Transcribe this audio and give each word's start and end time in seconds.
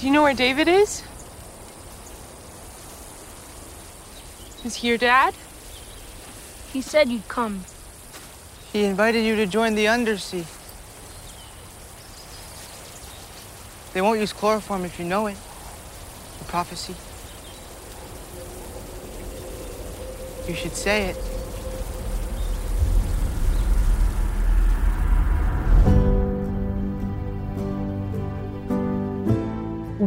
Do 0.00 0.06
you 0.06 0.12
know 0.14 0.22
where 0.22 0.32
David 0.32 0.66
is? 0.66 1.02
Is 4.64 4.76
he 4.76 4.88
your 4.88 4.96
dad? 4.96 5.34
He 6.72 6.80
said 6.80 7.10
you'd 7.10 7.28
come. 7.28 7.64
He 8.72 8.84
invited 8.84 9.26
you 9.26 9.36
to 9.36 9.44
join 9.44 9.74
the 9.74 9.88
Undersea. 9.88 10.46
They 13.92 14.00
won't 14.00 14.20
use 14.20 14.32
chloroform 14.32 14.86
if 14.86 14.98
you 14.98 15.04
know 15.04 15.26
it. 15.26 15.36
The 16.38 16.46
prophecy. 16.46 16.94
You 20.48 20.54
should 20.54 20.72
say 20.72 21.10
it. 21.10 21.39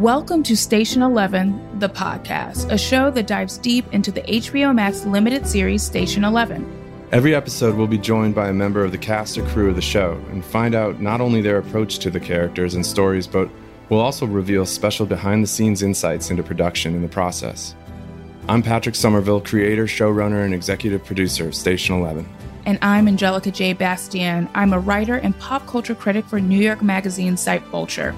Welcome 0.04 0.44
to 0.44 0.58
Station 0.58 1.02
11, 1.02 1.80
the 1.80 1.88
podcast, 1.88 2.70
a 2.70 2.78
show 2.78 3.09
that 3.12 3.26
dives 3.26 3.58
deep 3.58 3.86
into 3.94 4.12
the 4.12 4.22
HBO 4.23 4.76
Max 4.76 5.06
limited 5.06 5.48
series 5.48 5.82
Station 5.82 6.26
11. 6.26 7.08
Every 7.14 7.34
episode 7.34 7.78
we'll 7.78 7.88
be 7.88 7.98
joined 7.98 8.36
by 8.36 8.50
a 8.50 8.54
member 8.54 8.84
of 8.84 8.92
the 8.92 8.98
cast 8.98 9.38
or 9.38 9.45
crew 9.45 9.70
of 9.70 9.78
the 9.78 9.82
show 9.82 10.22
and 10.32 10.44
find 10.44 10.76
out 10.76 11.00
not 11.00 11.22
only 11.22 11.40
their 11.40 11.58
approach 11.58 12.00
to 12.00 12.10
the 12.10 12.20
characters 12.20 12.76
and 12.76 12.86
stories, 12.86 13.28
but 13.28 13.50
we'll 13.88 14.02
also 14.02 14.26
reveal 14.26 14.66
special 14.66 15.06
behind 15.06 15.42
the 15.42 15.48
scenes 15.48 15.82
insights 15.82 16.30
into 16.30 16.44
production 16.44 16.95
in 16.95 17.02
the 17.02 17.08
process. 17.08 17.73
I'm 18.50 18.62
Patrick 18.62 18.95
Somerville, 18.95 19.40
creator, 19.40 19.86
showrunner, 19.86 20.44
and 20.44 20.54
executive 20.54 21.06
producer 21.06 21.48
of 21.48 21.56
Station 21.56 21.95
11. 21.95 22.28
And 22.66 22.78
I'm 22.82 23.08
Angelica 23.08 23.52
J. 23.52 23.73
Bastién. 23.73 24.50
I'm 24.54 24.73
a 24.73 24.80
writer 24.80 25.16
and 25.16 25.38
pop 25.40 25.66
culture 25.66 25.95
critic 25.95 26.26
for 26.26 26.42
New 26.42 26.60
York 26.60 26.82
Magazine 26.82 27.38
site 27.38 27.64
Vulture. 27.67 28.14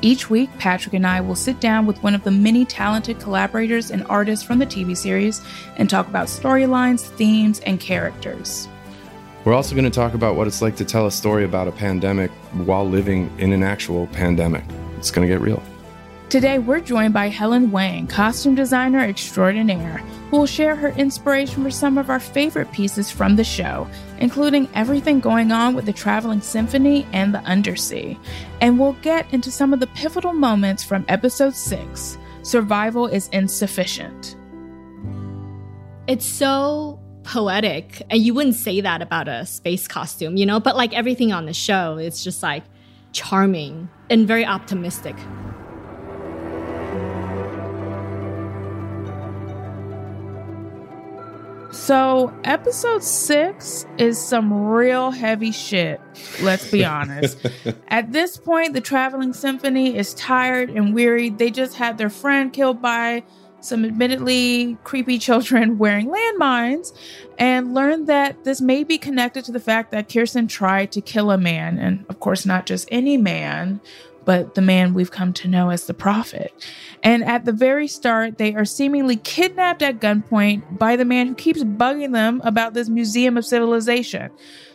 Each 0.00 0.30
week, 0.30 0.48
Patrick 0.58 0.94
and 0.94 1.04
I 1.04 1.20
will 1.20 1.34
sit 1.34 1.58
down 1.58 1.84
with 1.84 2.00
one 2.04 2.14
of 2.14 2.22
the 2.22 2.30
many 2.30 2.64
talented 2.64 3.18
collaborators 3.18 3.90
and 3.90 4.06
artists 4.06 4.44
from 4.44 4.60
the 4.60 4.66
TV 4.66 4.96
series 4.96 5.42
and 5.76 5.90
talk 5.90 6.06
about 6.06 6.28
storylines, 6.28 7.00
themes, 7.00 7.58
and 7.60 7.80
characters. 7.80 8.68
We're 9.44 9.54
also 9.54 9.74
going 9.74 9.84
to 9.84 9.90
talk 9.90 10.14
about 10.14 10.36
what 10.36 10.46
it's 10.46 10.62
like 10.62 10.76
to 10.76 10.84
tell 10.84 11.06
a 11.06 11.10
story 11.10 11.44
about 11.44 11.66
a 11.66 11.72
pandemic 11.72 12.30
while 12.52 12.88
living 12.88 13.32
in 13.38 13.52
an 13.52 13.64
actual 13.64 14.06
pandemic. 14.08 14.62
It's 14.98 15.10
going 15.10 15.26
to 15.26 15.32
get 15.32 15.40
real. 15.40 15.62
Today, 16.28 16.58
we're 16.58 16.80
joined 16.80 17.14
by 17.14 17.28
Helen 17.28 17.70
Huang, 17.70 18.06
costume 18.06 18.54
designer 18.54 18.98
extraordinaire, 18.98 19.96
who 20.30 20.36
will 20.36 20.46
share 20.46 20.76
her 20.76 20.90
inspiration 20.90 21.62
for 21.62 21.70
some 21.70 21.96
of 21.96 22.10
our 22.10 22.20
favorite 22.20 22.70
pieces 22.70 23.10
from 23.10 23.36
the 23.36 23.44
show, 23.44 23.88
including 24.18 24.68
everything 24.74 25.20
going 25.20 25.52
on 25.52 25.74
with 25.74 25.86
the 25.86 25.92
Traveling 25.94 26.42
Symphony 26.42 27.06
and 27.14 27.34
the 27.34 27.38
Undersea. 27.44 28.18
And 28.60 28.78
we'll 28.78 28.92
get 29.00 29.32
into 29.32 29.50
some 29.50 29.72
of 29.72 29.80
the 29.80 29.86
pivotal 29.86 30.34
moments 30.34 30.84
from 30.84 31.06
episode 31.08 31.54
6 31.54 32.18
Survival 32.42 33.06
is 33.06 33.28
Insufficient. 33.28 34.36
It's 36.08 36.26
so 36.26 37.00
poetic, 37.22 38.02
and 38.10 38.20
you 38.20 38.34
wouldn't 38.34 38.56
say 38.56 38.82
that 38.82 39.00
about 39.00 39.28
a 39.28 39.46
space 39.46 39.88
costume, 39.88 40.36
you 40.36 40.44
know? 40.44 40.60
But 40.60 40.76
like 40.76 40.92
everything 40.92 41.32
on 41.32 41.46
the 41.46 41.54
show, 41.54 41.96
it's 41.96 42.22
just 42.22 42.42
like 42.42 42.64
charming 43.12 43.88
and 44.10 44.28
very 44.28 44.44
optimistic. 44.44 45.16
So, 51.70 52.32
episode 52.44 53.02
six 53.02 53.84
is 53.98 54.18
some 54.18 54.68
real 54.68 55.10
heavy 55.10 55.52
shit, 55.52 56.00
let's 56.40 56.70
be 56.70 56.82
honest. 56.82 57.38
At 57.88 58.10
this 58.10 58.38
point, 58.38 58.72
the 58.72 58.80
traveling 58.80 59.34
symphony 59.34 59.94
is 59.94 60.14
tired 60.14 60.70
and 60.70 60.94
weary. 60.94 61.28
They 61.28 61.50
just 61.50 61.76
had 61.76 61.98
their 61.98 62.08
friend 62.08 62.52
killed 62.52 62.80
by 62.80 63.22
some 63.60 63.84
admittedly 63.84 64.78
creepy 64.84 65.18
children 65.18 65.78
wearing 65.78 66.08
landmines 66.08 66.92
and 67.38 67.74
learned 67.74 68.06
that 68.06 68.44
this 68.44 68.60
may 68.60 68.82
be 68.82 68.96
connected 68.96 69.44
to 69.44 69.52
the 69.52 69.60
fact 69.60 69.90
that 69.90 70.08
Kirsten 70.08 70.48
tried 70.48 70.90
to 70.92 71.02
kill 71.02 71.30
a 71.30 71.38
man, 71.38 71.78
and 71.78 72.04
of 72.08 72.18
course, 72.18 72.46
not 72.46 72.64
just 72.64 72.88
any 72.90 73.16
man, 73.18 73.80
but 74.28 74.54
the 74.54 74.60
man 74.60 74.92
we've 74.92 75.10
come 75.10 75.32
to 75.32 75.48
know 75.48 75.70
as 75.70 75.86
the 75.86 75.94
prophet. 75.94 76.52
And 77.02 77.24
at 77.24 77.46
the 77.46 77.52
very 77.52 77.88
start, 77.88 78.36
they 78.36 78.54
are 78.54 78.66
seemingly 78.66 79.16
kidnapped 79.16 79.80
at 79.80 80.00
gunpoint 80.00 80.78
by 80.78 80.96
the 80.96 81.06
man 81.06 81.28
who 81.28 81.34
keeps 81.34 81.64
bugging 81.64 82.12
them 82.12 82.42
about 82.44 82.74
this 82.74 82.90
museum 82.90 83.38
of 83.38 83.46
civilization. 83.46 84.30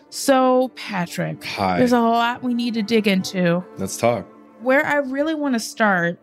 So, 0.09 0.69
Patrick, 0.69 1.43
Hi. 1.43 1.77
there's 1.77 1.91
a 1.91 1.99
lot 1.99 2.41
we 2.41 2.55
need 2.55 2.73
to 2.73 2.81
dig 2.81 3.07
into. 3.07 3.63
Let's 3.77 3.95
talk. 3.95 4.25
Where 4.63 4.83
I 4.83 4.95
really 4.95 5.35
want 5.35 5.53
to 5.53 5.59
start 5.59 6.19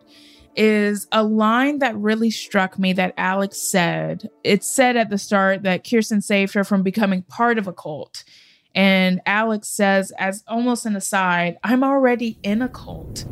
is 0.57 1.07
a 1.13 1.23
line 1.23 1.79
that 1.79 1.95
really 1.95 2.31
struck 2.31 2.77
me 2.77 2.91
that 2.91 3.13
Alex 3.15 3.61
said. 3.61 4.29
It 4.43 4.65
said 4.65 4.97
at 4.97 5.09
the 5.09 5.17
start 5.17 5.63
that 5.63 5.89
Kirsten 5.89 6.19
saved 6.19 6.53
her 6.53 6.65
from 6.65 6.83
becoming 6.83 7.21
part 7.23 7.57
of 7.57 7.65
a 7.65 7.71
cult. 7.71 8.25
And 8.73 9.21
Alex 9.25 9.67
says, 9.67 10.11
as 10.17 10.43
almost 10.47 10.85
an 10.85 10.95
aside, 10.95 11.57
I'm 11.63 11.83
already 11.83 12.37
in 12.43 12.61
a 12.61 12.69
cult. 12.69 13.25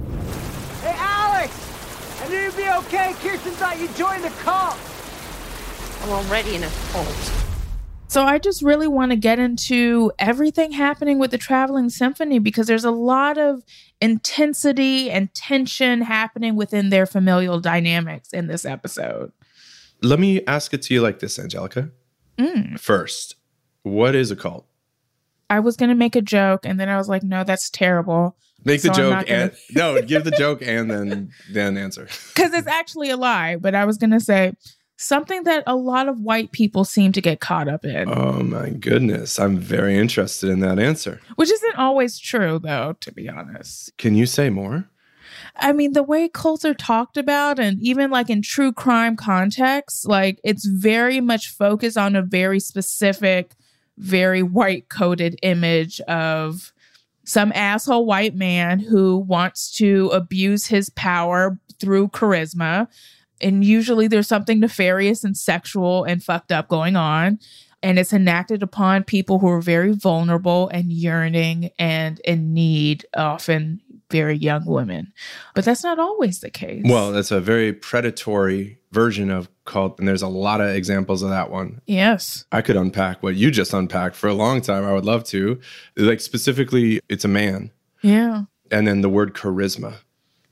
Hey, 0.81 0.95
Alex! 0.97 2.21
I 2.21 2.27
knew 2.29 2.37
you'd 2.37 2.57
be 2.57 2.69
okay. 2.69 3.13
Kirsten 3.19 3.53
thought 3.53 3.79
you'd 3.79 3.95
join 3.95 4.21
the 4.21 4.29
cult. 4.41 4.77
I'm 6.01 6.09
already 6.09 6.55
in 6.55 6.63
a 6.63 6.69
cult. 6.91 7.39
So 8.09 8.23
I 8.23 8.39
just 8.39 8.63
really 8.63 8.87
want 8.87 9.11
to 9.11 9.15
get 9.15 9.37
into 9.37 10.11
everything 10.17 10.71
happening 10.71 11.19
with 11.19 11.29
the 11.29 11.37
Traveling 11.37 11.89
Symphony 11.89 12.39
because 12.39 12.65
there's 12.65 12.83
a 12.83 12.91
lot 12.91 13.37
of 13.37 13.63
intensity 14.01 15.11
and 15.11 15.31
tension 15.35 16.01
happening 16.01 16.55
within 16.55 16.89
their 16.89 17.05
familial 17.05 17.59
dynamics 17.59 18.33
in 18.33 18.47
this 18.47 18.65
episode. 18.65 19.31
Let 20.01 20.19
me 20.19 20.43
ask 20.47 20.73
it 20.73 20.81
to 20.83 20.93
you 20.93 21.01
like 21.01 21.19
this, 21.19 21.37
Angelica. 21.37 21.91
Mm. 22.39 22.79
First, 22.79 23.35
what 23.83 24.15
is 24.15 24.31
a 24.31 24.35
cult? 24.35 24.65
I 25.49 25.59
was 25.59 25.75
going 25.75 25.89
to 25.89 25.95
make 25.95 26.15
a 26.15 26.21
joke 26.21 26.65
and 26.65 26.79
then 26.79 26.89
I 26.89 26.97
was 26.97 27.09
like, 27.09 27.23
no, 27.23 27.43
that's 27.43 27.69
terrible. 27.69 28.37
Make 28.65 28.81
the 28.81 28.87
So 28.87 28.91
I'm 28.91 28.95
joke 29.19 29.27
gonna- 29.27 29.39
and 29.41 29.51
no, 29.73 30.01
give 30.01 30.23
the 30.25 30.31
joke 30.31 30.61
and 30.61 30.91
then 30.91 31.31
then 31.51 31.77
answer. 31.77 32.07
Because 32.35 32.53
it's 32.53 32.67
actually 32.67 33.09
a 33.09 33.17
lie, 33.17 33.55
but 33.55 33.73
I 33.75 33.85
was 33.85 33.97
going 33.97 34.11
to 34.11 34.19
say 34.19 34.53
something 34.97 35.43
that 35.43 35.63
a 35.65 35.75
lot 35.75 36.09
of 36.09 36.19
white 36.19 36.51
people 36.51 36.83
seem 36.83 37.11
to 37.13 37.21
get 37.21 37.39
caught 37.39 37.67
up 37.69 37.85
in, 37.85 38.09
Oh 38.09 38.43
my 38.43 38.69
goodness, 38.69 39.39
I'm 39.39 39.57
very 39.57 39.97
interested 39.97 40.49
in 40.49 40.59
that 40.59 40.77
answer. 40.77 41.21
which 41.37 41.49
isn't 41.51 41.75
always 41.77 42.19
true, 42.19 42.59
though, 42.59 42.95
to 42.99 43.11
be 43.13 43.29
honest. 43.29 43.95
Can 43.97 44.13
you 44.15 44.25
say 44.25 44.49
more? 44.49 44.89
I 45.55 45.71
mean, 45.73 45.93
the 45.93 46.03
way 46.03 46.27
cults 46.27 46.65
are 46.65 46.73
talked 46.73 47.15
about, 47.17 47.59
and 47.59 47.79
even 47.81 48.11
like 48.11 48.29
in 48.29 48.41
true 48.41 48.71
crime 48.73 49.15
contexts, 49.15 50.05
like 50.05 50.39
it's 50.43 50.65
very 50.65 51.21
much 51.21 51.47
focused 51.49 51.97
on 51.97 52.15
a 52.15 52.21
very 52.21 52.59
specific, 52.59 53.53
very 53.99 54.41
white 54.41 54.89
coded 54.89 55.37
image 55.43 55.99
of 56.01 56.73
some 57.25 57.51
asshole 57.53 58.05
white 58.05 58.33
man 58.33 58.79
who 58.79 59.17
wants 59.17 59.75
to 59.77 60.07
abuse 60.07 60.65
his 60.67 60.89
power 60.89 61.59
through 61.79 62.07
charisma. 62.07 62.87
And 63.39 63.63
usually 63.63 64.07
there's 64.07 64.27
something 64.27 64.59
nefarious 64.59 65.23
and 65.23 65.37
sexual 65.37 66.05
and 66.05 66.23
fucked 66.23 66.51
up 66.51 66.67
going 66.67 66.95
on. 66.95 67.39
And 67.83 67.99
it's 67.99 68.11
enacted 68.11 68.63
upon 68.63 69.03
people 69.03 69.39
who 69.39 69.47
are 69.47 69.61
very 69.61 69.93
vulnerable 69.93 70.69
and 70.69 70.91
yearning 70.91 71.69
and 71.77 72.19
in 72.21 72.53
need, 72.53 73.05
often 73.15 73.81
very 74.09 74.35
young 74.35 74.65
women. 74.65 75.13
But 75.55 75.65
that's 75.65 75.83
not 75.83 75.99
always 75.99 76.39
the 76.39 76.49
case. 76.49 76.83
Well, 76.85 77.11
that's 77.11 77.31
a 77.31 77.39
very 77.39 77.71
predatory 77.73 78.78
version 78.91 79.29
of 79.29 79.49
cult, 79.65 79.99
and 79.99 80.07
there's 80.07 80.21
a 80.21 80.27
lot 80.27 80.61
of 80.61 80.69
examples 80.69 81.21
of 81.21 81.29
that 81.29 81.51
one. 81.51 81.81
Yes. 81.85 82.45
I 82.51 82.61
could 82.61 82.75
unpack 82.75 83.21
what 83.21 83.35
you 83.35 83.51
just 83.51 83.73
unpacked 83.73 84.15
for 84.15 84.27
a 84.27 84.33
long 84.33 84.61
time. 84.61 84.83
I 84.83 84.93
would 84.93 85.05
love 85.05 85.23
to. 85.25 85.59
Like, 85.95 86.21
specifically, 86.21 86.99
it's 87.09 87.25
a 87.25 87.27
man. 87.29 87.71
Yeah. 88.01 88.43
And 88.71 88.87
then 88.87 89.01
the 89.01 89.09
word 89.09 89.33
charisma. 89.33 89.95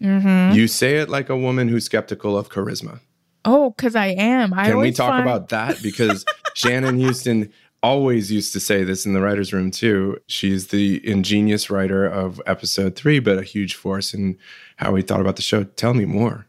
Mm-hmm. 0.02 0.56
You 0.56 0.68
say 0.68 0.98
it 0.98 1.10
like 1.10 1.30
a 1.30 1.38
woman 1.38 1.68
who's 1.68 1.86
skeptical 1.86 2.38
of 2.38 2.50
charisma. 2.50 3.00
Oh, 3.46 3.72
because 3.72 3.96
I 3.96 4.08
am. 4.08 4.54
I 4.54 4.68
Can 4.68 4.78
we 4.78 4.92
talk 4.92 5.10
find- 5.10 5.24
about 5.24 5.50
that? 5.50 5.82
Because 5.82 6.26
Shannon 6.54 7.00
Houston 7.00 7.52
always 7.84 8.32
used 8.32 8.54
to 8.54 8.60
say 8.60 8.84
this 8.84 9.06
in 9.06 9.14
the 9.14 9.22
writer's 9.22 9.54
room 9.54 9.72
too. 9.72 10.18
She's 10.28 10.68
the 10.68 11.08
ingenious 11.08 11.70
writer 11.70 12.06
of 12.06 12.42
episode 12.46 12.96
three, 12.96 13.20
but 13.20 13.38
a 13.38 13.44
huge 13.44 13.76
force 13.76 14.14
in 14.14 14.38
how 14.78 14.92
we 14.92 15.02
thought 15.02 15.22
about 15.22 15.36
the 15.36 15.42
show. 15.44 15.64
Tell 15.64 15.94
me 15.94 16.06
more. 16.06 16.47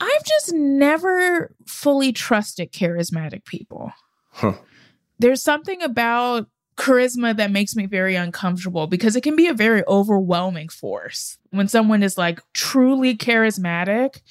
I've 0.00 0.24
just 0.24 0.52
never 0.54 1.54
fully 1.66 2.12
trusted 2.12 2.72
charismatic 2.72 3.44
people. 3.44 3.92
Huh. 4.30 4.54
There's 5.18 5.42
something 5.42 5.82
about 5.82 6.48
charisma 6.76 7.36
that 7.36 7.50
makes 7.50 7.76
me 7.76 7.84
very 7.84 8.14
uncomfortable 8.14 8.86
because 8.86 9.14
it 9.14 9.20
can 9.20 9.36
be 9.36 9.46
a 9.46 9.54
very 9.54 9.82
overwhelming 9.86 10.70
force. 10.70 11.36
When 11.50 11.68
someone 11.68 12.02
is 12.02 12.16
like 12.16 12.40
truly 12.54 13.14
charismatic, 13.14 14.22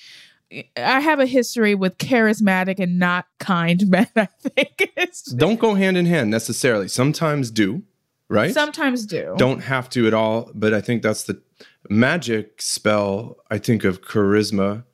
I 0.75 0.99
have 0.99 1.19
a 1.19 1.27
history 1.27 1.75
with 1.75 1.99
charismatic 1.99 2.79
and 2.79 2.97
not 2.97 3.25
kind 3.39 3.87
men, 3.89 4.07
I 4.15 4.25
think. 4.41 4.91
It's, 4.97 5.31
Don't 5.31 5.59
go 5.59 5.75
hand 5.75 5.95
in 5.95 6.07
hand 6.07 6.31
necessarily. 6.31 6.87
Sometimes 6.87 7.51
do, 7.51 7.83
right? 8.29 8.53
sometimes 8.53 9.05
do. 9.05 9.35
Don't 9.37 9.61
have 9.61 9.89
to 9.91 10.07
at 10.07 10.15
all, 10.15 10.49
but 10.55 10.73
I 10.73 10.81
think 10.81 11.03
that's 11.03 11.23
the 11.23 11.39
magic 11.87 12.61
spell, 12.61 13.37
I 13.51 13.59
think, 13.59 13.83
of 13.83 14.01
charisma. 14.01 14.85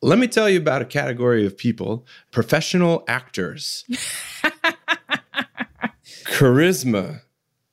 Let 0.00 0.18
me 0.18 0.28
tell 0.28 0.48
you 0.48 0.58
about 0.58 0.80
a 0.82 0.84
category 0.84 1.44
of 1.46 1.56
people 1.56 2.06
professional 2.30 3.04
actors. 3.08 3.84
charisma 6.24 7.20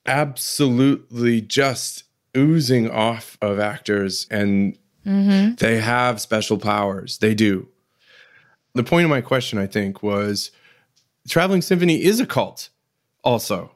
absolutely 0.06 1.42
just 1.42 2.04
oozing 2.38 2.90
off 2.90 3.38
of 3.42 3.60
actors, 3.60 4.28
and 4.30 4.78
Mhm. 5.06 5.58
they 5.60 5.80
have 5.80 6.20
special 6.22 6.58
powers. 6.58 7.18
They 7.20 7.34
do. 7.34 7.68
The 8.74 8.84
point 8.84 9.06
of 9.06 9.10
my 9.10 9.22
question, 9.22 9.58
I 9.60 9.68
think, 9.68 10.04
was 10.04 10.52
Traveling 11.30 11.62
Symphony 11.62 12.04
is 12.04 12.20
a 12.20 12.26
cult, 12.26 12.70
also. 13.24 13.72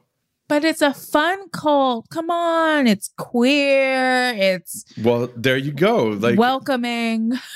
But 0.48 0.64
it's 0.64 0.82
a 0.82 0.92
fun 0.92 1.48
cult. 1.50 2.08
Come 2.10 2.30
on. 2.30 2.86
It's 2.86 3.10
queer. 3.16 4.32
It's 4.36 4.84
Well, 5.02 5.30
there 5.36 5.56
you 5.56 5.72
go. 5.72 6.06
Like, 6.08 6.38
welcoming. 6.38 7.32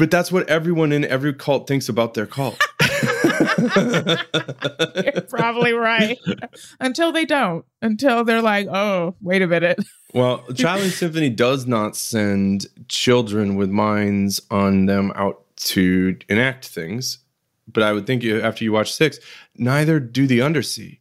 but 0.00 0.10
that's 0.10 0.32
what 0.32 0.48
everyone 0.48 0.92
in 0.92 1.04
every 1.04 1.34
cult 1.34 1.68
thinks 1.68 1.90
about 1.90 2.14
their 2.14 2.24
cult. 2.24 2.58
You're 3.76 5.20
probably 5.28 5.74
right. 5.74 6.18
Until 6.80 7.12
they 7.12 7.26
don't. 7.26 7.66
Until 7.82 8.24
they're 8.24 8.40
like, 8.40 8.66
oh, 8.68 9.14
wait 9.20 9.42
a 9.42 9.46
minute. 9.46 9.78
well, 10.14 10.38
Traveling 10.56 10.88
Symphony 10.88 11.28
does 11.28 11.66
not 11.66 11.96
send 11.96 12.66
children 12.88 13.56
with 13.56 13.68
minds 13.68 14.40
on 14.50 14.86
them 14.86 15.12
out 15.16 15.44
to 15.56 16.16
enact 16.30 16.66
things. 16.66 17.18
But 17.70 17.82
I 17.82 17.92
would 17.92 18.06
think 18.06 18.22
you- 18.22 18.40
after 18.40 18.64
you 18.64 18.72
watch 18.72 18.94
six, 18.94 19.18
neither 19.54 20.00
do 20.00 20.26
the 20.26 20.40
Undersea. 20.40 20.98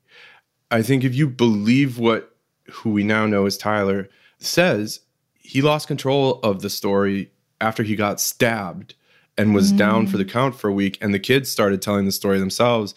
I 0.70 0.82
think 0.82 1.06
if 1.06 1.16
you 1.16 1.30
believe 1.30 1.98
what 1.98 2.36
who 2.70 2.90
we 2.90 3.06
now 3.06 3.26
know 3.28 3.46
as 3.46 3.58
Tyler 3.58 4.10
says, 4.40 5.00
he 5.40 5.62
lost 5.62 5.88
control 5.88 6.42
of 6.44 6.62
the 6.62 6.70
story 6.70 7.32
after 7.62 7.84
he 7.84 7.96
got 7.96 8.20
stabbed 8.20 8.96
and 9.38 9.56
was 9.56 9.72
down 9.72 10.06
for 10.06 10.18
the 10.18 10.26
count 10.26 10.54
for 10.56 10.68
a 10.68 10.74
week, 10.74 10.98
and 11.02 11.14
the 11.14 11.20
kids 11.20 11.50
started 11.50 11.82
telling 11.82 12.06
the 12.06 12.12
story 12.12 12.40
themselves. 12.40 12.94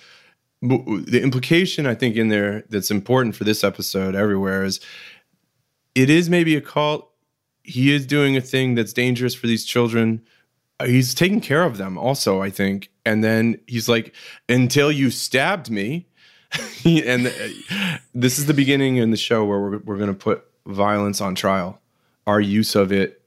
The 0.61 1.21
implication 1.23 1.87
I 1.87 1.95
think 1.95 2.17
in 2.17 2.29
there 2.29 2.65
that's 2.69 2.91
important 2.91 3.37
for 3.37 3.45
this 3.45 3.63
episode 3.63 4.15
everywhere 4.15 4.65
is 4.65 4.81
it 5.95 6.11
is 6.11 6.29
maybe 6.29 6.57
a 6.57 6.61
cult. 6.61 7.09
He 7.63 7.95
is 7.95 8.07
doing 8.07 8.37
a 8.37 8.41
thing 8.41 8.75
that's 8.75 8.93
dangerous 8.93 9.35
for 9.35 9.47
these 9.47 9.65
children. 9.65 10.23
Uh, 10.81 10.87
He's 10.87 11.15
taking 11.15 11.41
care 11.41 11.65
of 11.65 11.79
them 11.79 11.97
also, 11.97 12.43
I 12.43 12.51
think. 12.51 12.91
And 13.05 13.23
then 13.23 13.61
he's 13.67 13.89
like, 13.89 14.15
until 14.49 14.91
you 14.91 15.11
stabbed 15.11 15.71
me. 15.71 16.07
and 16.85 17.29
uh, 17.29 17.99
this 18.15 18.39
is 18.39 18.47
the 18.47 18.55
beginning 18.55 18.97
in 18.97 19.11
the 19.11 19.17
show 19.17 19.45
where 19.45 19.61
we're, 19.61 19.79
we're 19.79 19.97
going 19.97 20.09
to 20.09 20.15
put 20.15 20.45
violence 20.67 21.21
on 21.21 21.35
trial. 21.35 21.81
Our 22.27 22.41
use 22.41 22.75
of 22.75 22.93
it, 22.93 23.22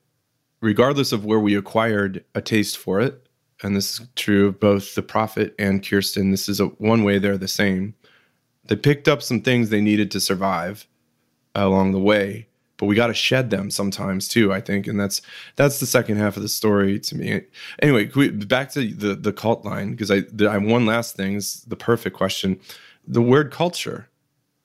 regardless 0.61 1.11
of 1.11 1.25
where 1.25 1.39
we 1.39 1.55
acquired 1.55 2.23
a 2.33 2.41
taste 2.41 2.77
for 2.77 2.99
it, 2.99 3.27
and 3.63 3.75
this 3.75 3.99
is 3.99 4.07
true 4.15 4.47
of 4.47 4.59
both 4.59 4.95
the 4.95 5.01
prophet 5.01 5.55
and 5.57 5.87
Kirsten. 5.87 6.31
This 6.31 6.49
is 6.49 6.59
a 6.59 6.65
one 6.65 7.03
way 7.03 7.19
they're 7.19 7.37
the 7.37 7.47
same. 7.47 7.95
They 8.65 8.75
picked 8.75 9.07
up 9.07 9.21
some 9.21 9.41
things 9.41 9.69
they 9.69 9.81
needed 9.81 10.11
to 10.11 10.19
survive 10.19 10.87
along 11.53 11.91
the 11.91 11.99
way, 11.99 12.47
but 12.77 12.87
we 12.87 12.95
got 12.95 13.07
to 13.07 13.13
shed 13.13 13.49
them 13.49 13.69
sometimes 13.71 14.27
too. 14.27 14.51
I 14.51 14.59
think, 14.59 14.87
and 14.87 14.99
that's 14.99 15.21
that's 15.55 15.79
the 15.79 15.85
second 15.85 16.17
half 16.17 16.35
of 16.35 16.43
the 16.43 16.49
story 16.49 16.99
to 16.99 17.15
me. 17.15 17.41
Anyway, 17.81 18.09
we, 18.15 18.29
back 18.29 18.71
to 18.71 18.93
the 18.93 19.15
the 19.15 19.33
cult 19.33 19.63
line 19.63 19.91
because 19.91 20.11
I 20.11 20.23
I 20.41 20.53
have 20.53 20.63
one 20.63 20.85
last 20.85 21.15
thing. 21.15 21.35
Is 21.35 21.63
the 21.67 21.77
perfect 21.77 22.15
question. 22.15 22.59
The 23.07 23.21
word 23.21 23.51
culture. 23.51 24.09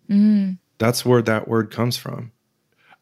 Mm. 0.08 0.58
That's 0.78 1.04
where 1.04 1.22
that 1.22 1.46
word 1.46 1.70
comes 1.70 1.96
from. 1.96 2.32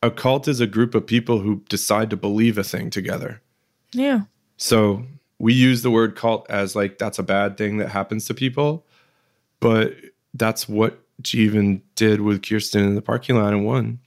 A 0.03 0.11
cult 0.11 0.47
is 0.49 0.61
a 0.61 0.67
group 0.67 0.95
of 0.95 1.07
people 1.07 1.41
who 1.41 1.63
decide 1.69 2.11
to 2.11 2.17
believe 2.17 2.57
a 2.59 2.65
thing 2.65 2.91
together. 2.91 3.41
Yeah. 3.93 4.23
So 4.57 5.05
we 5.39 5.53
use 5.55 5.83
the 5.83 5.91
word 5.91 6.15
cult 6.17 6.49
as 6.51 6.77
like 6.77 6.99
that's 6.99 7.19
a 7.19 7.23
bad 7.23 7.57
thing 7.57 7.79
that 7.79 7.89
happens 7.89 8.27
to 8.27 8.35
people, 8.35 8.87
but 9.61 9.95
that's 10.35 10.69
what 10.69 11.01
Jeevan 11.23 11.81
did 11.97 12.21
with 12.21 12.43
Kirsten 12.49 12.83
in 12.85 12.95
the 12.95 13.03
parking 13.03 13.37
lot 13.37 13.53
and 13.53 13.65
won. 13.67 13.99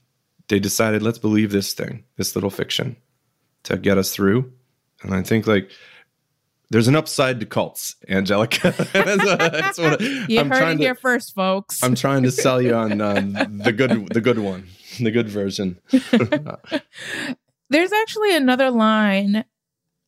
They 0.48 0.58
decided 0.58 1.02
let's 1.02 1.18
believe 1.18 1.52
this 1.52 1.72
thing, 1.74 2.04
this 2.16 2.34
little 2.34 2.50
fiction, 2.50 2.96
to 3.64 3.76
get 3.76 3.98
us 3.98 4.14
through. 4.14 4.50
And 5.02 5.14
I 5.14 5.22
think 5.22 5.46
like 5.46 5.70
there's 6.70 6.88
an 6.88 6.96
upside 6.96 7.38
to 7.40 7.46
cults, 7.46 7.96
Angelica. 8.08 8.74
That's 8.94 9.78
what- 9.78 10.00
You 10.00 10.40
I'm 10.40 10.48
heard 10.50 10.68
it 10.68 10.76
to- 10.76 10.82
here 10.82 10.94
first, 10.94 11.34
folks. 11.34 11.82
I'm 11.82 11.94
trying 11.94 12.22
to 12.22 12.30
sell 12.30 12.62
you 12.62 12.74
on 12.74 13.00
uh, 13.00 13.14
the 13.62 13.72
good, 13.72 14.08
the 14.08 14.20
good 14.22 14.38
one, 14.38 14.66
the 15.00 15.10
good 15.10 15.28
version. 15.28 15.78
There's 17.70 17.92
actually 17.92 18.36
another 18.36 18.70
line 18.70 19.44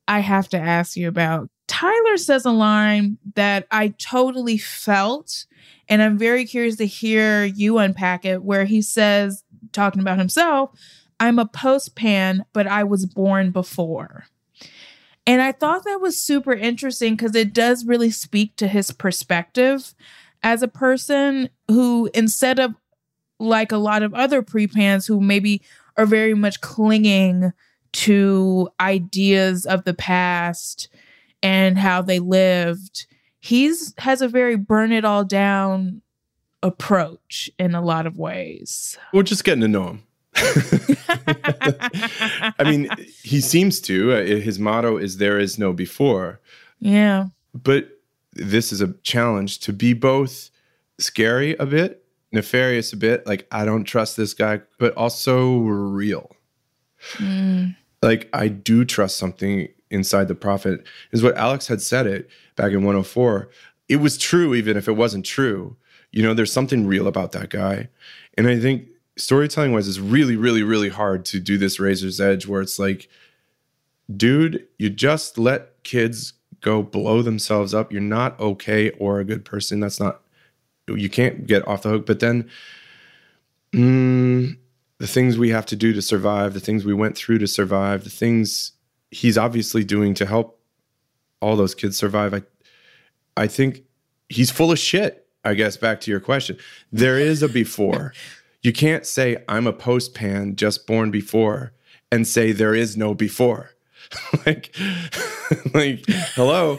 I 0.07 0.21
have 0.21 0.49
to 0.51 0.59
ask 0.59 0.97
you 0.97 1.09
about. 1.09 1.49
Tyler 1.67 2.17
says 2.19 2.45
a 2.45 2.51
line 2.51 3.19
that 3.35 3.67
I 3.71 3.89
totally 3.99 4.59
felt, 4.59 5.47
and 5.89 6.03
I'm 6.03 6.19
very 6.19 6.45
curious 6.45 6.77
to 6.77 6.87
hear 6.87 7.45
you 7.45 7.79
unpack 7.79 8.25
it, 8.25 8.43
where 8.43 8.67
he 8.67 8.83
says, 8.83 9.43
talking 9.73 10.01
about 10.01 10.19
himself, 10.19 10.71
I'm 11.19 11.39
a 11.39 11.47
post 11.47 11.97
pan, 11.97 12.45
but 12.53 12.67
I 12.67 12.85
was 12.85 13.07
born 13.07 13.51
before. 13.51 14.27
And 15.27 15.41
I 15.41 15.53
thought 15.53 15.85
that 15.85 16.01
was 16.01 16.21
super 16.21 16.53
interesting 16.53 17.17
because 17.17 17.35
it 17.35 17.55
does 17.55 17.87
really 17.87 18.11
speak 18.11 18.57
to 18.57 18.69
his 18.69 18.91
perspective 18.91 19.95
as 20.43 20.63
a 20.63 20.69
person 20.69 21.49
who, 21.69 22.11
instead 22.13 22.59
of 22.59 22.75
like 23.45 23.73
a 23.73 23.77
lot 23.77 24.03
of 24.03 24.15
other 24.15 24.43
pre-pans 24.43 25.07
who 25.07 25.21
maybe 25.21 25.63
are 25.97 26.07
very 26.07 26.35
much 26.35 26.61
clinging 26.61 27.53
to 27.93 28.69
ideas 28.81 29.67
of 29.67 29.85
the 29.85 29.95
past 29.95 30.89
and 31.43 31.79
how 31.79 32.03
they 32.03 32.19
lived, 32.19 33.07
he's 33.39 33.95
has 33.99 34.21
a 34.23 34.29
very 34.29 34.57
burn 34.57 34.91
it 34.91 35.05
all 35.05 35.25
down 35.25 36.03
approach 36.63 37.51
in 37.59 37.75
a 37.75 37.83
lot 37.83 38.07
of 38.07 38.19
ways. 38.19 38.97
We're 39.13 39.23
just 39.23 39.45
getting 39.45 39.61
to 39.61 39.69
know 39.69 39.85
him. 39.89 40.03
I 42.59 42.65
mean, 42.65 42.89
he 43.23 43.41
seems 43.41 43.81
to. 43.83 44.13
Uh, 44.13 44.25
His 44.41 44.59
motto 44.59 44.97
is 44.97 45.19
"There 45.19 45.39
is 45.39 45.59
no 45.59 45.73
before." 45.73 46.41
Yeah. 46.81 47.27
But 47.55 47.89
this 48.33 48.73
is 48.73 48.81
a 48.81 48.93
challenge 49.03 49.61
to 49.61 49.73
be 49.73 49.93
both 49.93 50.51
scary 50.99 51.55
a 51.57 51.67
bit, 51.67 52.04
nefarious 52.35 52.93
a 52.93 52.97
bit. 52.97 53.27
Like 53.27 53.47
I 53.51 53.65
don't 53.65 53.85
trust 53.85 54.17
this 54.19 54.35
guy, 54.35 54.61
but 54.79 54.95
also 54.95 55.59
real. 55.59 56.37
Mm. 57.17 57.77
like 58.03 58.31
I 58.33 58.49
do 58.49 58.83
trust 58.83 59.19
something 59.19 59.69
inside 59.91 60.27
the 60.27 60.35
prophet 60.35 60.87
is 61.13 61.23
what 61.23 61.37
Alex 61.37 61.67
had 61.67 61.83
said 61.83 62.07
it 62.07 62.31
back 62.57 62.73
in 62.73 62.79
104. 62.79 63.51
It 63.89 63.97
was 63.97 64.17
true 64.17 64.55
even 64.55 64.77
if 64.77 64.89
it 64.89 64.93
wasn't 64.93 65.27
true. 65.27 65.77
You 66.13 66.23
know, 66.23 66.33
there's 66.33 66.53
something 66.53 66.87
real 66.87 67.07
about 67.07 67.33
that 67.33 67.51
guy. 67.51 67.89
And 68.39 68.49
I 68.49 68.59
think 68.59 68.87
storytelling 69.17 69.73
wise 69.73 69.87
is 69.87 70.01
really, 70.01 70.37
really, 70.37 70.63
really 70.63 70.89
hard 70.89 71.25
to 71.27 71.41
do 71.41 71.59
this 71.59 71.79
razor's 71.79 72.21
edge 72.21 72.47
where 72.47 72.63
it's 72.63 72.79
like, 72.79 73.09
dude, 74.15 74.67
you 74.79 74.91
just 74.91 75.37
let 75.37 75.83
kids 75.85 76.33
go 76.61 76.83
blow 76.83 77.21
themselves 77.21 77.75
up. 77.75 77.93
You're 77.93 78.01
not 78.01 78.39
okay 78.41 78.91
or 78.93 79.21
a 79.21 79.25
good 79.25 79.45
person. 79.45 79.81
That's 79.81 80.01
not, 80.01 80.23
you 80.89 81.09
can't 81.09 81.47
get 81.47 81.67
off 81.67 81.83
the 81.83 81.91
hook. 81.91 82.07
But 82.07 82.21
then, 82.21 82.49
mm, 83.73 84.57
the 84.99 85.07
things 85.07 85.39
we 85.39 85.51
have 85.51 85.67
to 85.67 85.77
do 85.77 85.93
to 85.93 86.03
survive, 86.03 86.55
the 86.55 86.61
things 86.61 86.85
we 86.85 86.95
went 86.95 87.17
through 87.17 87.39
to 87.39 87.47
survive, 87.47 88.05
the 88.05 88.11
things 88.11 88.73
he's 89.11 89.39
obviously 89.39 89.85
doing 89.85 90.15
to 90.15 90.27
help 90.27 90.61
all 91.41 91.57
those 91.57 91.75
kids 91.75 91.97
survive. 91.97 92.35
I 92.35 92.43
I 93.37 93.47
think 93.47 93.83
he's 94.29 94.51
full 94.51 94.73
of 94.73 94.79
shit. 94.79 95.27
I 95.45 95.55
guess 95.55 95.77
back 95.77 96.01
to 96.03 96.11
your 96.11 96.21
question. 96.21 96.57
There 96.91 97.19
is 97.19 97.43
a 97.43 97.49
before. 97.49 98.15
You 98.63 98.73
can't 98.73 99.05
say 99.05 99.45
I'm 99.47 99.67
a 99.67 99.73
post 99.73 100.15
pan 100.15 100.57
just 100.57 100.87
born 100.87 101.11
before 101.11 101.73
and 102.11 102.27
say 102.27 102.53
there 102.53 102.75
is 102.75 102.97
no 102.97 103.13
before. 103.13 103.74
like 104.47 104.75
like 105.75 106.05
hello 106.35 106.79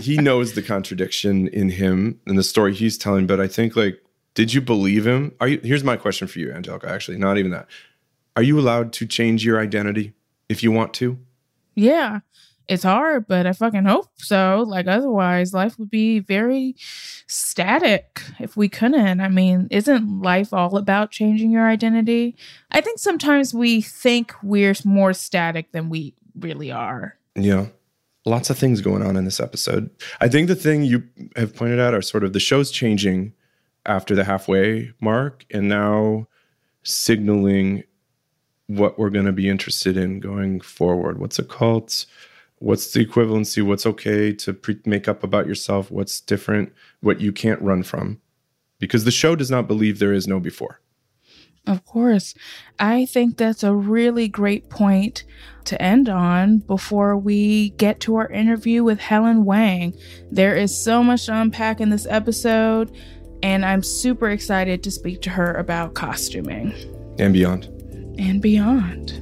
he 0.00 0.16
knows 0.16 0.54
the 0.54 0.62
contradiction 0.62 1.48
in 1.48 1.70
him 1.70 2.20
and 2.26 2.38
the 2.38 2.42
story 2.42 2.74
he's 2.74 2.98
telling 2.98 3.26
but 3.26 3.40
i 3.40 3.46
think 3.48 3.76
like 3.76 4.02
did 4.34 4.52
you 4.52 4.60
believe 4.60 5.06
him 5.06 5.32
are 5.40 5.48
you 5.48 5.60
here's 5.62 5.84
my 5.84 5.96
question 5.96 6.26
for 6.28 6.38
you 6.38 6.52
angelica 6.52 6.88
actually 6.88 7.18
not 7.18 7.38
even 7.38 7.50
that 7.50 7.66
are 8.36 8.42
you 8.42 8.58
allowed 8.58 8.92
to 8.92 9.06
change 9.06 9.44
your 9.44 9.60
identity 9.60 10.12
if 10.48 10.62
you 10.62 10.72
want 10.72 10.92
to 10.94 11.18
Yeah. 11.74 12.20
It's 12.68 12.84
hard, 12.84 13.26
but 13.26 13.46
I 13.46 13.52
fucking 13.52 13.84
hope 13.84 14.10
so. 14.18 14.64
Like, 14.64 14.86
otherwise, 14.86 15.52
life 15.52 15.76
would 15.76 15.90
be 15.90 16.20
very 16.20 16.76
static 17.26 18.22
if 18.38 18.56
we 18.56 18.68
couldn't. 18.68 19.20
I 19.20 19.28
mean, 19.28 19.66
isn't 19.72 20.22
life 20.22 20.52
all 20.52 20.76
about 20.76 21.10
changing 21.10 21.50
your 21.50 21.68
identity? 21.68 22.36
I 22.70 22.80
think 22.80 23.00
sometimes 23.00 23.52
we 23.52 23.80
think 23.80 24.34
we're 24.40 24.76
more 24.84 25.12
static 25.12 25.72
than 25.72 25.88
we 25.88 26.14
really 26.38 26.70
are. 26.70 27.16
Yeah. 27.34 27.66
Lots 28.26 28.50
of 28.50 28.58
things 28.58 28.80
going 28.80 29.02
on 29.02 29.16
in 29.16 29.24
this 29.24 29.40
episode. 29.40 29.90
I 30.20 30.28
think 30.28 30.48
the 30.48 30.54
thing 30.54 30.82
you 30.82 31.04
have 31.36 31.54
pointed 31.54 31.80
out 31.80 31.94
are 31.94 32.02
sort 32.02 32.24
of 32.24 32.32
the 32.32 32.40
show's 32.40 32.70
changing 32.70 33.32
after 33.86 34.14
the 34.14 34.24
halfway 34.24 34.92
mark 35.00 35.46
and 35.50 35.68
now 35.68 36.26
signaling 36.82 37.84
what 38.66 38.98
we're 38.98 39.10
going 39.10 39.26
to 39.26 39.32
be 39.32 39.48
interested 39.48 39.96
in 39.96 40.20
going 40.20 40.60
forward. 40.60 41.18
What's 41.18 41.38
it 41.38 41.48
called? 41.48 42.04
What's 42.58 42.92
the 42.92 43.04
equivalency? 43.04 43.62
What's 43.64 43.86
okay 43.86 44.32
to 44.34 44.52
pre- 44.52 44.80
make 44.84 45.08
up 45.08 45.24
about 45.24 45.46
yourself? 45.46 45.90
What's 45.90 46.20
different? 46.20 46.72
What 47.00 47.20
you 47.20 47.32
can't 47.32 47.60
run 47.62 47.82
from? 47.82 48.20
Because 48.78 49.04
the 49.04 49.10
show 49.10 49.34
does 49.34 49.50
not 49.50 49.66
believe 49.66 49.98
there 49.98 50.12
is 50.12 50.28
no 50.28 50.40
before. 50.40 50.80
Of 51.66 51.84
course. 51.84 52.34
I 52.78 53.04
think 53.06 53.36
that's 53.36 53.62
a 53.62 53.74
really 53.74 54.28
great 54.28 54.70
point 54.70 55.24
to 55.66 55.80
end 55.80 56.08
on 56.08 56.58
before 56.58 57.16
we 57.16 57.70
get 57.70 58.00
to 58.00 58.16
our 58.16 58.28
interview 58.28 58.82
with 58.82 58.98
Helen 58.98 59.42
Huang. 59.42 59.94
There 60.30 60.56
is 60.56 60.76
so 60.76 61.04
much 61.04 61.26
to 61.26 61.38
unpack 61.38 61.80
in 61.80 61.90
this 61.90 62.06
episode, 62.08 62.90
and 63.42 63.64
I'm 63.64 63.82
super 63.82 64.30
excited 64.30 64.82
to 64.82 64.90
speak 64.90 65.20
to 65.22 65.30
her 65.30 65.52
about 65.54 65.94
costuming 65.94 66.72
And 67.18 67.32
beyond. 67.32 67.66
and 68.18 68.40
beyond. 68.42 69.12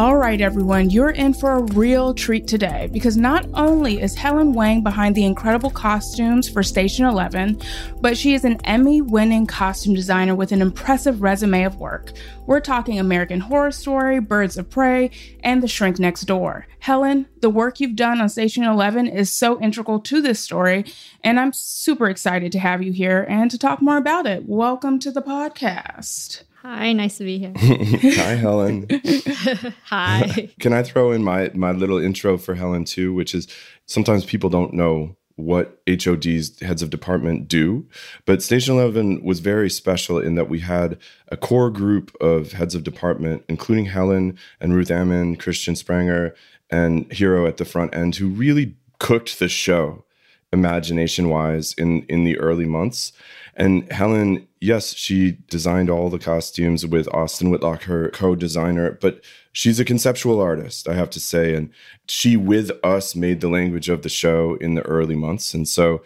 All 0.00 0.16
right, 0.16 0.40
everyone, 0.40 0.88
you're 0.88 1.10
in 1.10 1.34
for 1.34 1.52
a 1.52 1.62
real 1.74 2.14
treat 2.14 2.46
today 2.46 2.88
because 2.90 3.18
not 3.18 3.46
only 3.52 4.00
is 4.00 4.14
Helen 4.14 4.54
Huang 4.54 4.82
behind 4.82 5.14
the 5.14 5.26
incredible 5.26 5.68
costumes 5.68 6.48
for 6.48 6.62
Station 6.62 7.04
11, 7.04 7.60
but 8.00 8.16
she 8.16 8.32
is 8.32 8.46
an 8.46 8.56
Emmy 8.64 9.02
winning 9.02 9.46
costume 9.46 9.92
designer 9.92 10.34
with 10.34 10.52
an 10.52 10.62
impressive 10.62 11.20
resume 11.20 11.64
of 11.64 11.76
work. 11.76 12.12
We're 12.46 12.60
talking 12.60 12.98
American 12.98 13.40
Horror 13.40 13.72
Story, 13.72 14.20
Birds 14.20 14.56
of 14.56 14.70
Prey, 14.70 15.10
and 15.40 15.62
The 15.62 15.68
Shrink 15.68 15.98
Next 15.98 16.22
Door. 16.22 16.66
Helen, 16.78 17.26
the 17.42 17.50
work 17.50 17.78
you've 17.78 17.94
done 17.94 18.22
on 18.22 18.30
Station 18.30 18.64
11 18.64 19.06
is 19.06 19.30
so 19.30 19.60
integral 19.60 20.00
to 20.00 20.22
this 20.22 20.40
story, 20.40 20.86
and 21.22 21.38
I'm 21.38 21.52
super 21.52 22.08
excited 22.08 22.52
to 22.52 22.58
have 22.58 22.82
you 22.82 22.92
here 22.92 23.26
and 23.28 23.50
to 23.50 23.58
talk 23.58 23.82
more 23.82 23.98
about 23.98 24.26
it. 24.26 24.44
Welcome 24.46 24.98
to 25.00 25.10
the 25.10 25.20
podcast. 25.20 26.44
Hi, 26.62 26.92
nice 26.92 27.16
to 27.16 27.24
be 27.24 27.38
here. 27.38 27.54
Hi, 27.56 28.34
Helen. 28.34 28.86
Hi. 29.86 30.50
Can 30.60 30.74
I 30.74 30.82
throw 30.82 31.10
in 31.10 31.24
my 31.24 31.50
my 31.54 31.72
little 31.72 31.98
intro 31.98 32.36
for 32.36 32.54
Helen 32.54 32.84
too, 32.84 33.14
which 33.14 33.34
is 33.34 33.48
sometimes 33.86 34.26
people 34.26 34.50
don't 34.50 34.74
know 34.74 35.16
what 35.36 35.80
HOD's 35.88 36.60
heads 36.60 36.82
of 36.82 36.90
department 36.90 37.48
do, 37.48 37.88
but 38.26 38.42
Station 38.42 38.74
11 38.74 39.24
was 39.24 39.40
very 39.40 39.70
special 39.70 40.18
in 40.18 40.34
that 40.34 40.50
we 40.50 40.60
had 40.60 40.98
a 41.28 41.36
core 41.38 41.70
group 41.70 42.14
of 42.20 42.52
heads 42.52 42.74
of 42.74 42.84
department, 42.84 43.42
including 43.48 43.86
Helen 43.86 44.36
and 44.60 44.74
Ruth 44.74 44.90
Ammon, 44.90 45.36
Christian 45.36 45.74
Sprenger, 45.74 46.34
and 46.68 47.10
Hiro 47.10 47.46
at 47.46 47.56
the 47.56 47.64
front 47.64 47.94
end, 47.94 48.16
who 48.16 48.28
really 48.28 48.76
cooked 48.98 49.38
the 49.38 49.48
show 49.48 50.04
imagination 50.52 51.30
wise 51.30 51.72
in 51.78 52.02
in 52.02 52.24
the 52.24 52.38
early 52.38 52.66
months. 52.66 53.14
And 53.56 53.90
Helen, 53.90 54.46
yes, 54.60 54.94
she 54.94 55.38
designed 55.48 55.90
all 55.90 56.10
the 56.10 56.18
costumes 56.18 56.86
with 56.86 57.12
Austin 57.14 57.50
Whitlock, 57.50 57.84
her 57.84 58.10
co-designer, 58.10 58.98
but 59.00 59.22
she's 59.52 59.80
a 59.80 59.84
conceptual 59.84 60.40
artist, 60.40 60.88
I 60.88 60.94
have 60.94 61.10
to 61.10 61.20
say. 61.20 61.54
And 61.54 61.70
she 62.06 62.36
with 62.36 62.70
us 62.84 63.16
made 63.16 63.40
the 63.40 63.48
language 63.48 63.88
of 63.88 64.02
the 64.02 64.08
show 64.08 64.56
in 64.56 64.74
the 64.74 64.82
early 64.82 65.16
months. 65.16 65.54
And 65.54 65.66
so 65.66 66.02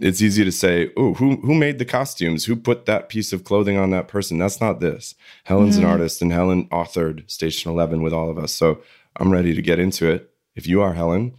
it's 0.00 0.22
easy 0.22 0.42
to 0.44 0.50
say, 0.50 0.90
oh, 0.96 1.14
who 1.14 1.36
who 1.36 1.54
made 1.54 1.78
the 1.78 1.84
costumes? 1.84 2.46
Who 2.46 2.56
put 2.56 2.86
that 2.86 3.08
piece 3.08 3.32
of 3.32 3.44
clothing 3.44 3.78
on 3.78 3.90
that 3.90 4.08
person? 4.08 4.38
That's 4.38 4.60
not 4.60 4.80
this. 4.80 5.14
Helen's 5.44 5.76
an 5.76 5.84
Mhm. 5.84 5.88
artist 5.88 6.22
and 6.22 6.32
Helen 6.32 6.66
authored 6.70 7.30
Station 7.30 7.70
11 7.70 8.02
with 8.02 8.12
all 8.12 8.28
of 8.28 8.36
us. 8.38 8.52
So 8.52 8.80
I'm 9.16 9.30
ready 9.30 9.54
to 9.54 9.62
get 9.62 9.78
into 9.78 10.10
it. 10.10 10.30
If 10.56 10.66
you 10.66 10.82
are 10.82 10.94
Helen, 10.94 11.34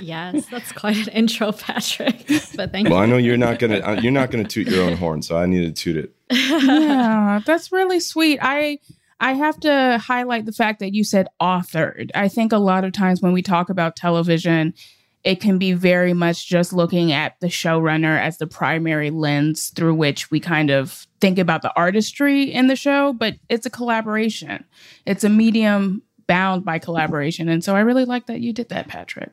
yes, 0.00 0.46
that's 0.46 0.72
quite 0.72 0.96
an 0.96 1.08
intro, 1.12 1.52
Patrick. 1.52 2.26
But 2.54 2.72
thank 2.72 2.88
you. 2.88 2.94
well, 2.94 3.00
you. 3.00 3.04
I 3.04 3.06
know 3.06 3.16
you're 3.16 3.36
not 3.36 3.58
gonna 3.58 3.78
uh, 3.78 4.00
you're 4.00 4.12
not 4.12 4.30
gonna 4.30 4.44
toot 4.44 4.68
your 4.68 4.84
own 4.84 4.96
horn, 4.96 5.22
so 5.22 5.36
I 5.36 5.46
need 5.46 5.62
to 5.62 5.72
toot 5.72 5.96
it. 5.96 6.14
yeah, 6.30 7.40
that's 7.44 7.72
really 7.72 8.00
sweet. 8.00 8.38
I 8.42 8.78
I 9.20 9.32
have 9.32 9.58
to 9.60 9.98
highlight 9.98 10.46
the 10.46 10.52
fact 10.52 10.80
that 10.80 10.94
you 10.94 11.04
said 11.04 11.28
authored. 11.40 12.10
I 12.14 12.28
think 12.28 12.52
a 12.52 12.58
lot 12.58 12.84
of 12.84 12.92
times 12.92 13.22
when 13.22 13.32
we 13.32 13.42
talk 13.42 13.70
about 13.70 13.96
television, 13.96 14.74
it 15.24 15.40
can 15.40 15.58
be 15.58 15.72
very 15.72 16.12
much 16.12 16.46
just 16.46 16.72
looking 16.72 17.12
at 17.12 17.38
the 17.40 17.46
showrunner 17.48 18.20
as 18.20 18.38
the 18.38 18.46
primary 18.46 19.10
lens 19.10 19.70
through 19.70 19.94
which 19.94 20.30
we 20.30 20.38
kind 20.38 20.70
of 20.70 21.06
think 21.20 21.38
about 21.38 21.62
the 21.62 21.72
artistry 21.74 22.44
in 22.44 22.66
the 22.66 22.76
show, 22.76 23.12
but 23.12 23.34
it's 23.48 23.66
a 23.66 23.70
collaboration. 23.70 24.64
It's 25.06 25.24
a 25.24 25.28
medium 25.28 26.02
bound 26.26 26.64
by 26.64 26.78
collaboration. 26.78 27.48
And 27.48 27.64
so 27.64 27.74
I 27.74 27.80
really 27.80 28.04
like 28.04 28.26
that 28.26 28.40
you 28.40 28.52
did 28.52 28.68
that, 28.68 28.88
Patrick. 28.88 29.32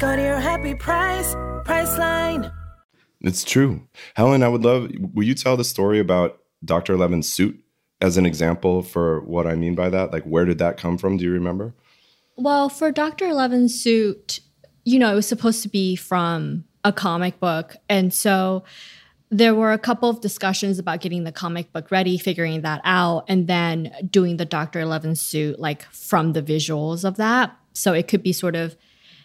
Go 0.00 0.16
to 0.16 0.22
your 0.22 0.38
happy 0.38 0.74
price, 0.74 1.34
Priceline. 1.66 2.50
It's 3.20 3.44
true. 3.44 3.86
Helen, 4.14 4.42
I 4.42 4.48
would 4.48 4.64
love, 4.64 4.90
will 5.12 5.24
you 5.24 5.34
tell 5.34 5.58
the 5.58 5.64
story 5.64 5.98
about 5.98 6.38
Dr. 6.64 6.94
Eleven's 6.94 7.30
suit 7.30 7.62
as 8.00 8.16
an 8.16 8.24
example 8.24 8.82
for 8.82 9.20
what 9.26 9.46
I 9.46 9.56
mean 9.56 9.74
by 9.74 9.90
that? 9.90 10.10
Like, 10.10 10.24
where 10.24 10.46
did 10.46 10.56
that 10.56 10.78
come 10.78 10.96
from? 10.96 11.18
Do 11.18 11.24
you 11.26 11.32
remember? 11.32 11.74
Well, 12.36 12.70
for 12.70 12.90
Dr. 12.90 13.26
Eleven's 13.26 13.78
suit, 13.78 14.40
you 14.86 14.98
know, 14.98 15.12
it 15.12 15.14
was 15.14 15.28
supposed 15.28 15.62
to 15.64 15.68
be 15.68 15.96
from 15.96 16.64
a 16.82 16.94
comic 16.94 17.38
book. 17.38 17.76
And 17.90 18.14
so 18.14 18.64
there 19.28 19.54
were 19.54 19.74
a 19.74 19.78
couple 19.78 20.08
of 20.08 20.22
discussions 20.22 20.78
about 20.78 21.02
getting 21.02 21.24
the 21.24 21.32
comic 21.32 21.74
book 21.74 21.90
ready, 21.90 22.16
figuring 22.16 22.62
that 22.62 22.80
out, 22.84 23.26
and 23.28 23.46
then 23.48 23.92
doing 24.08 24.38
the 24.38 24.46
Dr. 24.46 24.80
Eleven 24.80 25.14
suit 25.14 25.60
like 25.60 25.82
from 25.92 26.32
the 26.32 26.42
visuals 26.42 27.04
of 27.04 27.18
that. 27.18 27.54
So 27.74 27.92
it 27.92 28.08
could 28.08 28.22
be 28.22 28.32
sort 28.32 28.56
of 28.56 28.78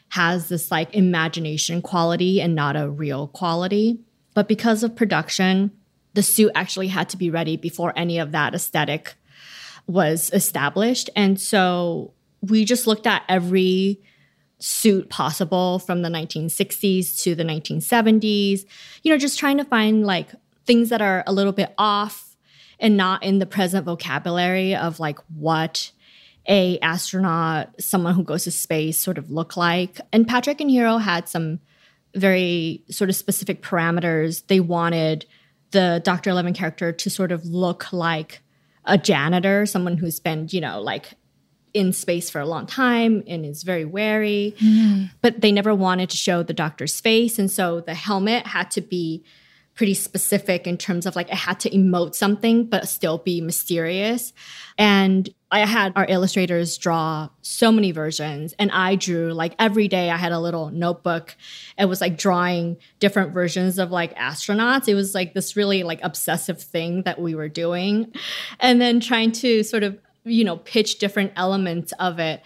has 0.10 0.50
this 0.50 0.72
like 0.72 0.94
imagination 0.94 1.82
quality 1.82 2.42
and 2.42 2.56
not 2.56 2.76
a 2.76 2.90
real 2.90 3.28
quality. 3.28 4.00
But 4.34 4.48
because 4.48 4.84
of 4.84 4.96
production, 4.96 5.72
the 6.14 6.24
suit 6.24 6.52
actually 6.56 6.88
had 6.88 7.10
to 7.10 7.18
be 7.18 7.30
ready 7.30 7.58
before 7.58 7.94
any 7.96 8.18
of 8.20 8.32
that 8.32 8.54
aesthetic 8.54 9.16
was 9.88 10.32
established. 10.34 11.10
And 11.16 11.40
so 11.40 12.14
we 12.42 12.66
just 12.66 12.88
looked 12.88 13.08
at 13.08 13.24
every 13.28 14.02
suit 14.60 15.10
possible 15.10 15.80
from 15.80 16.02
the 16.02 16.10
1960s 16.10 17.22
to 17.24 17.36
the 17.36 17.44
1970s, 17.44 18.66
you 19.04 19.12
know, 19.12 19.18
just 19.18 19.38
trying 19.38 19.58
to 19.58 19.66
find 19.66 20.06
like 20.06 20.30
things 20.66 20.90
that 20.90 21.02
are 21.02 21.24
a 21.28 21.34
little 21.34 21.52
bit 21.52 21.74
off 21.78 22.36
and 22.80 22.98
not 22.98 23.24
in 23.24 23.40
the 23.40 23.46
present 23.46 23.86
vocabulary 23.86 24.76
of 24.76 25.00
like 25.00 25.20
what 25.36 25.92
a 26.48 26.80
astronaut, 26.80 27.70
someone 27.80 28.14
who 28.14 28.24
goes 28.24 28.44
to 28.44 28.52
space 28.52 29.00
sort 29.00 29.18
of 29.18 29.32
look 29.32 29.58
like. 29.58 30.00
And 30.14 30.28
Patrick 30.28 30.62
and 30.62 30.70
Hiro 30.70 30.98
had 30.98 31.28
some 31.28 31.60
very 32.14 32.84
sort 32.90 33.10
of 33.10 33.16
specific 33.16 33.62
parameters. 33.62 34.46
They 34.48 34.60
wanted 34.60 35.25
the 35.72 36.02
Dr. 36.04 36.30
Eleven 36.30 36.54
character 36.54 36.92
to 36.92 37.10
sort 37.10 37.32
of 37.32 37.46
look 37.46 37.92
like 37.92 38.42
a 38.86 38.98
janitor, 38.98 39.66
someone 39.66 39.98
who's 39.98 40.20
been, 40.20 40.48
you 40.52 40.62
know, 40.62 40.80
like 40.80 41.14
in 41.74 41.92
space 41.92 42.30
for 42.30 42.40
a 42.40 42.46
long 42.46 42.66
time 42.66 43.24
and 43.28 43.46
is 43.46 43.64
very 43.64 43.84
wary. 43.84 44.56
Mm. 44.60 45.12
But 45.22 45.42
they 45.42 45.52
never 45.52 45.75
wanted 45.75 46.10
to 46.12 46.18
show 46.18 46.42
the 46.42 46.54
doctor's 46.54 47.02
face. 47.02 47.38
And 47.38 47.52
so 47.52 47.82
the 47.82 47.94
helmet 47.94 48.48
had 48.48 48.72
to 48.72 48.82
be 48.82 49.25
pretty 49.75 49.94
specific 49.94 50.68
in 50.68 50.78
terms 50.78 51.06
of 51.06 51.18
like 51.18 51.28
it 51.28 51.36
had 51.36 51.60
to 51.60 51.70
emote 51.70 52.16
something 52.16 52.66
but 52.66 52.88
still 52.88 53.18
be 53.18 53.42
mysterious. 53.42 54.32
And 54.78 55.30
I 55.56 55.60
had 55.60 55.94
our 55.96 56.06
illustrators 56.10 56.78
draw 56.78 57.30
so 57.42 57.72
many 57.72 57.92
versions 57.94 58.54
and 58.60 58.70
I 58.72 58.96
drew 58.96 59.34
like 59.34 59.56
every 59.58 59.88
day 59.88 60.10
I 60.10 60.18
had 60.18 60.34
a 60.34 60.40
little 60.40 60.70
notebook. 60.70 61.38
It 61.80 61.86
was 61.86 62.02
like 62.02 62.18
drawing 62.18 62.76
different 63.00 63.34
versions 63.34 63.80
of 63.80 63.90
like 63.90 64.14
astronauts. 64.18 64.90
It 64.90 64.96
was 64.96 65.16
like 65.16 65.34
this 65.34 65.56
really 65.56 65.84
like 65.84 66.02
obsessive 66.04 66.62
thing 66.62 67.04
that 67.04 67.22
we 67.22 67.36
were 67.36 67.48
doing. 67.48 68.14
And 68.60 68.82
then 68.82 69.00
trying 69.00 69.32
to 69.32 69.64
sort 69.64 69.84
of 69.84 69.98
you 70.26 70.44
know, 70.44 70.58
pitch 70.58 70.98
different 70.98 71.32
elements 71.36 71.94
of 72.00 72.20
it. 72.20 72.42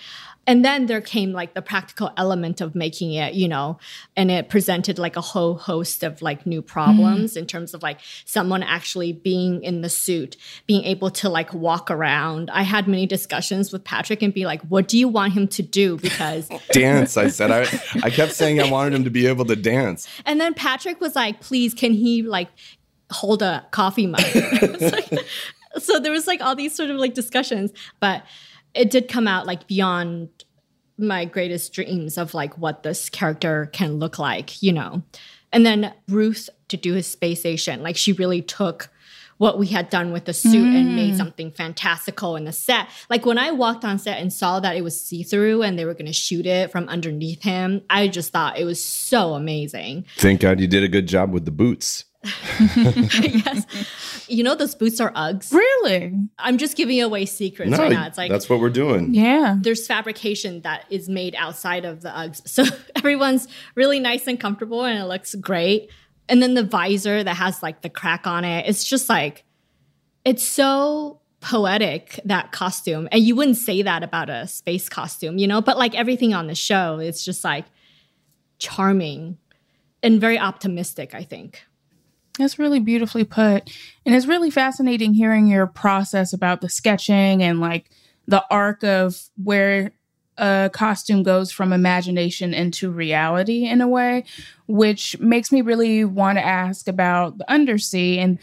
And 0.50 0.66
then 0.66 0.88
there 0.88 1.00
came 1.00 1.32
like 1.32 1.54
the 1.54 1.62
practical 1.62 2.12
element 2.18 2.60
of 2.60 2.74
making 2.74 3.14
it, 3.14 3.36
you 3.36 3.48
know, 3.48 3.78
and 4.18 4.32
it 4.32 4.50
presented 4.50 4.98
like 4.98 5.16
a 5.16 5.22
whole 5.22 5.54
host 5.54 6.02
of 6.02 6.24
like 6.24 6.48
new 6.48 6.64
problems 6.64 7.36
mm. 7.36 7.38
in 7.38 7.46
terms 7.46 7.76
of 7.76 7.84
like 7.84 8.00
someone 8.26 8.64
actually 8.64 9.14
being 9.14 9.64
in 9.64 9.82
the 9.82 9.90
suit, 9.90 10.38
being 10.66 10.84
able 10.86 11.12
to 11.12 11.30
like 11.30 11.54
walk 11.54 11.92
around. 11.92 12.50
I 12.50 12.64
had 12.64 12.88
many 12.88 13.06
discussions 13.06 13.72
with 13.72 13.84
Patrick 13.84 14.24
and 14.24 14.34
be 14.34 14.48
like, 14.48 14.64
what 14.64 14.88
do 14.88 14.98
you 14.98 15.08
want 15.08 15.34
him 15.34 15.48
to 15.50 15.62
do? 15.62 15.98
Because 15.98 16.50
dance, 16.72 17.16
I 17.16 17.28
said. 17.28 17.52
I, 17.52 17.68
I 18.02 18.10
kept 18.10 18.34
saying 18.34 18.60
I 18.60 18.72
wanted 18.72 18.96
him 18.96 19.04
to 19.04 19.12
be 19.12 19.28
able 19.28 19.46
to 19.46 19.56
dance. 19.56 20.08
And 20.26 20.42
then 20.42 20.56
Patrick 20.56 21.00
was 21.00 21.16
like, 21.16 21.42
please, 21.42 21.76
can 21.76 21.94
he 21.94 22.24
like 22.24 22.50
hold 23.12 23.44
a 23.44 23.68
coffee 23.70 24.08
mug? 24.08 24.22
so 25.78 26.00
there 26.00 26.12
was 26.12 26.26
like 26.26 26.42
all 26.42 26.56
these 26.56 26.74
sort 26.74 26.90
of 26.90 26.98
like 26.98 27.14
discussions, 27.14 27.72
but 28.00 28.24
it 28.74 28.90
did 28.90 29.08
come 29.08 29.28
out 29.28 29.46
like 29.46 29.68
beyond 29.68 30.30
my 30.98 31.26
greatest 31.26 31.74
dreams 31.74 32.18
of 32.18 32.34
like 32.34 32.58
what 32.58 32.84
this 32.84 33.10
character 33.10 33.70
can 33.72 34.00
look 34.00 34.20
like, 34.20 34.62
you 34.62 34.74
know. 34.74 35.02
And 35.52 35.66
then 35.66 35.94
Ruth 36.08 36.50
to 36.68 36.78
do 36.78 36.94
his 36.94 37.08
space 37.08 37.40
station, 37.40 37.82
like 37.82 37.96
she 37.96 38.14
really 38.14 38.42
took 38.42 38.90
what 39.38 39.58
we 39.58 39.68
had 39.68 39.90
done 39.90 40.12
with 40.12 40.26
the 40.26 40.34
suit 40.34 40.52
mm. 40.54 40.76
and 40.76 40.98
made 40.98 41.16
something 41.16 41.50
fantastical 41.50 42.36
in 42.36 42.44
the 42.44 42.52
set. 42.52 42.90
Like 43.10 43.26
when 43.26 43.38
I 43.38 43.52
walked 43.52 43.86
on 43.86 43.98
set 43.98 44.20
and 44.20 44.34
saw 44.34 44.60
that 44.60 44.76
it 44.76 44.84
was 44.84 45.00
see 45.00 45.24
through 45.24 45.64
and 45.64 45.80
they 45.80 45.86
were 45.86 45.94
going 45.94 46.08
to 46.08 46.14
shoot 46.14 46.46
it 46.46 46.72
from 46.72 46.90
underneath 46.90 47.42
him, 47.42 47.82
I 47.90 48.10
just 48.10 48.34
thought 48.34 48.60
it 48.60 48.66
was 48.66 48.84
so 48.84 49.34
amazing. 49.34 50.06
Thank 50.18 50.42
God 50.42 50.60
you 50.60 50.68
did 50.68 50.84
a 50.84 50.90
good 50.90 51.08
job 51.08 51.32
with 51.32 51.46
the 51.46 51.52
boots. 51.52 52.04
yes. 52.76 53.66
You 54.28 54.44
know 54.44 54.56
those 54.56 54.76
boots 54.76 55.00
are 55.00 55.12
Uggs. 55.14 55.54
Really? 55.54 56.14
I'm 56.38 56.58
just 56.58 56.76
giving 56.76 57.02
away 57.02 57.26
secrets 57.26 57.72
no, 57.72 57.78
right 57.78 57.92
now. 57.92 58.08
It's 58.08 58.18
like 58.18 58.30
that's 58.30 58.50
what 58.50 58.60
we're 58.60 58.70
doing. 58.70 59.14
Yeah. 59.14 59.56
There's 59.60 59.88
fabrication 59.88 60.62
that 60.62 60.86
is 60.90 61.08
made 61.08 61.34
outside 61.36 61.86
of 61.86 62.02
the 62.02 62.10
Uggs. 62.10 62.48
So 62.48 62.66
everyone's 62.96 63.48
really 63.76 64.00
nice 64.00 64.28
and 64.28 64.40
comfortable 64.40 64.84
and 64.84 65.00
it 65.00 65.06
looks 65.06 65.34
great. 65.36 65.90
And 66.28 66.44
then 66.44 66.54
the 66.54 66.64
visor 66.64 67.24
that 67.24 67.36
has 67.36 67.64
like 67.64 67.82
the 67.82 67.90
crack 67.90 68.28
on 68.28 68.44
it. 68.44 68.68
It's 68.68 68.84
just 68.84 69.08
like 69.08 69.46
it's 70.26 70.44
so 70.44 71.22
poetic 71.40 72.20
that 72.26 72.52
costume. 72.52 73.08
And 73.12 73.24
you 73.24 73.36
wouldn't 73.36 73.58
say 73.58 73.82
that 73.82 74.04
about 74.04 74.30
a 74.30 74.46
space 74.48 74.90
costume, 74.90 75.38
you 75.38 75.48
know, 75.48 75.62
but 75.62 75.78
like 75.78 75.96
everything 75.96 76.34
on 76.34 76.48
the 76.48 76.56
show, 76.56 77.00
it's 77.00 77.24
just 77.24 77.46
like 77.46 77.66
charming 78.60 79.38
and 80.04 80.20
very 80.20 80.38
optimistic, 80.38 81.16
I 81.16 81.24
think. 81.24 81.64
That's 82.38 82.60
really 82.60 82.80
beautifully 82.80 83.24
put. 83.24 83.70
And 84.06 84.16
it's 84.16 84.26
really 84.26 84.50
fascinating 84.50 85.14
hearing 85.14 85.48
your 85.48 85.68
process 85.68 86.32
about 86.32 86.62
the 86.62 86.70
sketching 86.70 87.44
and 87.44 87.60
like 87.60 87.90
the 88.28 88.44
arc 88.50 88.84
of 88.84 89.22
where 89.44 89.92
a 90.38 90.70
costume 90.72 91.22
goes 91.22 91.52
from 91.52 91.74
imagination 91.74 92.54
into 92.54 92.90
reality 92.90 93.66
in 93.66 93.82
a 93.82 93.88
way, 93.88 94.24
which 94.68 95.20
makes 95.20 95.52
me 95.52 95.62
really 95.62 96.06
want 96.06 96.38
to 96.38 96.46
ask 96.46 96.88
about 96.88 97.38
the 97.38 97.52
undersea 97.52 98.20
and 98.20 98.40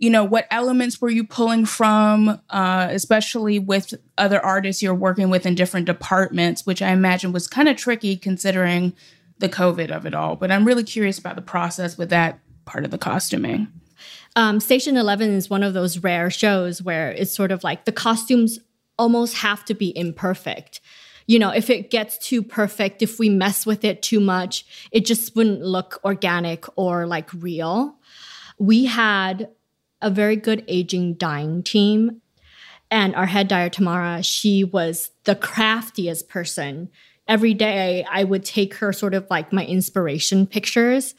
you 0.00 0.10
know 0.10 0.22
what 0.22 0.46
elements 0.50 1.00
were 1.00 1.10
you 1.10 1.24
pulling 1.24 1.66
from 1.66 2.40
uh, 2.50 2.88
especially 2.90 3.58
with 3.58 3.94
other 4.16 4.44
artists 4.44 4.82
you're 4.82 4.94
working 4.94 5.28
with 5.28 5.44
in 5.44 5.56
different 5.56 5.86
departments 5.86 6.64
which 6.64 6.80
i 6.80 6.90
imagine 6.90 7.32
was 7.32 7.48
kind 7.48 7.68
of 7.68 7.76
tricky 7.76 8.16
considering 8.16 8.92
the 9.38 9.48
covid 9.48 9.90
of 9.90 10.06
it 10.06 10.14
all 10.14 10.36
but 10.36 10.52
i'm 10.52 10.64
really 10.64 10.84
curious 10.84 11.18
about 11.18 11.34
the 11.34 11.42
process 11.42 11.98
with 11.98 12.10
that 12.10 12.38
part 12.68 12.84
of 12.84 12.90
the 12.90 12.98
costuming. 12.98 13.66
Um, 14.36 14.60
Station 14.60 14.96
11 14.96 15.30
is 15.30 15.50
one 15.50 15.62
of 15.62 15.74
those 15.74 15.98
rare 15.98 16.30
shows 16.30 16.82
where 16.82 17.10
it's 17.10 17.34
sort 17.34 17.50
of 17.50 17.64
like 17.64 17.86
the 17.86 17.92
costumes 17.92 18.60
almost 18.98 19.38
have 19.38 19.64
to 19.64 19.74
be 19.74 19.96
imperfect. 19.96 20.80
You 21.26 21.38
know, 21.38 21.50
if 21.50 21.70
it 21.70 21.90
gets 21.90 22.18
too 22.18 22.42
perfect, 22.42 23.02
if 23.02 23.18
we 23.18 23.28
mess 23.28 23.66
with 23.66 23.84
it 23.84 24.02
too 24.02 24.20
much, 24.20 24.64
it 24.92 25.04
just 25.04 25.34
wouldn't 25.34 25.62
look 25.62 26.00
organic 26.04 26.66
or 26.78 27.06
like 27.06 27.32
real. 27.34 27.96
We 28.58 28.84
had 28.84 29.48
a 30.00 30.10
very 30.10 30.36
good 30.36 30.64
aging 30.68 31.14
dyeing 31.14 31.62
team. 31.62 32.20
And 32.90 33.14
our 33.14 33.26
head 33.26 33.48
dyer, 33.48 33.68
Tamara, 33.68 34.22
she 34.22 34.64
was 34.64 35.10
the 35.24 35.34
craftiest 35.34 36.28
person. 36.28 36.90
Every 37.26 37.52
day 37.52 38.06
I 38.10 38.24
would 38.24 38.44
take 38.44 38.74
her 38.74 38.92
sort 38.92 39.14
of 39.14 39.26
like 39.28 39.52
my 39.52 39.66
inspiration 39.66 40.46
pictures 40.46 41.14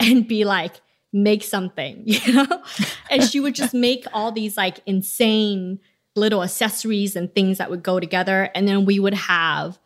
and 0.00 0.26
be 0.26 0.44
like, 0.44 0.80
make 1.12 1.42
something, 1.42 2.02
you 2.06 2.32
know? 2.32 2.62
and 3.10 3.24
she 3.24 3.40
would 3.40 3.54
just 3.54 3.74
make 3.74 4.06
all 4.12 4.32
these 4.32 4.56
like 4.56 4.80
insane 4.86 5.80
little 6.16 6.42
accessories 6.42 7.16
and 7.16 7.34
things 7.34 7.58
that 7.58 7.70
would 7.70 7.82
go 7.82 8.00
together. 8.00 8.50
And 8.54 8.66
then 8.66 8.84
we 8.84 8.98
would 8.98 9.14
have 9.14 9.78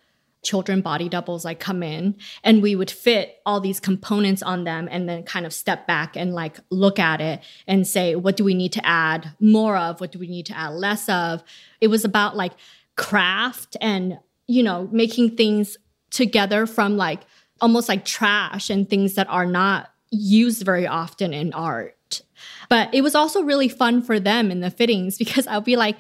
children 0.42 0.80
body 0.80 1.08
doubles 1.08 1.44
like 1.44 1.60
come 1.60 1.82
in 1.82 2.16
and 2.42 2.62
we 2.62 2.74
would 2.74 2.90
fit 2.90 3.36
all 3.46 3.60
these 3.60 3.78
components 3.78 4.42
on 4.42 4.64
them 4.64 4.88
and 4.90 5.08
then 5.08 5.22
kind 5.22 5.46
of 5.46 5.52
step 5.52 5.86
back 5.86 6.16
and 6.16 6.34
like 6.34 6.58
look 6.70 6.98
at 6.98 7.20
it 7.20 7.40
and 7.68 7.86
say 7.86 8.16
what 8.16 8.36
do 8.36 8.42
we 8.42 8.52
need 8.52 8.72
to 8.72 8.84
add 8.84 9.32
more 9.38 9.76
of 9.76 10.00
what 10.00 10.10
do 10.10 10.18
we 10.18 10.26
need 10.26 10.44
to 10.44 10.56
add 10.58 10.70
less 10.70 11.08
of 11.08 11.44
it 11.80 11.86
was 11.86 12.04
about 12.04 12.36
like 12.36 12.52
craft 12.96 13.76
and 13.80 14.18
you 14.48 14.64
know 14.64 14.88
making 14.90 15.36
things 15.36 15.76
together 16.10 16.66
from 16.66 16.96
like 16.96 17.20
almost 17.60 17.88
like 17.88 18.04
trash 18.04 18.68
and 18.68 18.90
things 18.90 19.14
that 19.14 19.28
are 19.28 19.46
not 19.46 19.91
used 20.12 20.62
very 20.64 20.86
often 20.86 21.32
in 21.32 21.52
art. 21.52 22.22
But 22.68 22.94
it 22.94 23.02
was 23.02 23.14
also 23.14 23.42
really 23.42 23.68
fun 23.68 24.02
for 24.02 24.20
them 24.20 24.50
in 24.50 24.60
the 24.60 24.70
fittings 24.70 25.18
because 25.18 25.46
I'll 25.46 25.60
be 25.60 25.76
like, 25.76 25.96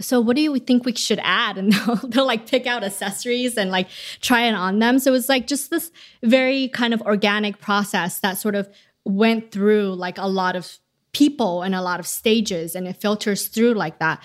so 0.00 0.20
what 0.20 0.36
do 0.36 0.42
you 0.42 0.58
think 0.58 0.84
we 0.84 0.94
should 0.94 1.20
add? 1.22 1.58
And 1.64 1.72
they'll, 1.72 1.96
they'll 1.96 2.26
like 2.26 2.48
pick 2.48 2.66
out 2.66 2.84
accessories 2.84 3.56
and 3.56 3.70
like 3.70 3.88
try 4.20 4.42
it 4.42 4.54
on 4.54 4.78
them. 4.78 4.98
So 4.98 5.10
it 5.10 5.12
was 5.12 5.28
like 5.28 5.46
just 5.46 5.70
this 5.70 5.90
very 6.22 6.68
kind 6.68 6.94
of 6.94 7.02
organic 7.02 7.60
process 7.60 8.20
that 8.20 8.38
sort 8.38 8.54
of 8.54 8.68
went 9.04 9.50
through 9.50 9.94
like 9.94 10.18
a 10.18 10.26
lot 10.26 10.56
of 10.56 10.78
people 11.12 11.62
and 11.62 11.74
a 11.74 11.82
lot 11.82 12.00
of 12.00 12.06
stages 12.06 12.74
and 12.74 12.88
it 12.88 12.96
filters 12.96 13.48
through 13.48 13.74
like 13.74 13.98
that. 13.98 14.22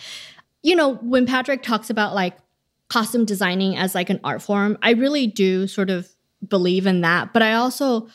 You 0.63 0.75
know, 0.75 0.95
when 0.95 1.25
Patrick 1.25 1.63
talks 1.63 1.89
about 1.89 2.13
like 2.13 2.37
costume 2.89 3.25
designing 3.25 3.77
as 3.77 3.95
like 3.95 4.09
an 4.09 4.19
art 4.23 4.41
form, 4.41 4.77
I 4.81 4.91
really 4.91 5.27
do 5.27 5.67
sort 5.67 5.89
of 5.89 6.09
believe 6.47 6.87
in 6.87 7.01
that. 7.01 7.31
But 7.33 7.43
I 7.43 7.53
also 7.53 8.07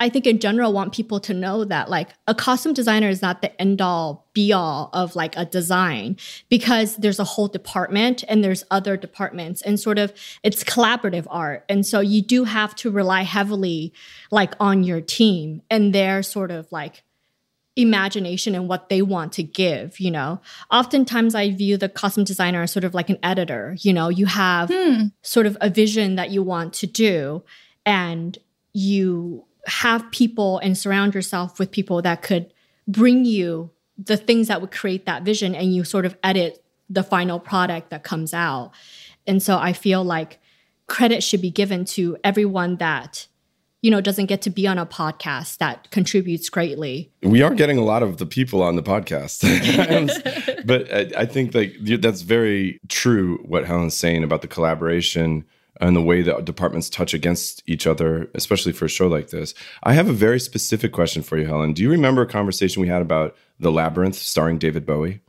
I 0.00 0.08
think 0.08 0.26
in 0.26 0.38
general 0.38 0.72
want 0.72 0.94
people 0.94 1.20
to 1.20 1.34
know 1.34 1.64
that 1.64 1.90
like 1.90 2.08
a 2.26 2.34
costume 2.34 2.72
designer 2.72 3.08
is 3.08 3.20
not 3.20 3.42
the 3.42 3.60
end 3.60 3.82
all 3.82 4.28
be 4.32 4.50
all 4.52 4.88
of 4.94 5.14
like 5.14 5.36
a 5.36 5.44
design 5.44 6.16
because 6.48 6.96
there's 6.96 7.18
a 7.18 7.24
whole 7.24 7.48
department 7.48 8.24
and 8.26 8.42
there's 8.42 8.64
other 8.70 8.96
departments 8.96 9.60
and 9.60 9.78
sort 9.78 9.98
of 9.98 10.12
it's 10.42 10.64
collaborative 10.64 11.26
art. 11.28 11.64
And 11.68 11.86
so 11.86 12.00
you 12.00 12.22
do 12.22 12.44
have 12.44 12.74
to 12.76 12.90
rely 12.90 13.22
heavily 13.22 13.92
like 14.30 14.54
on 14.58 14.82
your 14.84 15.02
team 15.02 15.60
and 15.70 15.94
their 15.94 16.22
sort 16.22 16.50
of 16.50 16.72
like 16.72 17.02
imagination 17.76 18.54
and 18.54 18.68
what 18.68 18.88
they 18.88 19.02
want 19.02 19.32
to 19.34 19.42
give, 19.42 20.00
you 20.00 20.10
know. 20.10 20.40
Oftentimes 20.70 21.34
I 21.34 21.50
view 21.50 21.76
the 21.76 21.88
costume 21.88 22.24
designer 22.24 22.62
as 22.62 22.72
sort 22.72 22.84
of 22.84 22.94
like 22.94 23.10
an 23.10 23.18
editor, 23.22 23.76
you 23.80 23.92
know, 23.92 24.08
you 24.08 24.26
have 24.26 24.70
Hmm. 24.70 25.08
sort 25.22 25.46
of 25.46 25.58
a 25.60 25.70
vision 25.70 26.16
that 26.16 26.30
you 26.30 26.42
want 26.42 26.72
to 26.74 26.86
do 26.86 27.42
and 27.84 28.38
you 28.72 29.44
have 29.66 30.10
people 30.10 30.58
and 30.58 30.76
surround 30.76 31.14
yourself 31.14 31.58
with 31.58 31.70
people 31.70 32.02
that 32.02 32.22
could 32.22 32.52
bring 32.86 33.24
you 33.24 33.70
the 33.98 34.16
things 34.16 34.48
that 34.48 34.60
would 34.60 34.70
create 34.70 35.06
that 35.06 35.22
vision 35.22 35.54
and 35.54 35.74
you 35.74 35.84
sort 35.84 36.06
of 36.06 36.16
edit 36.22 36.64
the 36.88 37.02
final 37.02 37.38
product 37.38 37.90
that 37.90 38.02
comes 38.02 38.34
out. 38.34 38.72
And 39.26 39.42
so 39.42 39.58
I 39.58 39.72
feel 39.72 40.02
like 40.02 40.40
credit 40.86 41.22
should 41.22 41.40
be 41.40 41.50
given 41.50 41.84
to 41.84 42.16
everyone 42.24 42.76
that 42.76 43.26
you 43.82 43.90
know 43.90 44.00
doesn't 44.00 44.26
get 44.26 44.42
to 44.42 44.50
be 44.50 44.66
on 44.66 44.76
a 44.76 44.84
podcast 44.84 45.58
that 45.58 45.90
contributes 45.90 46.48
greatly. 46.50 47.10
We 47.22 47.42
are 47.42 47.54
getting 47.54 47.78
a 47.78 47.84
lot 47.84 48.02
of 48.02 48.18
the 48.18 48.26
people 48.26 48.62
on 48.62 48.76
the 48.76 48.82
podcast, 48.82 49.44
um, 49.96 50.62
but 50.66 50.92
I, 50.92 51.22
I 51.22 51.26
think 51.26 51.54
like 51.54 51.74
that's 52.00 52.22
very 52.22 52.78
true. 52.88 53.38
What 53.46 53.64
Helen's 53.64 53.94
saying 53.94 54.22
about 54.22 54.42
the 54.42 54.48
collaboration 54.48 55.44
and 55.80 55.96
the 55.96 56.02
way 56.02 56.22
that 56.22 56.44
departments 56.44 56.90
touch 56.90 57.14
against 57.14 57.62
each 57.66 57.86
other, 57.86 58.28
especially 58.34 58.72
for 58.72 58.84
a 58.84 58.88
show 58.88 59.08
like 59.08 59.30
this. 59.30 59.54
I 59.82 59.94
have 59.94 60.08
a 60.08 60.12
very 60.12 60.40
specific 60.40 60.92
question 60.92 61.22
for 61.22 61.38
you, 61.38 61.46
Helen. 61.46 61.72
Do 61.72 61.82
you 61.82 61.90
remember 61.90 62.22
a 62.22 62.26
conversation 62.26 62.82
we 62.82 62.88
had 62.88 63.02
about 63.02 63.36
the 63.58 63.72
Labyrinth 63.72 64.16
starring 64.16 64.58
David 64.58 64.84
Bowie? 64.86 65.20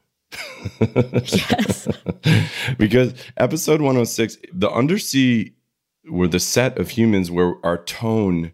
yes. 0.79 1.87
because 2.77 3.13
episode 3.37 3.81
106, 3.81 4.37
the 4.53 4.71
undersea 4.71 5.53
were 6.09 6.27
the 6.27 6.39
set 6.39 6.77
of 6.77 6.89
humans 6.89 7.29
where 7.29 7.55
our 7.63 7.83
tone, 7.83 8.53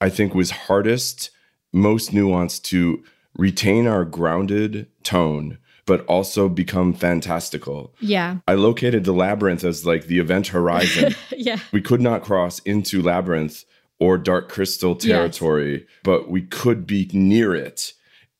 I 0.00 0.08
think, 0.08 0.34
was 0.34 0.50
hardest, 0.50 1.30
most 1.72 2.12
nuanced 2.12 2.62
to 2.64 3.02
retain 3.36 3.86
our 3.86 4.04
grounded 4.04 4.86
tone, 5.02 5.58
but 5.86 6.04
also 6.06 6.48
become 6.48 6.92
fantastical. 6.94 7.94
Yeah. 8.00 8.38
I 8.48 8.54
located 8.54 9.04
the 9.04 9.12
labyrinth 9.12 9.64
as 9.64 9.84
like 9.84 10.06
the 10.06 10.18
event 10.18 10.48
horizon. 10.48 11.14
yeah. 11.36 11.58
we 11.72 11.80
could 11.80 12.00
not 12.00 12.22
cross 12.22 12.58
into 12.60 13.02
labyrinth 13.02 13.64
or 14.00 14.18
dark 14.18 14.48
crystal 14.48 14.94
territory, 14.96 15.86
but 16.02 16.28
we 16.28 16.42
could 16.42 16.86
be 16.86 17.08
near 17.12 17.54
it. 17.54 17.92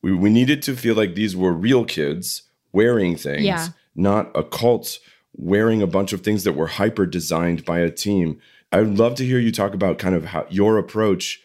We, 0.03 0.13
we 0.13 0.31
needed 0.31 0.63
to 0.63 0.75
feel 0.77 0.95
like 0.95 1.15
these 1.15 1.37
were 1.37 1.53
real 1.53 1.85
kids 1.85 2.43
wearing 2.73 3.17
things, 3.17 3.45
Yeah. 3.45 3.69
not 3.95 4.31
a 4.35 4.43
cult 4.43 4.99
wearing 5.37 5.83
a 5.83 5.87
bunch 5.87 6.13
of 6.13 6.21
things 6.23 6.45
that 6.45 6.53
were 6.55 6.67
hyper 6.67 7.07
designed 7.07 7.65
by 7.65 7.81
a 7.81 7.91
team. 7.91 8.41
I'd 8.73 8.99
love 8.99 9.15
to 9.17 9.25
hear 9.27 9.39
you 9.39 9.53
talk 9.53 9.75
about 9.75 9.99
kind 9.99 10.15
of 10.15 10.25
how 10.27 10.47
your 10.49 10.79
approach 10.79 11.41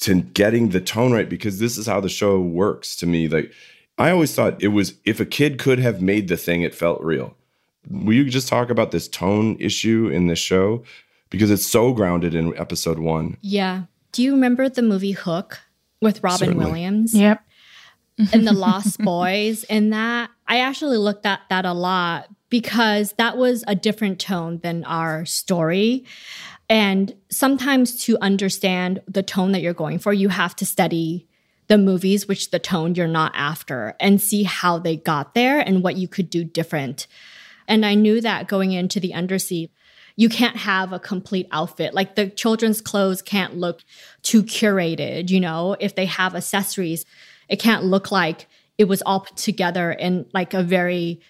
to 0.00 0.22
getting 0.22 0.70
the 0.70 0.80
tone 0.80 1.12
right 1.12 1.28
because 1.28 1.58
this 1.58 1.76
is 1.76 1.86
how 1.86 2.00
the 2.00 2.08
show 2.08 2.40
works 2.40 2.96
to 2.96 3.06
me. 3.06 3.28
Like 3.28 3.52
I 3.98 4.10
always 4.10 4.34
thought 4.34 4.62
it 4.62 4.68
was 4.68 4.94
if 5.04 5.20
a 5.20 5.24
kid 5.26 5.58
could 5.58 5.78
have 5.78 6.00
made 6.00 6.28
the 6.28 6.36
thing, 6.36 6.62
it 6.62 6.74
felt 6.74 7.00
real. 7.02 7.36
Will 7.88 8.14
you 8.14 8.24
just 8.24 8.48
talk 8.48 8.70
about 8.70 8.90
this 8.90 9.08
tone 9.08 9.56
issue 9.60 10.08
in 10.08 10.26
this 10.28 10.38
show? 10.38 10.84
Because 11.30 11.50
it's 11.50 11.66
so 11.66 11.92
grounded 11.92 12.34
in 12.34 12.56
episode 12.56 12.98
one. 12.98 13.36
Yeah. 13.40 13.84
Do 14.12 14.22
you 14.22 14.32
remember 14.32 14.68
the 14.68 14.82
movie 14.82 15.12
Hook 15.12 15.60
with 16.00 16.22
Robin 16.22 16.48
Certainly. 16.48 16.66
Williams? 16.66 17.14
Yep. 17.14 17.42
and 18.32 18.46
the 18.46 18.52
Lost 18.52 18.98
Boys 18.98 19.64
and 19.64 19.92
that 19.92 20.30
I 20.46 20.58
actually 20.60 20.98
looked 20.98 21.24
at 21.26 21.40
that 21.48 21.64
a 21.64 21.72
lot 21.72 22.28
because 22.50 23.12
that 23.14 23.38
was 23.38 23.64
a 23.66 23.74
different 23.74 24.18
tone 24.20 24.58
than 24.58 24.84
our 24.84 25.24
story. 25.24 26.04
And 26.68 27.14
sometimes 27.30 28.04
to 28.04 28.18
understand 28.20 29.00
the 29.08 29.22
tone 29.22 29.52
that 29.52 29.60
you're 29.62 29.72
going 29.72 29.98
for, 29.98 30.12
you 30.12 30.28
have 30.28 30.54
to 30.56 30.66
study 30.66 31.26
the 31.72 31.78
movies, 31.78 32.28
which 32.28 32.50
the 32.50 32.58
tone 32.58 32.94
you're 32.94 33.08
not 33.08 33.32
after, 33.34 33.96
and 33.98 34.20
see 34.20 34.42
how 34.42 34.78
they 34.78 34.94
got 34.94 35.32
there 35.32 35.58
and 35.58 35.82
what 35.82 35.96
you 35.96 36.06
could 36.06 36.28
do 36.28 36.44
different. 36.44 37.06
And 37.66 37.86
I 37.86 37.94
knew 37.94 38.20
that 38.20 38.46
going 38.46 38.72
into 38.72 39.00
the 39.00 39.14
undersea, 39.14 39.70
you 40.14 40.28
can't 40.28 40.58
have 40.58 40.92
a 40.92 40.98
complete 40.98 41.48
outfit. 41.50 41.94
Like 41.94 42.14
the 42.14 42.28
children's 42.28 42.82
clothes 42.82 43.22
can't 43.22 43.56
look 43.56 43.80
too 44.20 44.42
curated, 44.42 45.30
you 45.30 45.40
know, 45.40 45.74
if 45.80 45.94
they 45.94 46.04
have 46.04 46.34
accessories, 46.34 47.06
it 47.48 47.58
can't 47.58 47.84
look 47.84 48.12
like 48.12 48.48
it 48.76 48.84
was 48.84 49.00
all 49.06 49.20
put 49.20 49.38
together 49.38 49.92
in 49.92 50.26
like 50.34 50.52
a 50.52 50.62
very 50.62 51.22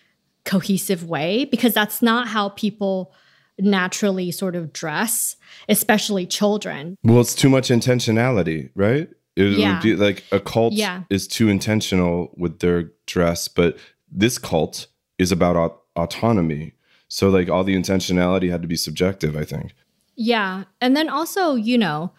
cohesive 0.45 1.05
way 1.05 1.45
because 1.45 1.73
that's 1.73 2.03
not 2.03 2.27
how 2.27 2.49
people 2.49 3.15
naturally 3.61 4.33
sort 4.33 4.57
of 4.57 4.73
dress, 4.73 5.37
especially 5.69 6.27
children. 6.27 6.97
Well, 7.05 7.21
it's 7.21 7.37
too 7.37 7.49
much 7.49 7.69
intentionality, 7.69 8.71
right? 8.75 9.09
It 9.37 9.59
Yeah. 9.59 9.75
would 9.75 9.83
be 9.83 9.97
like 9.97 10.25
a 10.33 10.41
cult 10.41 10.75
Yeah. 10.75 11.03
is 11.11 11.27
too 11.27 11.49
intentional 11.49 12.33
with 12.37 12.59
their 12.61 12.91
dress, 13.07 13.49
but 13.49 13.79
this 14.11 14.39
cult 14.39 14.87
is 15.19 15.33
about 15.33 15.57
aut- 15.57 15.79
autonomy. 15.97 16.75
So, 17.09 17.29
like, 17.29 17.49
all 17.51 17.65
the 17.65 17.75
intentionality 17.77 18.51
had 18.51 18.63
to 18.63 18.69
be 18.69 18.77
subjective, 18.77 19.37
I 19.37 19.45
think. 19.45 19.75
Yeah. 20.17 20.65
And 20.81 20.97
then 20.97 21.09
also, 21.09 21.55
you 21.55 21.79
know, 21.79 22.13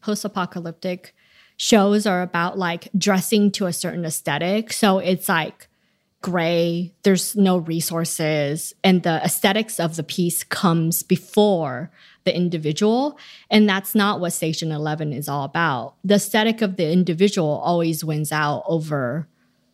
post 0.00 0.24
apocalyptic 0.24 1.14
shows 1.56 2.06
are 2.06 2.22
about 2.22 2.58
like 2.58 2.88
dressing 2.96 3.50
to 3.52 3.66
a 3.66 3.72
certain 3.72 4.04
aesthetic. 4.04 4.72
So 4.72 4.98
it's 4.98 5.28
like 5.28 5.68
gray, 6.22 6.92
there's 7.02 7.36
no 7.36 7.58
resources, 7.58 8.74
and 8.82 9.02
the 9.02 9.22
aesthetics 9.24 9.78
of 9.78 9.96
the 9.96 10.02
piece 10.02 10.42
comes 10.44 11.02
before 11.02 11.90
the 12.24 12.34
individual. 12.36 13.18
And 13.50 13.68
that's 13.68 13.94
not 13.94 14.18
what 14.20 14.32
Station 14.32 14.72
11 14.72 15.12
is 15.12 15.28
all 15.28 15.44
about. 15.44 15.94
The 16.04 16.14
aesthetic 16.16 16.62
of 16.62 16.76
the 16.76 16.90
individual 16.90 17.48
always 17.62 18.04
wins 18.04 18.32
out 18.32 18.64
over 18.66 19.28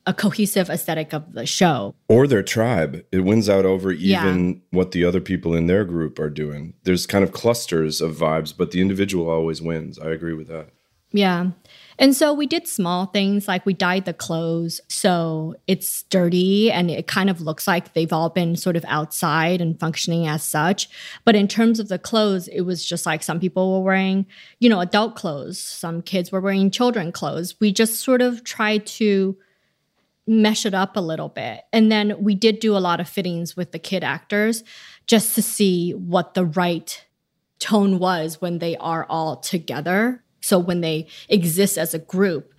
a 0.05 0.13
cohesive 0.13 0.69
aesthetic 0.69 1.13
of 1.15 1.33
the 1.33 1.47
show. 1.47 1.95
Or 2.09 2.27
their 2.27 2.43
tribe. 2.43 3.05
It 3.13 3.21
wins 3.21 3.49
out 3.49 3.65
over 3.65 3.93
Yeah. 3.93 4.29
even 4.29 4.61
what 4.71 4.91
the 4.91 5.05
other 5.05 5.21
people 5.21 5.55
in 5.55 5.69
their 5.69 5.85
group 5.85 6.19
are 6.19 6.29
doing. 6.29 6.75
There's 6.85 7.07
kind 7.07 7.23
of 7.23 7.33
clusters 7.33 8.01
of 8.01 8.17
vibes, 8.17 8.53
but 8.55 8.73
the 8.73 8.81
individual 8.81 9.31
always 9.31 9.63
wins. 9.63 9.99
I 9.99 10.11
agree 10.11 10.35
with 10.35 10.49
that. 10.49 10.71
Yeah. 11.13 11.51
And 11.99 12.17
so 12.17 12.33
we 12.33 12.47
did 12.47 12.67
small 12.67 13.07
things 13.07 13.49
like 13.49 13.67
we 13.67 13.75
dyed 13.75 14.05
the 14.05 14.13
clothes 14.13 14.81
so 14.89 15.55
it's 15.67 16.05
dirty 16.05 16.71
and 16.71 16.91
it 16.91 17.07
kind 17.07 17.29
of 17.31 17.41
looks 17.41 17.67
like 17.67 17.93
they've 17.93 18.13
all 18.13 18.31
been 18.31 18.57
sort 18.57 18.77
of 18.77 18.85
outside 18.89 19.61
and 19.61 19.79
functioning 19.79 20.27
as 20.27 20.43
such. 20.43 20.89
But 21.25 21.37
in 21.37 21.49
terms 21.49 21.81
of 21.81 21.89
the 21.89 21.99
clothes, 21.99 22.49
it 22.49 22.63
was 22.63 22.85
just 22.85 23.07
like 23.07 23.23
some 23.23 23.41
people 23.41 23.73
were 23.73 23.85
wearing, 23.85 24.27
you 24.59 24.69
know, 24.69 24.81
adult 24.81 25.17
clothes, 25.17 25.59
some 25.59 26.03
kids 26.03 26.33
were 26.33 26.41
wearing 26.41 26.71
children 26.71 27.13
clothes. 27.13 27.59
We 27.61 27.73
just 27.73 28.01
sort 28.01 28.23
of 28.23 28.45
tried 28.45 28.87
to 28.87 29.37
mesh 30.27 30.65
it 30.65 30.75
up 30.75 30.97
a 30.97 31.01
little 31.01 31.29
bit. 31.29 31.63
And 31.73 31.91
then 31.91 32.23
we 32.23 32.35
did 32.35 32.61
do 32.61 32.77
a 32.77 32.79
lot 32.79 33.01
of 33.01 33.09
fittings 33.09 33.57
with 33.57 33.73
the 33.73 33.79
kid 33.79 34.05
actors 34.05 34.63
just 35.07 35.35
to 35.35 35.43
see 35.43 35.93
what 35.93 36.35
the 36.35 36.45
right 36.45 37.05
tone 37.59 37.99
was 37.99 38.41
when 38.41 38.59
they 38.59 38.77
are 38.77 39.07
all 39.09 39.37
together. 39.37 40.23
So 40.43 40.59
when 40.59 40.83
they 40.83 41.07
exist 41.29 41.79
as 41.79 41.95
a 41.95 41.99
group, 41.99 42.53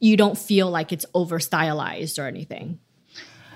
you 0.00 0.16
don't 0.16 0.38
feel 0.38 0.70
like 0.70 0.92
it's 0.92 1.06
over 1.14 1.38
stylized 1.40 2.18
or 2.18 2.26
anything. 2.26 2.78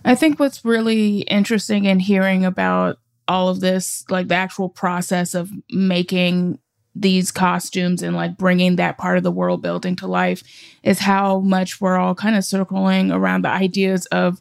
I 0.05 0.14
think 0.14 0.38
what's 0.38 0.64
really 0.64 1.21
interesting 1.23 1.85
in 1.85 1.99
hearing 1.99 2.45
about 2.45 2.99
all 3.27 3.49
of 3.49 3.61
this, 3.61 4.05
like 4.09 4.29
the 4.29 4.35
actual 4.35 4.69
process 4.69 5.35
of 5.35 5.51
making 5.71 6.59
these 6.95 7.31
costumes 7.31 8.03
and 8.03 8.17
like 8.17 8.37
bringing 8.37 8.77
that 8.77 8.99
part 8.99 9.19
of 9.19 9.23
the 9.23 9.31
world 9.31 9.62
building 9.62 9.95
to 9.97 10.07
life, 10.07 10.43
is 10.83 11.01
how 11.01 11.41
much 11.41 11.81
we're 11.81 11.99
all 11.99 12.14
kind 12.14 12.37
of 12.37 12.45
circling 12.45 13.12
around 13.12 13.43
the 13.43 13.51
ideas 13.51 14.07
of 14.07 14.41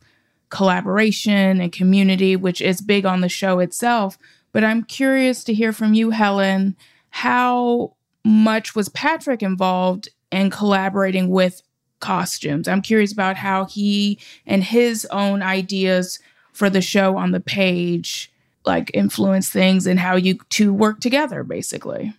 collaboration 0.50 1.60
and 1.60 1.72
community, 1.72 2.36
which 2.36 2.62
is 2.62 2.80
big 2.80 3.06
on 3.06 3.22
the 3.22 3.30
show 3.30 3.60
itself. 3.60 4.18
But 4.54 4.64
I'm 4.64 4.84
curious 4.84 5.44
to 5.44 5.54
hear 5.54 5.74
from 5.74 5.94
you, 5.94 6.12
Helen, 6.12 6.78
how 7.10 7.97
much 8.28 8.76
was 8.76 8.90
Patrick 8.90 9.42
involved 9.42 10.10
in 10.32 10.50
collaborating 10.50 11.30
with 11.30 11.62
costumes? 12.00 12.68
I'm 12.68 12.82
curious 12.82 13.12
about 13.12 13.38
how 13.38 13.66
he 13.66 14.20
and 14.46 14.64
his 14.64 15.06
own 15.12 15.42
ideas 15.42 16.20
for 16.52 16.70
the 16.70 16.82
show 16.82 17.18
on 17.18 17.32
the 17.32 17.40
page 17.40 18.32
like 18.66 18.92
influence 18.94 19.50
things 19.50 19.88
and 19.88 20.00
how 20.00 20.16
you 20.16 20.38
two 20.50 20.74
work 20.74 21.00
together 21.00 21.44
basically. 21.44 22.14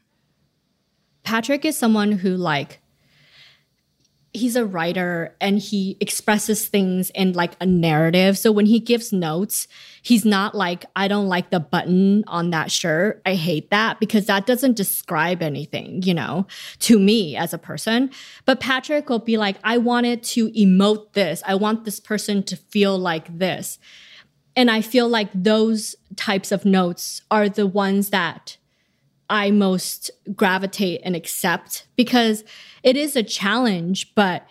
Patrick 1.23 1.65
is 1.65 1.77
someone 1.77 2.13
who 2.13 2.37
like 2.37 2.81
he's 4.39 4.57
a 4.57 4.65
writer 4.65 5.37
and 5.41 5.59
he 5.59 5.97
expresses 6.01 6.67
things 6.67 7.11
in 7.11 7.33
like 7.33 7.53
a 7.61 7.67
narrative. 7.67 8.39
So 8.39 8.53
when 8.53 8.67
he 8.67 8.81
gives 8.81 9.13
notes, 9.13 9.69
he's 10.03 10.25
not 10.25 10.55
like 10.55 10.87
I 10.97 11.09
don't 11.09 11.29
like 11.29 11.51
the 11.51 11.61
button 11.61 12.25
on 12.27 12.51
that 12.51 12.71
shirt. 12.71 13.21
I 13.27 13.35
hate 13.35 13.71
that 13.71 14.01
because 14.01 14.27
that 14.27 14.47
doesn't 14.47 14.77
describe 14.77 15.43
anything, 15.43 16.03
you 16.03 16.15
know, 16.15 16.47
to 16.81 16.99
me 16.99 17.37
as 17.37 17.53
a 17.53 17.59
person. 17.59 18.11
But 18.45 18.61
Patrick 18.61 19.09
will 19.09 19.19
be 19.19 19.37
like 19.37 19.57
I 19.65 19.79
wanted 19.79 20.23
to 20.25 20.51
emote 20.53 21.13
this. 21.13 21.43
I 21.47 21.55
want 21.55 21.85
this 21.85 22.01
person 22.01 22.43
to 22.45 22.57
feel 22.57 22.99
like 22.99 23.39
this. 23.39 23.79
And 24.55 24.71
I 24.71 24.83
feel 24.83 25.09
like 25.09 25.31
those 25.33 25.97
types 26.17 26.53
of 26.53 26.65
notes 26.65 27.23
are 27.31 27.49
the 27.49 27.67
ones 27.67 28.11
that 28.11 28.58
I 29.31 29.51
most 29.51 30.11
gravitate 30.35 31.01
and 31.05 31.15
accept 31.15 31.87
because 31.97 32.45
it 32.83 32.97
is 32.97 33.17
a 33.17 33.23
challenge, 33.23 34.15
but 34.15 34.47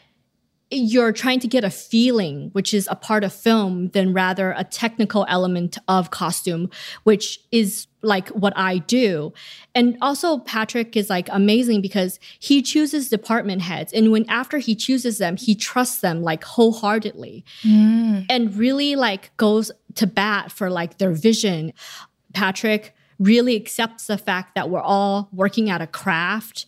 you're 0.70 1.14
trying 1.14 1.40
to 1.40 1.48
get 1.48 1.64
a 1.64 1.70
feeling, 1.70 2.50
which 2.52 2.74
is 2.74 2.90
a 2.92 2.96
part 2.96 3.24
of 3.24 3.32
film, 3.32 3.88
than 3.92 4.14
rather 4.14 4.54
a 4.58 4.66
technical 4.66 5.26
element 5.30 5.78
of 5.88 6.12
costume, 6.12 6.70
which 7.04 7.40
is 7.54 7.88
like 8.02 8.28
what 8.30 8.52
I 8.58 8.80
do. 8.80 9.32
And 9.74 9.98
also 10.02 10.40
Patrick 10.40 10.98
is 10.98 11.10
like 11.10 11.30
amazing 11.32 11.82
because 11.82 12.20
he 12.38 12.62
chooses 12.62 13.10
department 13.10 13.62
heads. 13.62 13.94
And 13.94 14.12
when 14.12 14.30
after 14.30 14.58
he 14.58 14.76
chooses 14.76 15.20
them, 15.20 15.38
he 15.38 15.56
trusts 15.56 16.02
them 16.02 16.22
like 16.22 16.44
wholeheartedly 16.44 17.46
Mm. 17.64 18.26
and 18.30 18.56
really 18.58 18.98
like 18.98 19.36
goes 19.38 19.72
to 19.96 20.06
bat 20.06 20.52
for 20.52 20.70
like 20.70 20.98
their 20.98 21.14
vision. 21.14 21.72
Patrick 22.34 22.94
really 23.20 23.56
accepts 23.56 24.08
the 24.08 24.18
fact 24.18 24.56
that 24.56 24.70
we're 24.70 24.82
all 24.82 25.30
working 25.32 25.70
at 25.70 25.82
a 25.82 25.88
craft 25.88 26.66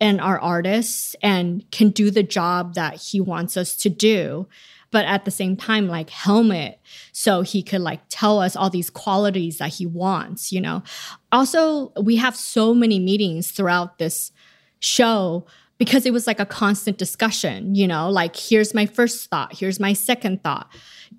and 0.00 0.20
are 0.20 0.38
artists 0.40 1.14
and 1.22 1.68
can 1.70 1.90
do 1.90 2.10
the 2.10 2.24
job 2.24 2.74
that 2.74 2.94
he 2.94 3.20
wants 3.20 3.56
us 3.56 3.76
to 3.76 3.88
do. 3.88 4.48
But 4.90 5.06
at 5.06 5.24
the 5.24 5.30
same 5.30 5.56
time 5.56 5.88
like 5.88 6.10
helmet 6.10 6.78
so 7.12 7.42
he 7.42 7.62
could 7.62 7.80
like 7.80 8.00
tell 8.08 8.40
us 8.40 8.56
all 8.56 8.68
these 8.68 8.90
qualities 8.90 9.58
that 9.58 9.74
he 9.74 9.86
wants 9.86 10.52
you 10.52 10.60
know? 10.60 10.82
Also 11.30 11.92
we 12.00 12.16
have 12.16 12.36
so 12.36 12.74
many 12.74 12.98
meetings 12.98 13.50
throughout 13.50 13.98
this 13.98 14.32
show 14.80 15.46
because 15.84 16.06
it 16.06 16.12
was 16.12 16.28
like 16.28 16.38
a 16.38 16.46
constant 16.46 16.96
discussion 16.96 17.74
you 17.74 17.88
know 17.88 18.08
like 18.08 18.36
here's 18.36 18.72
my 18.72 18.86
first 18.86 19.28
thought 19.28 19.52
here's 19.52 19.80
my 19.80 19.92
second 19.92 20.40
thought. 20.44 20.70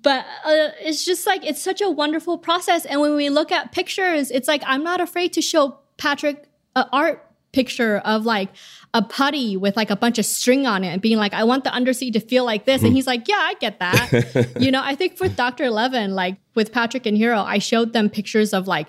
But 0.02 0.24
uh, 0.44 0.70
it's 0.80 1.04
just 1.04 1.26
like 1.26 1.44
it's 1.44 1.60
such 1.60 1.80
a 1.82 1.90
wonderful 1.90 2.38
process. 2.38 2.84
And 2.86 3.00
when 3.00 3.14
we 3.14 3.28
look 3.28 3.52
at 3.52 3.72
pictures 3.72 4.30
it's 4.30 4.48
like 4.48 4.62
i'm 4.66 4.82
not 4.82 5.02
afraid 5.02 5.34
to 5.34 5.42
show 5.42 5.78
patrick 5.98 6.48
an 6.76 6.86
art 6.92 7.30
picture 7.52 7.98
of 8.06 8.24
like 8.24 8.48
a 8.94 9.02
putty 9.02 9.56
with 9.58 9.76
like 9.76 9.90
a 9.90 9.96
bunch 9.96 10.18
of 10.18 10.24
string 10.24 10.66
on 10.66 10.82
it 10.82 10.88
and 10.88 11.02
being 11.02 11.18
like 11.18 11.34
i 11.34 11.44
want 11.44 11.64
the 11.64 11.70
undersea 11.70 12.10
to 12.10 12.20
feel 12.20 12.46
like 12.46 12.64
this. 12.64 12.82
And 12.82 12.94
he's 12.94 13.06
like 13.06 13.28
yeah 13.28 13.50
i 13.50 13.54
get 13.60 13.80
that. 13.80 14.56
You 14.58 14.70
know 14.70 14.82
i 14.82 14.94
think 14.94 15.20
with 15.20 15.36
dr 15.36 15.62
eleven 15.62 16.14
like 16.14 16.38
with 16.54 16.72
patrick 16.72 17.04
and 17.04 17.18
hiro 17.18 17.40
i 17.40 17.58
showed 17.58 17.92
them 17.92 18.08
pictures 18.08 18.54
of 18.54 18.66
like 18.66 18.88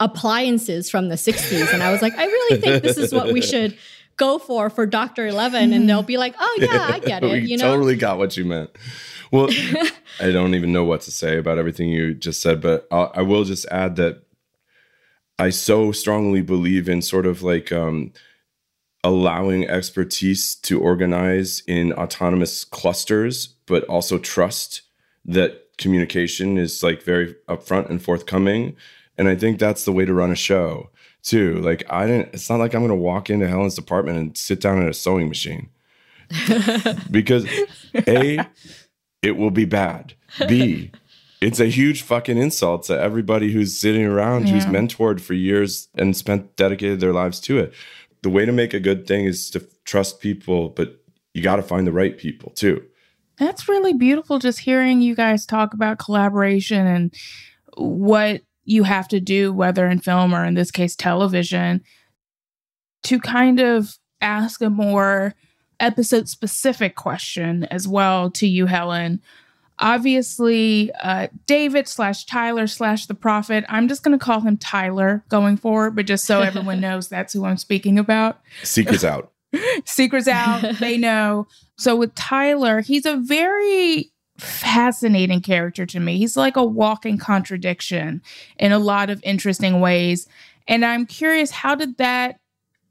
appliances 0.00 0.90
from 0.90 1.08
the 1.08 1.14
60s 1.14 1.72
and 1.72 1.80
i 1.80 1.92
was 1.92 2.02
like 2.02 2.14
i 2.18 2.24
really 2.24 2.60
think 2.60 2.82
this 2.82 2.98
is 2.98 3.14
what 3.14 3.32
we 3.32 3.40
should 3.40 3.78
go 4.16 4.38
for 4.38 4.70
for 4.70 4.86
dr 4.86 5.26
11 5.26 5.72
and 5.72 5.88
they'll 5.88 6.02
be 6.02 6.16
like 6.16 6.34
oh 6.38 6.58
yeah 6.60 6.90
i 6.92 6.98
get 6.98 7.22
it 7.24 7.44
you 7.44 7.56
know 7.56 7.72
totally 7.72 7.96
got 7.96 8.18
what 8.18 8.36
you 8.36 8.44
meant. 8.44 8.70
Well, 9.34 9.48
I 10.20 10.30
don't 10.30 10.54
even 10.54 10.72
know 10.72 10.84
what 10.84 11.00
to 11.02 11.10
say 11.10 11.38
about 11.38 11.58
everything 11.58 11.88
you 11.88 12.14
just 12.14 12.40
said, 12.40 12.60
but 12.60 12.86
I'll, 12.92 13.10
I 13.16 13.22
will 13.22 13.42
just 13.42 13.66
add 13.66 13.96
that 13.96 14.22
I 15.40 15.50
so 15.50 15.90
strongly 15.90 16.40
believe 16.40 16.88
in 16.88 17.02
sort 17.02 17.26
of 17.26 17.42
like 17.42 17.72
um, 17.72 18.12
allowing 19.02 19.66
expertise 19.66 20.54
to 20.54 20.80
organize 20.80 21.64
in 21.66 21.92
autonomous 21.94 22.64
clusters, 22.64 23.48
but 23.66 23.82
also 23.84 24.18
trust 24.18 24.82
that 25.24 25.76
communication 25.78 26.56
is 26.56 26.84
like 26.84 27.02
very 27.02 27.34
upfront 27.48 27.90
and 27.90 28.00
forthcoming. 28.00 28.76
And 29.18 29.28
I 29.28 29.34
think 29.34 29.58
that's 29.58 29.84
the 29.84 29.92
way 29.92 30.04
to 30.04 30.14
run 30.14 30.30
a 30.30 30.36
show 30.36 30.90
too. 31.24 31.60
Like 31.60 31.84
I 31.90 32.06
didn't. 32.06 32.34
It's 32.34 32.48
not 32.48 32.60
like 32.60 32.74
I'm 32.74 32.82
going 32.82 32.90
to 32.90 32.94
walk 32.94 33.30
into 33.30 33.48
Helen's 33.48 33.74
department 33.74 34.18
and 34.18 34.36
sit 34.36 34.60
down 34.60 34.82
at 34.82 34.88
a 34.88 34.94
sewing 34.94 35.28
machine 35.28 35.68
because 37.10 37.46
a 38.06 38.46
it 39.22 39.36
will 39.36 39.50
be 39.50 39.64
bad. 39.64 40.14
B 40.46 40.92
it's 41.44 41.60
a 41.60 41.66
huge 41.66 42.00
fucking 42.00 42.38
insult 42.38 42.84
to 42.84 42.98
everybody 42.98 43.52
who's 43.52 43.78
sitting 43.78 44.06
around 44.06 44.48
who's 44.48 44.64
mentored 44.64 45.20
for 45.20 45.34
years 45.34 45.88
and 45.94 46.16
spent 46.16 46.56
dedicated 46.56 47.00
their 47.00 47.12
lives 47.12 47.38
to 47.40 47.58
it. 47.58 47.74
The 48.22 48.30
way 48.30 48.46
to 48.46 48.52
make 48.52 48.72
a 48.72 48.80
good 48.80 49.06
thing 49.06 49.26
is 49.26 49.50
to 49.50 49.60
trust 49.84 50.20
people, 50.20 50.70
but 50.70 51.02
you 51.34 51.42
got 51.42 51.56
to 51.56 51.62
find 51.62 51.86
the 51.86 51.92
right 51.92 52.16
people 52.16 52.52
too. 52.52 52.82
That's 53.36 53.68
really 53.68 53.92
beautiful 53.92 54.38
just 54.38 54.60
hearing 54.60 55.02
you 55.02 55.14
guys 55.14 55.44
talk 55.44 55.74
about 55.74 55.98
collaboration 55.98 56.86
and 56.86 57.14
what 57.76 58.40
you 58.64 58.84
have 58.84 59.08
to 59.08 59.20
do, 59.20 59.52
whether 59.52 59.86
in 59.86 59.98
film 59.98 60.34
or 60.34 60.44
in 60.44 60.54
this 60.54 60.70
case, 60.70 60.96
television, 60.96 61.82
to 63.04 63.18
kind 63.20 63.60
of 63.60 63.98
ask 64.20 64.60
a 64.62 64.70
more 64.70 65.34
episode 65.80 66.28
specific 66.28 66.96
question 66.96 67.64
as 67.64 67.86
well 67.86 68.30
to 68.30 68.46
you, 68.46 68.66
Helen. 68.66 69.20
Obviously, 69.80 70.92
uh, 71.02 71.26
David 71.46 71.88
slash 71.88 72.26
Tyler 72.26 72.66
slash 72.66 73.06
the 73.06 73.14
prophet, 73.14 73.64
I'm 73.68 73.88
just 73.88 74.02
going 74.02 74.16
to 74.16 74.24
call 74.24 74.40
him 74.40 74.56
Tyler 74.56 75.24
going 75.28 75.56
forward, 75.56 75.96
but 75.96 76.06
just 76.06 76.24
so 76.24 76.40
everyone 76.40 76.80
knows 76.80 77.08
that's 77.08 77.32
who 77.32 77.44
I'm 77.44 77.56
speaking 77.56 77.98
about. 77.98 78.40
Secrets 78.62 79.04
out. 79.04 79.32
Secrets 79.84 80.28
out. 80.28 80.78
they 80.78 80.96
know. 80.98 81.46
So 81.76 81.96
with 81.96 82.14
Tyler, 82.14 82.80
he's 82.80 83.04
a 83.04 83.16
very 83.16 84.12
fascinating 84.38 85.40
character 85.40 85.86
to 85.86 86.00
me. 86.00 86.18
He's 86.18 86.36
like 86.36 86.56
a 86.56 86.64
walking 86.64 87.18
contradiction 87.18 88.22
in 88.58 88.72
a 88.72 88.78
lot 88.78 89.10
of 89.10 89.20
interesting 89.22 89.80
ways. 89.80 90.26
And 90.66 90.84
I'm 90.84 91.06
curious, 91.06 91.50
how 91.50 91.74
did 91.74 91.98
that 91.98 92.40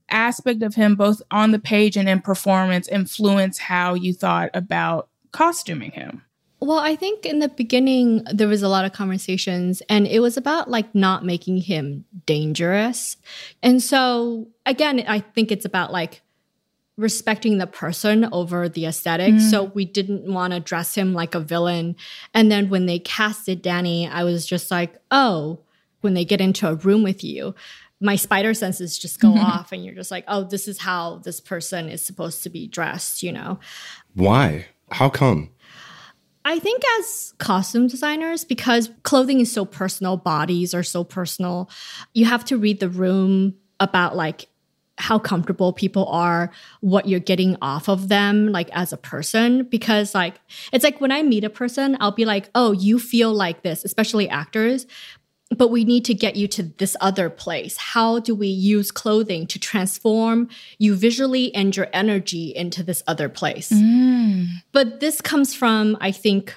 aspect 0.10 0.62
of 0.62 0.76
him, 0.76 0.96
both 0.96 1.22
on 1.32 1.52
the 1.52 1.60
page 1.60 1.98
and 1.98 2.08
in 2.08 2.22
performance, 2.22 2.88
influence 2.88 3.58
how 3.58 3.94
you 3.94 4.14
thought 4.14 4.50
about 4.54 5.10
costuming 5.32 5.92
him? 5.92 6.24
Well, 6.60 6.80
I 6.80 6.96
think 6.96 7.26
in 7.26 7.40
the 7.40 7.50
beginning 7.50 8.24
there 8.32 8.48
was 8.48 8.64
a 8.64 8.70
lot 8.70 8.86
of 8.86 8.94
conversations 8.94 9.82
and 9.90 10.08
it 10.08 10.22
was 10.22 10.38
about 10.38 10.70
like 10.70 10.96
not 10.96 11.26
making 11.26 11.58
him 11.58 12.06
dangerous. 12.26 13.18
And 13.62 13.84
so 13.84 14.48
again, 14.66 15.04
I 15.06 15.20
think 15.20 15.52
it's 15.52 15.66
about 15.66 15.92
like 15.92 16.22
respecting 16.98 17.58
the 17.58 17.68
person 17.68 18.28
over 18.32 18.70
the 18.70 18.86
aesthetic. 18.86 19.34
Mm. 19.34 19.50
So 19.50 19.64
we 19.64 19.86
didn't 19.86 20.32
want 20.32 20.54
to 20.54 20.60
dress 20.60 20.96
him 20.96 21.14
like 21.14 21.36
a 21.36 21.40
villain. 21.40 21.96
And 22.34 22.52
then 22.52 22.70
when 22.70 22.86
they 22.86 23.00
casted 23.00 23.62
Danny, 23.62 24.08
I 24.08 24.24
was 24.24 24.46
just 24.46 24.70
like, 24.70 24.96
"Oh, 25.12 25.60
when 26.02 26.14
they 26.14 26.26
get 26.26 26.42
into 26.42 26.68
a 26.68 26.76
room 26.76 27.04
with 27.04 27.24
you, 27.24 27.56
my 28.00 28.16
spider 28.16 28.54
senses 28.54 29.00
just 29.00 29.20
go 29.20 29.34
off 29.38 29.72
and 29.72 29.84
you're 29.84 29.96
just 29.96 30.12
like, 30.12 30.26
"Oh, 30.28 30.44
this 30.44 30.68
is 30.68 30.80
how 30.80 31.18
this 31.18 31.40
person 31.40 31.90
is 31.90 32.02
supposed 32.02 32.44
to 32.44 32.50
be 32.50 32.68
dressed," 32.68 33.24
you 33.24 33.32
know. 33.32 33.60
Why? 34.14 34.68
How 34.92 35.10
come? 35.10 35.50
I 36.46 36.60
think 36.60 36.84
as 37.00 37.34
costume 37.38 37.88
designers, 37.88 38.44
because 38.44 38.90
clothing 39.04 39.40
is 39.40 39.52
so 39.52 39.64
personal, 39.66 40.18
bodies 40.18 40.74
are 40.74 40.84
so 40.84 41.04
personal, 41.04 41.70
you 42.14 42.26
have 42.26 42.44
to 42.46 42.58
read 42.58 42.82
the 42.82 42.90
room 42.90 43.56
about 43.80 44.16
like 44.16 44.48
how 44.98 45.18
comfortable 45.18 45.74
people 45.74 46.06
are, 46.08 46.52
what 46.82 47.08
you're 47.08 47.20
getting 47.20 47.58
off 47.62 47.88
of 47.88 48.10
them, 48.10 48.52
like 48.52 48.70
as 48.74 48.94
a 48.94 48.98
person. 48.98 49.64
Because 49.66 50.14
like 50.14 50.36
it's 50.72 50.84
like 50.84 51.02
when 51.02 51.12
I 51.12 51.24
meet 51.24 51.44
a 51.44 51.50
person, 51.50 51.98
I'll 52.00 52.12
be 52.12 52.26
like, 52.26 52.50
oh, 52.56 52.72
you 52.72 53.00
feel 53.00 53.34
like 53.34 53.64
this, 53.64 53.84
especially 53.84 54.30
actors. 54.30 54.86
But 55.56 55.70
we 55.70 55.84
need 55.84 56.06
to 56.06 56.16
get 56.16 56.36
you 56.36 56.48
to 56.48 56.64
this 56.64 56.96
other 57.00 57.30
place. 57.30 57.78
How 57.78 58.20
do 58.20 58.34
we 58.34 58.48
use 58.48 58.92
clothing 58.92 59.46
to 59.48 59.60
transform 59.60 60.50
you 60.80 60.96
visually 60.96 61.54
and 61.54 61.76
your 61.76 61.88
energy 61.94 62.56
into 62.56 62.82
this 62.82 63.04
other 63.06 63.30
place? 63.30 63.70
Mm. 63.70 64.48
But 64.72 65.00
this 65.00 65.22
comes 65.22 65.54
from, 65.54 65.96
I 66.02 66.12
think, 66.12 66.56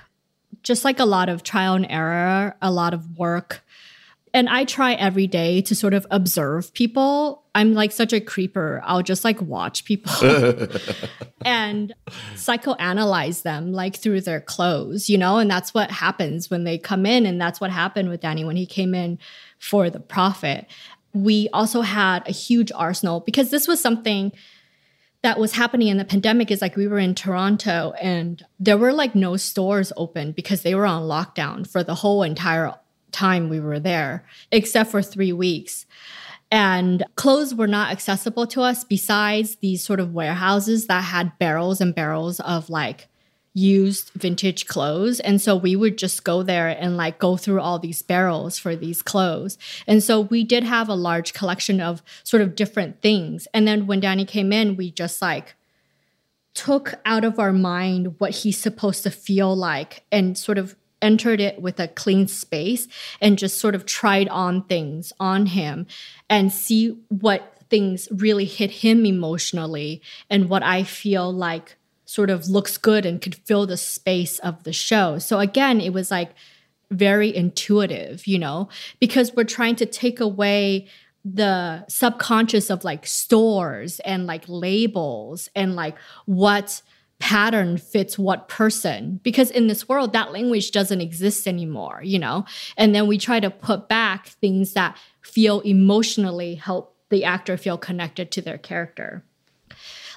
just 0.62 0.84
like 0.84 0.98
a 0.98 1.04
lot 1.04 1.28
of 1.28 1.42
trial 1.42 1.74
and 1.74 1.86
error, 1.90 2.56
a 2.62 2.70
lot 2.70 2.94
of 2.94 3.18
work. 3.18 3.62
And 4.32 4.48
I 4.48 4.64
try 4.64 4.94
every 4.94 5.26
day 5.26 5.60
to 5.62 5.74
sort 5.74 5.94
of 5.94 6.06
observe 6.10 6.72
people. 6.74 7.44
I'm 7.56 7.72
like 7.72 7.90
such 7.90 8.12
a 8.12 8.20
creeper. 8.20 8.82
I'll 8.84 9.02
just 9.02 9.24
like 9.24 9.40
watch 9.40 9.86
people 9.86 10.12
and 11.42 11.94
psychoanalyze 12.34 13.44
them 13.44 13.72
like 13.72 13.96
through 13.96 14.20
their 14.20 14.42
clothes, 14.42 15.08
you 15.08 15.16
know? 15.16 15.38
And 15.38 15.50
that's 15.50 15.72
what 15.72 15.90
happens 15.90 16.50
when 16.50 16.64
they 16.64 16.76
come 16.76 17.06
in. 17.06 17.24
And 17.24 17.40
that's 17.40 17.58
what 17.58 17.70
happened 17.70 18.10
with 18.10 18.20
Danny 18.20 18.44
when 18.44 18.56
he 18.56 18.66
came 18.66 18.94
in 18.94 19.18
for 19.58 19.88
the 19.88 19.98
prophet. 19.98 20.66
We 21.14 21.48
also 21.50 21.80
had 21.80 22.28
a 22.28 22.30
huge 22.30 22.70
arsenal 22.72 23.20
because 23.20 23.48
this 23.48 23.66
was 23.66 23.80
something 23.80 24.32
that 25.22 25.38
was 25.38 25.52
happening 25.52 25.88
in 25.88 25.96
the 25.96 26.04
pandemic 26.04 26.50
is 26.50 26.60
like 26.60 26.76
we 26.76 26.86
were 26.86 26.98
in 26.98 27.14
Toronto 27.14 27.94
and 28.02 28.44
there 28.60 28.76
were 28.76 28.92
like 28.92 29.14
no 29.14 29.38
stores 29.38 29.94
open 29.96 30.32
because 30.32 30.60
they 30.60 30.74
were 30.74 30.84
on 30.84 31.04
lockdown 31.04 31.66
for 31.66 31.82
the 31.82 31.94
whole 31.94 32.22
entire 32.22 32.74
time 33.12 33.48
we 33.48 33.60
were 33.60 33.80
there, 33.80 34.26
except 34.52 34.90
for 34.90 35.00
three 35.00 35.32
weeks. 35.32 35.85
And 36.50 37.04
clothes 37.16 37.54
were 37.54 37.66
not 37.66 37.90
accessible 37.90 38.46
to 38.48 38.62
us 38.62 38.84
besides 38.84 39.56
these 39.56 39.82
sort 39.82 40.00
of 40.00 40.14
warehouses 40.14 40.86
that 40.86 41.02
had 41.02 41.38
barrels 41.38 41.80
and 41.80 41.94
barrels 41.94 42.38
of 42.40 42.70
like 42.70 43.08
used 43.52 44.10
vintage 44.10 44.66
clothes. 44.66 45.18
And 45.20 45.40
so 45.40 45.56
we 45.56 45.74
would 45.74 45.96
just 45.96 46.24
go 46.24 46.42
there 46.42 46.68
and 46.68 46.96
like 46.98 47.18
go 47.18 47.38
through 47.38 47.60
all 47.60 47.78
these 47.78 48.02
barrels 48.02 48.58
for 48.58 48.76
these 48.76 49.00
clothes. 49.00 49.56
And 49.86 50.02
so 50.02 50.20
we 50.20 50.44
did 50.44 50.62
have 50.62 50.90
a 50.90 50.94
large 50.94 51.32
collection 51.32 51.80
of 51.80 52.02
sort 52.22 52.42
of 52.42 52.54
different 52.54 53.00
things. 53.00 53.48
And 53.54 53.66
then 53.66 53.86
when 53.86 54.00
Danny 54.00 54.26
came 54.26 54.52
in, 54.52 54.76
we 54.76 54.90
just 54.90 55.22
like 55.22 55.54
took 56.52 56.94
out 57.06 57.24
of 57.24 57.38
our 57.38 57.52
mind 57.52 58.16
what 58.18 58.30
he's 58.30 58.58
supposed 58.58 59.02
to 59.04 59.10
feel 59.10 59.56
like 59.56 60.04
and 60.12 60.36
sort 60.36 60.58
of 60.58 60.76
entered 61.02 61.40
it 61.40 61.60
with 61.60 61.78
a 61.78 61.88
clean 61.88 62.26
space 62.26 62.88
and 63.20 63.38
just 63.38 63.60
sort 63.60 63.74
of 63.74 63.86
tried 63.86 64.28
on 64.28 64.62
things 64.64 65.12
on 65.20 65.46
him 65.46 65.86
and 66.28 66.52
see 66.52 66.98
what 67.08 67.54
things 67.68 68.08
really 68.10 68.44
hit 68.44 68.70
him 68.70 69.04
emotionally 69.04 70.00
and 70.30 70.48
what 70.48 70.62
I 70.62 70.84
feel 70.84 71.32
like 71.32 71.76
sort 72.04 72.30
of 72.30 72.48
looks 72.48 72.78
good 72.78 73.04
and 73.04 73.20
could 73.20 73.34
fill 73.34 73.66
the 73.66 73.76
space 73.76 74.38
of 74.38 74.62
the 74.62 74.72
show. 74.72 75.18
So 75.18 75.40
again, 75.40 75.80
it 75.80 75.92
was 75.92 76.10
like 76.10 76.30
very 76.90 77.34
intuitive, 77.34 78.26
you 78.26 78.38
know, 78.38 78.68
because 79.00 79.34
we're 79.34 79.44
trying 79.44 79.76
to 79.76 79.86
take 79.86 80.20
away 80.20 80.86
the 81.24 81.84
subconscious 81.88 82.70
of 82.70 82.84
like 82.84 83.04
stores 83.04 83.98
and 84.00 84.26
like 84.26 84.44
labels 84.46 85.50
and 85.56 85.74
like 85.74 85.96
what 86.26 86.80
pattern 87.18 87.78
fits 87.78 88.18
what 88.18 88.46
person 88.46 89.20
because 89.22 89.50
in 89.50 89.68
this 89.68 89.88
world 89.88 90.12
that 90.12 90.32
language 90.32 90.70
doesn't 90.70 91.00
exist 91.00 91.48
anymore 91.48 92.00
you 92.04 92.18
know? 92.18 92.44
And 92.76 92.94
then 92.94 93.06
we 93.06 93.18
try 93.18 93.40
to 93.40 93.50
put 93.50 93.88
back 93.88 94.26
things 94.26 94.74
that 94.74 94.98
feel 95.22 95.60
emotionally 95.60 96.56
help 96.56 96.94
the 97.08 97.24
actor 97.24 97.56
feel 97.56 97.78
connected 97.78 98.30
to 98.32 98.42
their 98.42 98.58
character. 98.58 99.24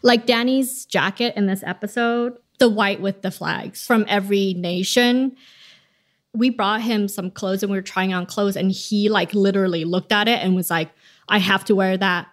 Like 0.03 0.25
danny's 0.25 0.85
jacket 0.85 1.35
in 1.35 1.45
this 1.45 1.63
episode 1.63 2.37
the 2.59 2.69
white 2.69 3.01
with 3.01 3.21
the 3.21 3.31
flags 3.31 3.85
from 3.85 4.05
every 4.07 4.53
nation. 4.53 5.35
We 6.33 6.49
brought 6.49 6.81
him 6.81 7.07
some 7.07 7.31
clothes 7.31 7.63
and 7.63 7.71
we 7.71 7.77
were 7.77 7.81
trying 7.81 8.13
on 8.13 8.25
clothes 8.25 8.55
and 8.55 8.71
he 8.71 9.09
like 9.09 9.33
literally 9.33 9.85
looked 9.85 10.11
at 10.11 10.27
it 10.27 10.43
and 10.43 10.55
was 10.55 10.69
like 10.69 10.91
i 11.27 11.39
have 11.39 11.65
to 11.65 11.75
wear 11.75 11.97
that 11.97 12.27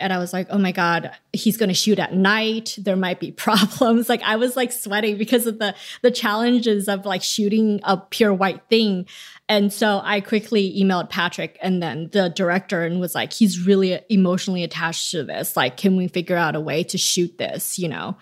and 0.00 0.12
i 0.12 0.18
was 0.18 0.32
like 0.32 0.46
oh 0.50 0.58
my 0.58 0.72
god 0.72 1.10
he's 1.32 1.56
going 1.56 1.68
to 1.68 1.74
shoot 1.74 1.98
at 1.98 2.12
night 2.14 2.76
there 2.78 2.96
might 2.96 3.20
be 3.20 3.30
problems 3.46 4.08
like 4.08 4.22
i 4.22 4.36
was 4.36 4.56
like 4.56 4.72
sweating 4.72 5.16
because 5.16 5.46
of 5.46 5.58
the 5.58 5.74
the 6.02 6.10
challenges 6.10 6.88
of 6.88 7.04
like 7.04 7.22
shooting 7.22 7.80
a 7.84 7.96
pure 7.96 8.32
white 8.32 8.62
thing 8.68 9.06
and 9.48 9.72
so 9.72 10.00
i 10.04 10.20
quickly 10.20 10.74
emailed 10.78 11.10
patrick 11.10 11.58
and 11.62 11.82
then 11.82 12.08
the 12.12 12.28
director 12.30 12.82
and 12.82 13.00
was 13.00 13.14
like 13.14 13.32
he's 13.32 13.66
really 13.66 13.98
emotionally 14.08 14.62
attached 14.62 15.10
to 15.10 15.24
this 15.24 15.56
like 15.56 15.76
can 15.76 15.96
we 15.96 16.08
figure 16.08 16.36
out 16.36 16.56
a 16.56 16.60
way 16.60 16.82
to 16.82 16.98
shoot 16.98 17.36
this 17.38 17.78
you 17.78 17.88
know 17.88 18.16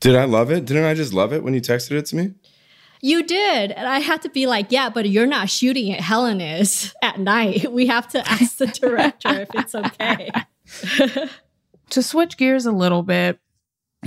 did 0.00 0.14
i 0.14 0.24
love 0.24 0.50
it 0.50 0.64
didn't 0.64 0.84
i 0.84 0.94
just 0.94 1.12
love 1.12 1.32
it 1.32 1.42
when 1.42 1.54
you 1.54 1.60
texted 1.60 1.92
it 1.92 2.06
to 2.06 2.16
me 2.16 2.34
you 3.02 3.22
did. 3.22 3.72
And 3.72 3.86
I 3.86 4.00
had 4.00 4.22
to 4.22 4.28
be 4.28 4.46
like, 4.46 4.66
yeah, 4.70 4.88
but 4.88 5.08
you're 5.08 5.26
not 5.26 5.50
shooting 5.50 5.88
it. 5.88 6.00
Helen 6.00 6.40
is 6.40 6.94
at 7.02 7.20
night. 7.20 7.70
We 7.76 7.86
have 7.88 8.08
to 8.08 8.26
ask 8.26 8.56
the 8.56 8.68
director 8.68 9.40
if 9.40 9.50
it's 9.54 9.74
okay. 9.74 10.30
to 11.90 12.02
switch 12.02 12.36
gears 12.36 12.66
a 12.66 12.72
little 12.72 13.02
bit, 13.02 13.38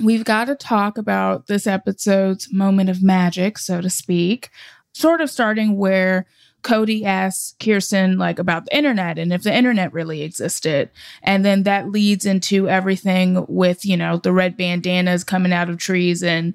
we've 0.03 0.25
got 0.25 0.45
to 0.45 0.55
talk 0.55 0.97
about 0.97 1.47
this 1.47 1.67
episode's 1.67 2.51
moment 2.53 2.89
of 2.89 3.03
magic, 3.03 3.57
so 3.57 3.81
to 3.81 3.89
speak, 3.89 4.49
sort 4.93 5.21
of 5.21 5.29
starting 5.29 5.77
where 5.77 6.25
Cody 6.61 7.05
asks 7.05 7.55
Kirsten 7.63 8.17
like 8.17 8.37
about 8.37 8.65
the 8.65 8.77
internet 8.77 9.17
and 9.17 9.31
if 9.31 9.43
the 9.43 9.55
internet 9.55 9.93
really 9.93 10.23
existed. 10.23 10.89
And 11.23 11.45
then 11.45 11.63
that 11.63 11.89
leads 11.89 12.25
into 12.25 12.67
everything 12.67 13.45
with, 13.47 13.85
you 13.85 13.95
know, 13.95 14.17
the 14.17 14.33
red 14.33 14.57
bandanas 14.57 15.23
coming 15.23 15.53
out 15.53 15.69
of 15.69 15.77
trees 15.77 16.21
and 16.21 16.53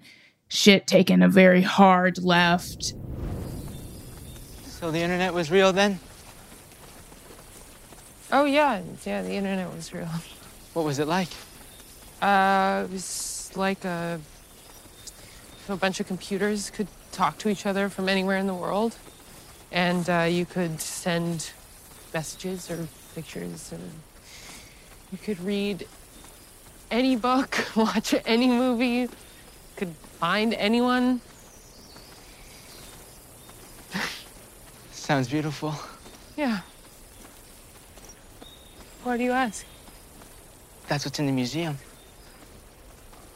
shit 0.49 0.87
taking 0.87 1.23
a 1.23 1.29
very 1.29 1.63
hard 1.63 2.23
left. 2.23 2.95
So 4.67 4.91
the 4.91 5.01
internet 5.01 5.33
was 5.33 5.51
real 5.51 5.73
then? 5.73 5.99
Oh 8.37 8.47
yeah, 8.47 8.83
yeah, 9.07 9.23
the 9.23 9.31
internet 9.31 9.73
was 9.73 9.95
real. 9.95 10.09
What 10.73 10.85
was 10.85 10.99
it 10.99 11.07
like? 11.07 11.29
Uh, 12.21 12.83
it 12.85 12.91
was 12.91 13.53
like 13.55 13.85
a, 13.85 14.21
a 15.69 15.77
bunch 15.77 16.01
of 16.01 16.09
computers 16.09 16.69
could 16.69 16.89
talk 17.13 17.39
to 17.39 17.49
each 17.49 17.65
other 17.65 17.89
from 17.89 18.09
anywhere 18.09 18.37
in 18.39 18.49
the 18.49 18.55
world, 18.55 18.97
and 19.71 20.11
uh, 20.11 20.23
you 20.29 20.47
could 20.47 20.81
send 20.81 21.53
messages 22.13 22.73
or 22.73 22.89
pictures, 23.15 23.73
or 23.73 23.79
you 25.13 25.19
could 25.19 25.39
read 25.39 25.87
any 26.91 27.15
book, 27.15 27.57
watch 27.77 28.17
any 28.27 28.49
movie, 28.49 29.09
could 29.77 29.95
find 30.19 30.55
anyone. 30.55 31.21
Sounds 34.91 35.29
beautiful. 35.29 35.77
Yeah. 36.37 36.63
Why 39.05 39.19
do 39.19 39.23
you 39.23 39.33
ask? 39.33 39.67
That's 40.89 41.05
what's 41.05 41.19
in 41.19 41.27
the 41.27 41.33
museum. 41.33 41.77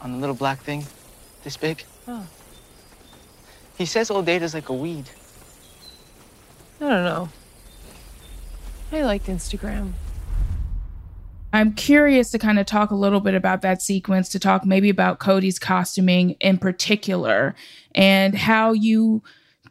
On 0.01 0.11
the 0.11 0.17
little 0.17 0.35
black 0.35 0.59
thing, 0.59 0.85
this 1.43 1.57
big. 1.57 1.83
Oh. 2.07 2.25
He 3.77 3.85
says 3.85 4.09
old 4.09 4.25
data's 4.25 4.55
like 4.55 4.69
a 4.69 4.73
weed. 4.73 5.05
I 6.81 6.89
don't 6.89 7.03
know. 7.03 7.29
I 8.91 9.03
liked 9.03 9.27
Instagram. 9.27 9.93
I'm 11.53 11.73
curious 11.73 12.31
to 12.31 12.39
kind 12.39 12.57
of 12.57 12.65
talk 12.65 12.89
a 12.89 12.95
little 12.95 13.19
bit 13.19 13.35
about 13.35 13.61
that 13.61 13.81
sequence, 13.81 14.29
to 14.29 14.39
talk 14.39 14.65
maybe 14.65 14.89
about 14.89 15.19
Cody's 15.19 15.59
costuming 15.59 16.31
in 16.39 16.57
particular 16.57 17.55
and 17.93 18.35
how 18.35 18.71
you 18.71 19.23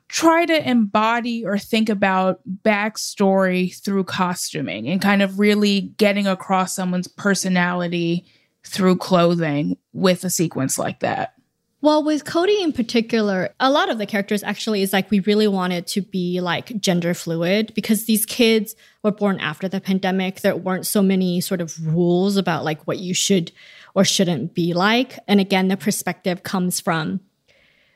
try 0.08 0.46
to 0.46 0.68
embody 0.68 1.44
or 1.44 1.58
think 1.58 1.88
about 1.88 2.40
backstory 2.62 3.74
through 3.82 4.04
costuming 4.04 4.88
and 4.88 5.02
kind 5.02 5.22
of 5.22 5.38
really 5.38 5.82
getting 5.98 6.26
across 6.26 6.74
someone's 6.74 7.08
personality 7.08 8.24
through 8.64 8.96
clothing 8.96 9.76
with 9.92 10.24
a 10.24 10.30
sequence 10.30 10.78
like 10.78 11.00
that. 11.00 11.34
Well, 11.80 12.02
with 12.02 12.24
Cody 12.24 12.60
in 12.60 12.72
particular, 12.72 13.50
a 13.60 13.70
lot 13.70 13.88
of 13.88 13.98
the 13.98 14.06
characters 14.06 14.42
actually 14.42 14.82
is 14.82 14.92
like 14.92 15.12
we 15.12 15.20
really 15.20 15.46
wanted 15.46 15.86
to 15.88 16.00
be 16.00 16.40
like 16.40 16.80
gender 16.80 17.14
fluid 17.14 17.72
because 17.74 18.06
these 18.06 18.26
kids 18.26 18.74
were 19.04 19.12
born 19.12 19.38
after 19.38 19.68
the 19.68 19.80
pandemic. 19.80 20.40
There 20.40 20.56
weren't 20.56 20.88
so 20.88 21.02
many 21.02 21.40
sort 21.40 21.60
of 21.60 21.86
rules 21.86 22.36
about 22.36 22.64
like 22.64 22.82
what 22.88 22.98
you 22.98 23.14
should 23.14 23.52
or 23.94 24.04
shouldn't 24.04 24.54
be 24.54 24.74
like. 24.74 25.20
And 25.28 25.38
again, 25.38 25.68
the 25.68 25.76
perspective 25.76 26.42
comes 26.42 26.80
from 26.80 27.20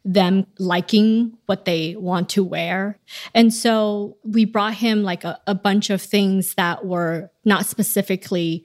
them 0.04 0.46
liking 0.58 1.36
what 1.46 1.64
they 1.64 1.94
want 1.96 2.28
to 2.30 2.42
wear. 2.42 2.98
And 3.34 3.54
so 3.54 4.16
we 4.24 4.44
brought 4.44 4.74
him 4.74 5.02
like 5.02 5.24
a, 5.24 5.40
a 5.46 5.54
bunch 5.54 5.90
of 5.90 6.02
things 6.02 6.54
that 6.54 6.84
were 6.84 7.30
not 7.44 7.66
specifically 7.66 8.64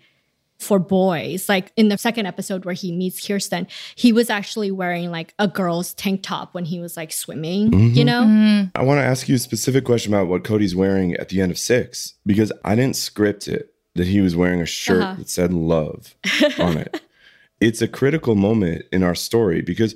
for 0.60 0.80
boys. 0.80 1.48
Like 1.48 1.72
in 1.76 1.90
the 1.90 1.98
second 1.98 2.26
episode 2.26 2.66
where 2.66 2.74
he 2.74 2.92
meets 2.92 3.26
Kirsten, 3.26 3.68
he 3.96 4.12
was 4.12 4.30
actually 4.30 4.72
wearing 4.72 5.12
like 5.12 5.34
a 5.38 5.48
girl's 5.48 5.94
tank 5.94 6.24
top 6.24 6.54
when 6.54 6.66
he 6.66 6.80
was 6.80 6.98
like 6.98 7.12
swimming, 7.12 7.72
mm-hmm. 7.72 7.96
you 7.96 8.04
know? 8.04 8.24
Mm-hmm. 8.24 8.70
I 8.76 8.84
want 8.84 9.00
to 9.00 9.06
ask 9.06 9.30
you 9.30 9.36
a 9.36 9.40
specific 9.40 9.86
question 9.86 10.14
about 10.14 10.28
what 10.28 10.44
Cody's 10.44 10.76
wearing 10.76 11.14
at 11.16 11.30
the 11.30 11.42
end 11.42 11.52
of 11.52 11.60
six, 11.60 12.16
because 12.26 12.52
I 12.66 12.76
didn't 12.76 12.96
script 12.96 13.48
it 13.48 13.74
that 13.96 14.08
he 14.08 14.22
was 14.22 14.36
wearing 14.36 14.62
a 14.62 14.66
shirt 14.66 15.04
uh-huh. 15.04 15.16
that 15.16 15.30
said 15.30 15.54
love 15.54 16.16
on 16.60 16.78
it. 16.78 17.02
It's 17.60 17.82
a 17.82 17.88
critical 17.88 18.36
moment 18.36 18.86
in 18.92 19.02
our 19.02 19.16
story 19.16 19.64
because 19.64 19.96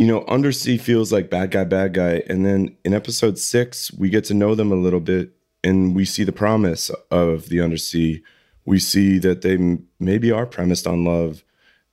you 0.00 0.06
know, 0.06 0.24
Undersea 0.28 0.78
feels 0.78 1.12
like 1.12 1.28
bad 1.28 1.50
guy, 1.50 1.64
bad 1.64 1.92
guy. 1.92 2.22
And 2.26 2.46
then 2.46 2.74
in 2.86 2.94
episode 2.94 3.38
six, 3.38 3.92
we 3.92 4.08
get 4.08 4.24
to 4.24 4.34
know 4.34 4.54
them 4.54 4.72
a 4.72 4.76
little 4.76 4.98
bit 4.98 5.32
and 5.62 5.94
we 5.94 6.06
see 6.06 6.24
the 6.24 6.32
promise 6.32 6.90
of 7.10 7.50
the 7.50 7.60
Undersea. 7.60 8.22
We 8.64 8.78
see 8.78 9.18
that 9.18 9.42
they 9.42 9.58
maybe 9.98 10.32
are 10.32 10.46
premised 10.46 10.86
on 10.86 11.04
love. 11.04 11.44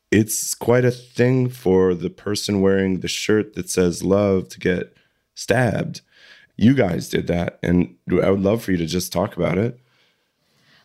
It's 0.09 0.55
quite 0.55 0.85
a 0.85 0.91
thing 0.91 1.49
for 1.49 1.93
the 1.93 2.09
person 2.09 2.61
wearing 2.61 3.01
the 3.01 3.09
shirt 3.09 3.55
that 3.55 3.69
says 3.69 4.05
love 4.05 4.47
to 4.49 4.59
get 4.61 4.95
stabbed. 5.35 5.99
You 6.55 6.75
guys 6.75 7.09
did 7.09 7.27
that. 7.27 7.59
And 7.61 7.93
I 8.23 8.29
would 8.29 8.39
love 8.39 8.63
for 8.63 8.71
you 8.71 8.77
to 8.77 8.85
just 8.85 9.11
talk 9.11 9.35
about 9.35 9.57
it. 9.57 9.77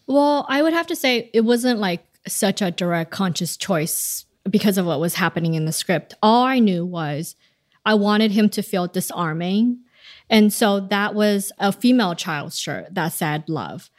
Well, 0.08 0.44
I 0.48 0.60
would 0.60 0.72
have 0.72 0.88
to 0.88 0.96
say 0.96 1.30
it 1.32 1.42
wasn't 1.42 1.78
like 1.78 2.04
such 2.26 2.60
a 2.60 2.72
direct 2.72 3.12
conscious 3.12 3.56
choice 3.56 4.26
because 4.48 4.78
of 4.78 4.86
what 4.86 5.00
was 5.00 5.14
happening 5.14 5.54
in 5.54 5.64
the 5.64 5.72
script. 5.72 6.14
All 6.22 6.44
I 6.44 6.58
knew 6.58 6.84
was 6.84 7.36
I 7.84 7.94
wanted 7.94 8.32
him 8.32 8.48
to 8.50 8.62
feel 8.62 8.86
disarming. 8.86 9.80
And 10.28 10.52
so 10.52 10.80
that 10.80 11.14
was 11.14 11.52
a 11.58 11.72
female 11.72 12.14
child's 12.14 12.58
shirt 12.58 12.94
that 12.94 13.08
said 13.08 13.48
love. 13.48 13.90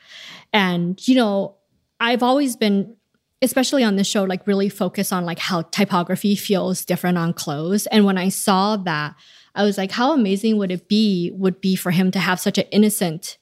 And, 0.52 1.06
you 1.08 1.16
know, 1.16 1.58
I've 2.00 2.24
always 2.24 2.56
been, 2.56 2.96
especially 3.42 3.84
on 3.84 3.96
this 3.96 4.08
show, 4.08 4.24
like 4.24 4.48
really 4.48 4.70
focused 4.70 5.14
on 5.14 5.26
like 5.26 5.40
how 5.40 5.64
typography 5.64 6.36
feels 6.36 6.86
different 6.86 7.18
on 7.18 7.34
clothes. 7.34 7.88
And 7.88 8.06
when 8.06 8.18
I 8.18 8.30
saw 8.30 8.78
that, 8.78 9.16
I 9.56 9.64
was 9.64 9.78
like, 9.78 9.92
how 9.92 10.14
amazing 10.14 10.58
would 10.58 10.72
it 10.72 10.88
be, 10.88 11.32
would 11.36 11.62
be 11.62 11.76
for 11.76 11.92
him 11.92 12.12
to 12.12 12.20
have 12.20 12.40
such 12.40 12.58
an 12.58 12.66
innocent 12.72 13.38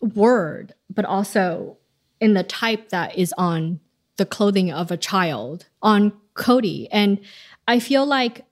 word, 0.00 0.74
but 0.88 1.04
also 1.04 1.76
in 2.20 2.34
the 2.34 2.44
type 2.44 2.90
that 2.90 3.18
is 3.18 3.34
on 3.36 3.80
the 4.16 4.26
clothing 4.26 4.70
of 4.70 4.90
a 4.90 4.96
child 4.96 5.66
on 5.82 6.12
Cody. 6.38 6.88
And 6.90 7.20
I 7.66 7.78
feel 7.78 8.06
like 8.06 8.46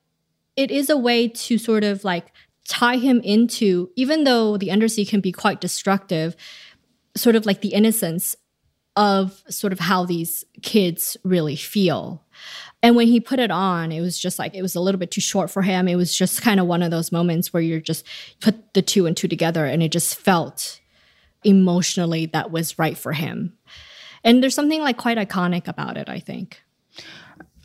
it 0.57 0.71
is 0.71 0.91
a 0.91 0.97
way 0.97 1.29
to 1.29 1.57
sort 1.57 1.85
of 1.85 2.05
like 2.05 2.33
tie 2.69 2.97
him 2.97 3.21
into, 3.23 3.91
even 3.97 4.25
though 4.25 4.57
the 4.59 4.71
undersea 4.71 5.07
can 5.07 5.21
be 5.21 5.33
quite 5.33 5.61
destructive, 5.61 6.37
sort 7.17 7.37
of 7.37 7.47
like 7.47 7.63
the 7.63 7.73
innocence 7.73 8.37
of 8.97 9.43
sort 9.49 9.73
of 9.73 9.81
how 9.81 10.05
these 10.05 10.45
kids 10.63 11.17
really 11.23 11.57
feel. 11.57 12.25
And 12.83 12.97
when 12.97 13.07
he 13.07 13.21
put 13.21 13.39
it 13.39 13.51
on, 13.51 13.93
it 13.93 14.01
was 14.01 14.19
just 14.19 14.39
like 14.39 14.55
it 14.55 14.63
was 14.63 14.75
a 14.75 14.81
little 14.81 14.99
bit 14.99 15.11
too 15.11 15.21
short 15.21 15.51
for 15.51 15.63
him. 15.63 15.89
It 15.89 15.97
was 15.97 16.17
just 16.17 16.43
kind 16.43 16.61
of 16.61 16.67
one 16.67 16.83
of 16.83 16.91
those 16.91 17.13
moments 17.13 17.53
where 17.53 17.63
you're 17.63 17.81
just 17.81 18.07
put 18.41 18.75
the 18.75 18.83
two 18.83 19.07
and 19.07 19.17
two 19.17 19.29
together 19.29 19.67
and 19.67 19.83
it 19.83 19.93
just 19.93 20.15
felt 20.15 20.81
emotionally 21.45 22.27
that 22.27 22.51
was 22.51 22.79
right 22.79 22.97
for 22.97 23.13
him. 23.13 23.57
And 24.25 24.43
there's 24.43 24.55
something 24.55 24.81
like 24.81 24.97
quite 24.97 25.19
iconic 25.19 25.69
about 25.69 25.97
it, 25.97 26.09
I 26.09 26.19
think. 26.19 26.63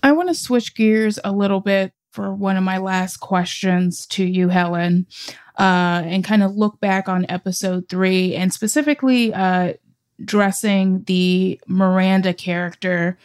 I 0.03 0.11
want 0.11 0.29
to 0.29 0.35
switch 0.35 0.75
gears 0.75 1.19
a 1.23 1.31
little 1.31 1.59
bit 1.59 1.93
for 2.11 2.33
one 2.33 2.57
of 2.57 2.63
my 2.63 2.77
last 2.77 3.17
questions 3.17 4.05
to 4.07 4.23
you, 4.23 4.49
Helen, 4.49 5.05
uh, 5.57 6.01
and 6.05 6.23
kind 6.23 6.43
of 6.43 6.55
look 6.55 6.79
back 6.79 7.07
on 7.07 7.25
episode 7.29 7.87
three 7.87 8.35
and 8.35 8.53
specifically 8.53 9.33
uh, 9.33 9.73
dressing 10.23 11.03
the 11.03 11.59
Miranda 11.67 12.33
character. 12.33 13.17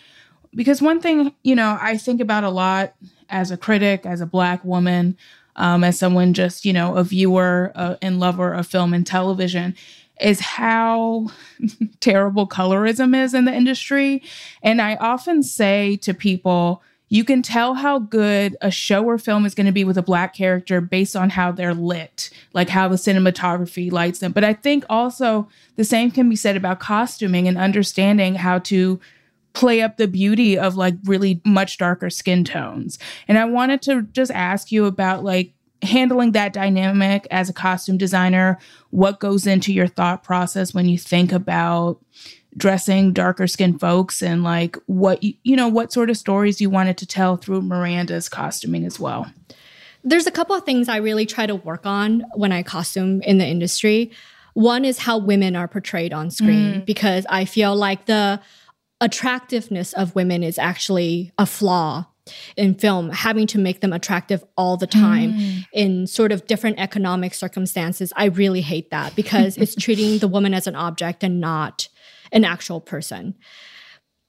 Because 0.54 0.80
one 0.80 1.00
thing, 1.00 1.34
you 1.42 1.54
know, 1.54 1.76
I 1.80 1.96
think 1.96 2.20
about 2.20 2.44
a 2.44 2.50
lot 2.50 2.94
as 3.28 3.50
a 3.50 3.56
critic, 3.56 4.06
as 4.06 4.20
a 4.20 4.26
Black 4.26 4.64
woman, 4.64 5.16
um, 5.56 5.82
as 5.82 5.98
someone 5.98 6.34
just, 6.34 6.64
you 6.64 6.72
know, 6.72 6.96
a 6.96 7.04
viewer 7.04 7.72
uh, 7.74 7.96
and 8.00 8.20
lover 8.20 8.52
of 8.52 8.66
film 8.66 8.94
and 8.94 9.06
television, 9.06 9.74
is 10.20 10.40
how 10.40 11.28
terrible 12.00 12.48
colorism 12.48 13.14
is 13.16 13.34
in 13.34 13.44
the 13.44 13.54
industry. 13.54 14.22
And 14.62 14.80
I 14.80 14.96
often 14.96 15.42
say 15.42 15.96
to 15.98 16.14
people, 16.14 16.82
you 17.08 17.24
can 17.24 17.40
tell 17.40 17.74
how 17.74 18.00
good 18.00 18.56
a 18.60 18.70
show 18.70 19.04
or 19.04 19.16
film 19.16 19.46
is 19.46 19.54
going 19.54 19.66
to 19.66 19.72
be 19.72 19.84
with 19.84 19.96
a 19.96 20.02
black 20.02 20.34
character 20.34 20.80
based 20.80 21.14
on 21.14 21.30
how 21.30 21.52
they're 21.52 21.74
lit, 21.74 22.30
like 22.52 22.68
how 22.68 22.88
the 22.88 22.96
cinematography 22.96 23.92
lights 23.92 24.18
them. 24.18 24.32
But 24.32 24.42
I 24.42 24.54
think 24.54 24.84
also 24.88 25.48
the 25.76 25.84
same 25.84 26.10
can 26.10 26.28
be 26.28 26.36
said 26.36 26.56
about 26.56 26.80
costuming 26.80 27.46
and 27.46 27.56
understanding 27.56 28.34
how 28.34 28.58
to 28.60 28.98
play 29.52 29.80
up 29.80 29.96
the 29.96 30.08
beauty 30.08 30.58
of 30.58 30.76
like 30.76 30.94
really 31.04 31.40
much 31.44 31.78
darker 31.78 32.10
skin 32.10 32.44
tones. 32.44 32.98
And 33.28 33.38
I 33.38 33.44
wanted 33.44 33.82
to 33.82 34.02
just 34.02 34.30
ask 34.32 34.70
you 34.70 34.84
about 34.84 35.24
like 35.24 35.52
handling 35.82 36.32
that 36.32 36.52
dynamic 36.52 37.26
as 37.30 37.48
a 37.48 37.52
costume 37.52 37.98
designer, 37.98 38.58
what 38.90 39.20
goes 39.20 39.46
into 39.46 39.72
your 39.72 39.86
thought 39.86 40.22
process 40.24 40.74
when 40.74 40.86
you 40.86 40.98
think 40.98 41.32
about 41.32 42.00
dressing 42.56 43.12
darker 43.12 43.46
skinned 43.46 43.78
folks 43.78 44.22
and 44.22 44.42
like 44.42 44.78
what 44.86 45.22
you, 45.22 45.34
you 45.42 45.54
know 45.54 45.68
what 45.68 45.92
sort 45.92 46.08
of 46.08 46.16
stories 46.16 46.60
you 46.60 46.70
wanted 46.70 46.96
to 46.96 47.06
tell 47.06 47.36
through 47.36 47.60
Miranda's 47.60 48.28
costuming 48.28 48.84
as 48.84 48.98
well. 48.98 49.30
There's 50.02 50.26
a 50.26 50.30
couple 50.30 50.54
of 50.54 50.64
things 50.64 50.88
I 50.88 50.96
really 50.98 51.26
try 51.26 51.46
to 51.46 51.54
work 51.54 51.84
on 51.84 52.24
when 52.34 52.52
I 52.52 52.62
costume 52.62 53.20
in 53.22 53.38
the 53.38 53.46
industry. 53.46 54.12
One 54.54 54.84
is 54.84 54.98
how 54.98 55.18
women 55.18 55.56
are 55.56 55.68
portrayed 55.68 56.12
on 56.12 56.30
screen 56.30 56.74
mm. 56.74 56.86
because 56.86 57.26
I 57.28 57.44
feel 57.44 57.76
like 57.76 58.06
the 58.06 58.40
attractiveness 59.00 59.92
of 59.92 60.14
women 60.14 60.42
is 60.42 60.58
actually 60.58 61.32
a 61.36 61.44
flaw 61.44 62.06
in 62.56 62.74
film, 62.74 63.10
having 63.10 63.46
to 63.48 63.58
make 63.58 63.80
them 63.80 63.92
attractive 63.92 64.44
all 64.56 64.76
the 64.76 64.86
time 64.86 65.32
mm. 65.32 65.64
in 65.72 66.06
sort 66.06 66.32
of 66.32 66.46
different 66.46 66.78
economic 66.78 67.34
circumstances. 67.34 68.12
I 68.16 68.26
really 68.26 68.60
hate 68.60 68.90
that 68.90 69.14
because 69.14 69.56
it's 69.56 69.74
treating 69.78 70.18
the 70.18 70.28
woman 70.28 70.54
as 70.54 70.66
an 70.66 70.74
object 70.74 71.22
and 71.22 71.40
not 71.40 71.88
an 72.32 72.44
actual 72.44 72.80
person. 72.80 73.34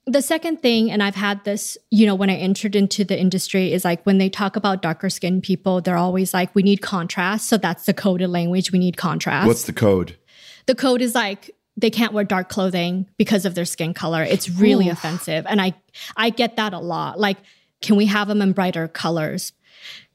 The 0.06 0.22
second 0.22 0.62
thing, 0.62 0.90
and 0.90 1.02
I've 1.02 1.16
had 1.16 1.44
this, 1.44 1.76
you 1.90 2.06
know, 2.06 2.14
when 2.14 2.30
I 2.30 2.36
entered 2.36 2.74
into 2.74 3.04
the 3.04 3.18
industry, 3.18 3.72
is 3.72 3.84
like 3.84 4.04
when 4.06 4.16
they 4.16 4.30
talk 4.30 4.56
about 4.56 4.80
darker 4.80 5.10
skinned 5.10 5.42
people, 5.42 5.82
they're 5.82 5.98
always 5.98 6.32
like, 6.32 6.54
we 6.54 6.62
need 6.62 6.80
contrast. 6.80 7.46
So 7.46 7.58
that's 7.58 7.84
the 7.84 7.92
coded 7.92 8.30
language. 8.30 8.72
We 8.72 8.78
need 8.78 8.96
contrast. 8.96 9.46
What's 9.46 9.64
the 9.64 9.74
code? 9.74 10.16
The 10.64 10.74
code 10.74 11.02
is 11.02 11.14
like, 11.14 11.50
they 11.76 11.90
can't 11.90 12.12
wear 12.12 12.24
dark 12.24 12.48
clothing 12.48 13.06
because 13.18 13.44
of 13.44 13.54
their 13.54 13.64
skin 13.64 13.94
color. 13.94 14.22
It's 14.22 14.48
really 14.50 14.88
Ooh. 14.88 14.92
offensive. 14.92 15.46
And 15.48 15.60
I 15.60 15.74
I 16.16 16.30
get 16.30 16.56
that 16.56 16.72
a 16.72 16.78
lot. 16.78 17.20
Like, 17.20 17.38
can 17.80 17.96
we 17.96 18.06
have 18.06 18.28
them 18.28 18.42
in 18.42 18.52
brighter 18.52 18.88
colors? 18.88 19.52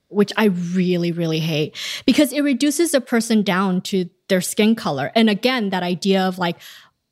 Which 0.10 0.32
I 0.38 0.46
really, 0.46 1.12
really 1.12 1.40
hate 1.40 1.76
because 2.06 2.34
it 2.34 2.42
reduces 2.42 2.94
a 2.94 3.02
person 3.02 3.42
down 3.42 3.82
to 3.82 4.10
their 4.30 4.42
skin 4.42 4.76
color. 4.76 5.12
And 5.16 5.30
again, 5.30 5.72
that 5.72 5.82
idea 5.82 6.22
of 6.22 6.38
like, 6.38 6.58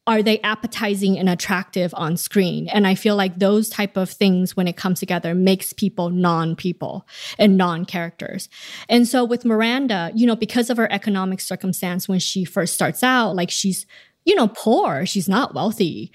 are 0.07 0.23
they 0.23 0.39
appetizing 0.39 1.17
and 1.17 1.29
attractive 1.29 1.93
on 1.95 2.17
screen 2.17 2.67
and 2.69 2.87
i 2.87 2.95
feel 2.95 3.15
like 3.15 3.37
those 3.37 3.69
type 3.69 3.97
of 3.97 4.09
things 4.09 4.55
when 4.55 4.67
it 4.67 4.75
comes 4.75 4.99
together 4.99 5.35
makes 5.35 5.73
people 5.73 6.09
non-people 6.09 7.07
and 7.37 7.55
non-characters 7.55 8.49
and 8.89 9.07
so 9.07 9.23
with 9.23 9.45
miranda 9.45 10.11
you 10.15 10.25
know 10.25 10.35
because 10.35 10.69
of 10.69 10.77
her 10.77 10.91
economic 10.91 11.39
circumstance 11.39 12.09
when 12.09 12.19
she 12.19 12.43
first 12.43 12.73
starts 12.73 13.03
out 13.03 13.35
like 13.35 13.51
she's 13.51 13.85
you 14.25 14.35
know 14.35 14.47
poor 14.47 15.05
she's 15.05 15.29
not 15.29 15.53
wealthy 15.53 16.11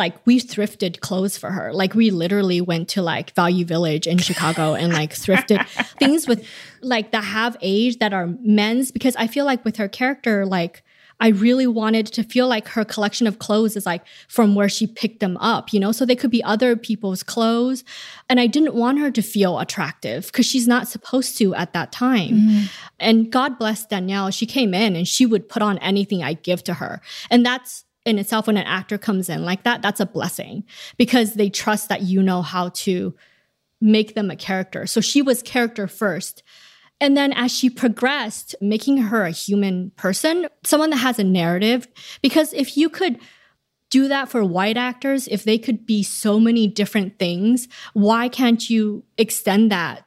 like 0.00 0.14
we 0.26 0.40
thrifted 0.40 1.00
clothes 1.00 1.38
for 1.38 1.50
her 1.50 1.72
like 1.72 1.94
we 1.94 2.10
literally 2.10 2.60
went 2.60 2.88
to 2.88 3.02
like 3.02 3.32
value 3.34 3.64
village 3.64 4.06
in 4.06 4.18
chicago 4.18 4.74
and 4.74 4.92
like 4.92 5.12
thrifted 5.12 5.64
things 5.98 6.26
with 6.26 6.44
like 6.80 7.12
that 7.12 7.22
have 7.22 7.56
age 7.60 7.98
that 7.98 8.12
are 8.12 8.26
men's 8.40 8.90
because 8.90 9.14
i 9.16 9.26
feel 9.26 9.44
like 9.44 9.64
with 9.64 9.76
her 9.76 9.88
character 9.88 10.46
like 10.46 10.82
I 11.20 11.28
really 11.28 11.66
wanted 11.66 12.06
to 12.06 12.22
feel 12.22 12.48
like 12.48 12.66
her 12.68 12.84
collection 12.84 13.26
of 13.26 13.38
clothes 13.38 13.76
is 13.76 13.84
like 13.84 14.02
from 14.26 14.54
where 14.54 14.70
she 14.70 14.86
picked 14.86 15.20
them 15.20 15.36
up, 15.36 15.72
you 15.72 15.78
know? 15.78 15.92
So 15.92 16.06
they 16.06 16.16
could 16.16 16.30
be 16.30 16.42
other 16.42 16.76
people's 16.76 17.22
clothes. 17.22 17.84
And 18.30 18.40
I 18.40 18.46
didn't 18.46 18.74
want 18.74 18.98
her 19.00 19.10
to 19.10 19.22
feel 19.22 19.58
attractive 19.58 20.26
because 20.26 20.46
she's 20.46 20.66
not 20.66 20.88
supposed 20.88 21.36
to 21.38 21.54
at 21.54 21.74
that 21.74 21.92
time. 21.92 22.30
Mm-hmm. 22.30 22.64
And 22.98 23.30
God 23.30 23.58
bless 23.58 23.84
Danielle. 23.84 24.30
She 24.30 24.46
came 24.46 24.72
in 24.72 24.96
and 24.96 25.06
she 25.06 25.26
would 25.26 25.46
put 25.48 25.60
on 25.60 25.76
anything 25.78 26.22
I 26.22 26.32
give 26.32 26.64
to 26.64 26.74
her. 26.74 27.02
And 27.30 27.44
that's 27.44 27.84
in 28.04 28.18
itself, 28.18 28.46
when 28.46 28.56
an 28.56 28.66
actor 28.66 28.98
comes 28.98 29.28
in 29.28 29.44
like 29.44 29.64
that, 29.64 29.82
that's 29.82 30.00
a 30.00 30.06
blessing 30.06 30.64
because 30.96 31.34
they 31.34 31.50
trust 31.50 31.88
that 31.88 32.02
you 32.02 32.22
know 32.22 32.42
how 32.42 32.70
to 32.70 33.14
make 33.80 34.14
them 34.14 34.30
a 34.30 34.36
character. 34.36 34.86
So 34.86 35.00
she 35.00 35.22
was 35.22 35.42
character 35.42 35.86
first 35.86 36.42
and 37.00 37.16
then 37.16 37.32
as 37.32 37.50
she 37.50 37.70
progressed, 37.70 38.54
making 38.60 38.98
her 38.98 39.24
a 39.24 39.30
human 39.30 39.90
person, 39.96 40.46
someone 40.62 40.90
that 40.90 40.96
has 40.96 41.18
a 41.18 41.24
narrative. 41.24 41.88
Because 42.20 42.52
if 42.52 42.76
you 42.76 42.90
could 42.90 43.18
do 43.88 44.06
that 44.08 44.28
for 44.28 44.44
white 44.44 44.76
actors, 44.76 45.26
if 45.28 45.42
they 45.42 45.58
could 45.58 45.86
be 45.86 46.02
so 46.02 46.38
many 46.38 46.68
different 46.68 47.18
things, 47.18 47.68
why 47.94 48.28
can't 48.28 48.68
you 48.68 49.02
extend 49.16 49.72
that 49.72 50.04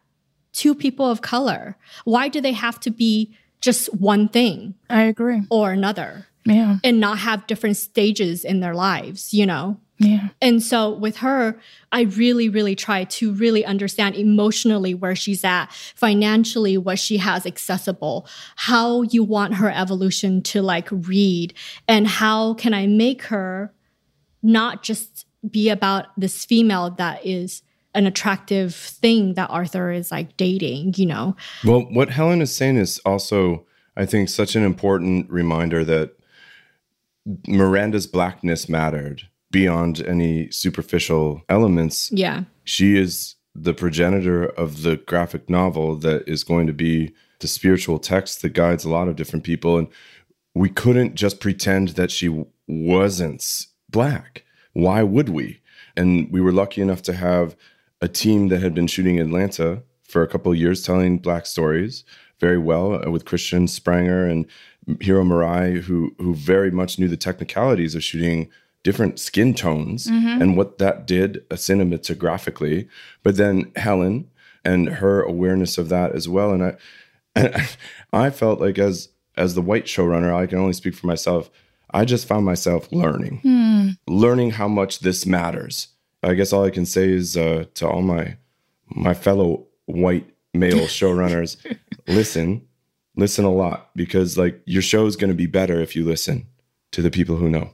to 0.54 0.76
people 0.76 1.10
of 1.10 1.22
color? 1.22 1.76
Why 2.06 2.28
do 2.28 2.40
they 2.40 2.54
have 2.54 2.80
to 2.82 2.92
be 2.92 3.36
just 3.60 3.94
one 3.94 4.30
thing? 4.30 4.76
I 4.90 5.04
agree. 5.04 5.42
Or 5.50 5.72
another. 5.72 6.28
Yeah. 6.46 6.78
And 6.84 7.00
not 7.00 7.20
have 7.20 7.48
different 7.48 7.78
stages 7.78 8.44
in 8.44 8.60
their 8.60 8.76
lives, 8.76 9.34
you 9.34 9.46
know? 9.46 9.80
Yeah. 10.00 10.30
And 10.42 10.62
so 10.62 10.90
with 10.90 11.18
her, 11.18 11.58
I 11.92 12.02
really, 12.02 12.50
really 12.50 12.76
try 12.76 13.06
to 13.06 13.32
really 13.32 13.64
understand 13.64 14.16
emotionally 14.16 14.94
where 14.94 15.16
she's 15.16 15.44
at, 15.44 15.68
financially, 15.96 16.78
what 16.78 17.00
she 17.00 17.18
has 17.18 17.46
accessible, 17.46 18.28
how 18.56 19.04
you 19.04 19.24
want 19.24 19.56
her 19.56 19.70
evolution 19.70 20.42
to 20.44 20.62
like 20.62 20.90
read, 20.92 21.54
and 21.88 22.08
how 22.08 22.56
can 22.56 22.74
I 22.74 22.88
make 22.88 23.24
her 23.24 23.74
not 24.42 24.84
just 24.84 25.26
be 25.50 25.70
about 25.70 26.08
this 26.18 26.44
female 26.44 26.90
that 26.92 27.26
is 27.26 27.62
an 27.96 28.08
attractive 28.08 28.74
thing 28.74 29.36
that 29.36 29.50
Arthur 29.50 29.92
is 29.92 30.12
like 30.12 30.36
dating, 30.36 30.96
you 30.98 31.06
know? 31.06 31.36
Well, 31.64 31.82
what 31.82 32.10
Helen 32.10 32.42
is 32.42 32.54
saying 32.54 32.78
is 32.78 33.00
also, 33.06 33.66
I 33.96 34.06
think, 34.06 34.30
such 34.30 34.56
an 34.56 34.64
important 34.64 35.30
reminder 35.30 35.86
that 35.86 36.18
Miranda's 37.48 38.08
blackness 38.08 38.68
mattered 38.68 39.24
beyond 39.52 40.02
any 40.06 40.50
superficial 40.52 41.44
elements. 41.48 42.12
Yeah. 42.12 42.44
She 42.64 42.98
is 42.98 43.36
the 43.56 43.74
progenitor 43.74 44.46
of 44.46 44.82
the 44.82 44.98
graphic 44.98 45.50
novel 45.50 45.96
that 45.98 46.28
is 46.28 46.44
going 46.44 46.68
to 46.68 46.74
be 46.74 47.14
the 47.40 47.48
spiritual 47.48 48.00
text 48.00 48.42
that 48.42 48.54
guides 48.54 48.84
a 48.84 48.90
lot 48.90 49.08
of 49.08 49.16
different 49.16 49.46
people. 49.46 49.78
And 49.78 49.88
we 50.56 50.70
couldn't 50.70 51.16
just 51.16 51.40
pretend 51.40 51.90
that 51.90 52.12
she 52.12 52.46
wasn't 52.68 53.68
black. 53.90 54.44
Why 54.74 55.04
would 55.04 55.30
we? 55.30 55.62
And 55.96 56.32
we 56.32 56.42
were 56.42 56.52
lucky 56.52 56.82
enough 56.82 57.04
to 57.04 57.14
have 57.14 57.56
a 58.02 58.08
team 58.08 58.50
that 58.50 58.62
had 58.62 58.74
been 58.74 58.88
shooting 58.88 59.20
Atlanta 59.20 59.84
for 60.04 60.24
a 60.24 60.28
couple 60.28 60.52
of 60.52 60.58
years 60.58 60.84
telling 60.84 61.20
black 61.20 61.46
stories 61.46 62.04
very 62.40 62.58
well 62.58 62.96
uh, 62.96 63.10
with 63.10 63.26
Christian 63.26 63.68
Sprenger 63.68 64.26
and 64.26 64.46
Hiro 65.00 65.24
Murai, 65.24 65.82
who 65.82 66.16
who 66.18 66.36
very 66.36 66.72
much 66.72 67.00
knew 67.00 67.08
the 67.08 67.18
technicalities 67.18 67.96
of 67.96 68.04
shooting 68.04 68.50
different 68.84 69.18
skin 69.18 69.54
tones 69.54 70.08
mm-hmm. 70.08 70.42
and 70.42 70.58
what 70.58 70.78
that 70.78 71.08
did 71.08 71.48
cinematographically. 71.50 72.88
But 73.24 73.38
then 73.38 73.72
Helen 73.76 74.30
and 74.64 74.88
her 74.90 75.22
awareness 75.22 75.78
of 75.78 75.90
that 75.90 76.14
as 76.14 76.28
well. 76.28 76.52
And 76.52 76.64
I, 76.64 76.76
and 77.36 77.78
I 78.14 78.30
felt 78.30 78.60
like 78.60 78.78
as 78.78 79.10
as 79.36 79.56
the 79.56 79.62
white 79.62 79.86
showrunner, 79.86 80.34
I 80.34 80.46
can 80.46 80.60
only 80.60 80.74
speak 80.74 80.94
for 80.94 81.08
myself. 81.08 81.50
I 81.92 82.06
just 82.06 82.28
found 82.28 82.46
myself 82.46 82.92
learning, 82.92 83.40
hmm. 83.40 83.90
learning 84.08 84.52
how 84.52 84.68
much 84.68 85.00
this 85.00 85.26
matters. 85.26 85.90
I 86.24 86.34
guess 86.34 86.54
all 86.54 86.66
I 86.66 86.70
can 86.70 86.86
say 86.86 87.10
is 87.10 87.36
uh, 87.38 87.66
to 87.76 87.88
all 87.88 88.02
my 88.02 88.38
my 88.88 89.14
fellow 89.14 89.66
white 89.86 90.30
male 90.54 90.78
showrunners, 90.88 91.58
listen, 92.08 92.68
listen 93.16 93.46
a 93.46 93.52
lot 93.52 93.90
because 93.96 94.38
like 94.38 94.62
your 94.66 94.82
show 94.82 95.06
is 95.06 95.16
going 95.16 95.30
to 95.30 95.36
be 95.36 95.46
better 95.46 95.80
if 95.80 95.96
you 95.96 96.06
listen 96.06 96.48
to 96.92 97.02
the 97.02 97.12
people 97.12 97.36
who 97.36 97.50
know. 97.50 97.72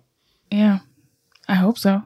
Yeah. 0.51 0.79
I 1.47 1.55
hope 1.55 1.77
so. 1.77 2.03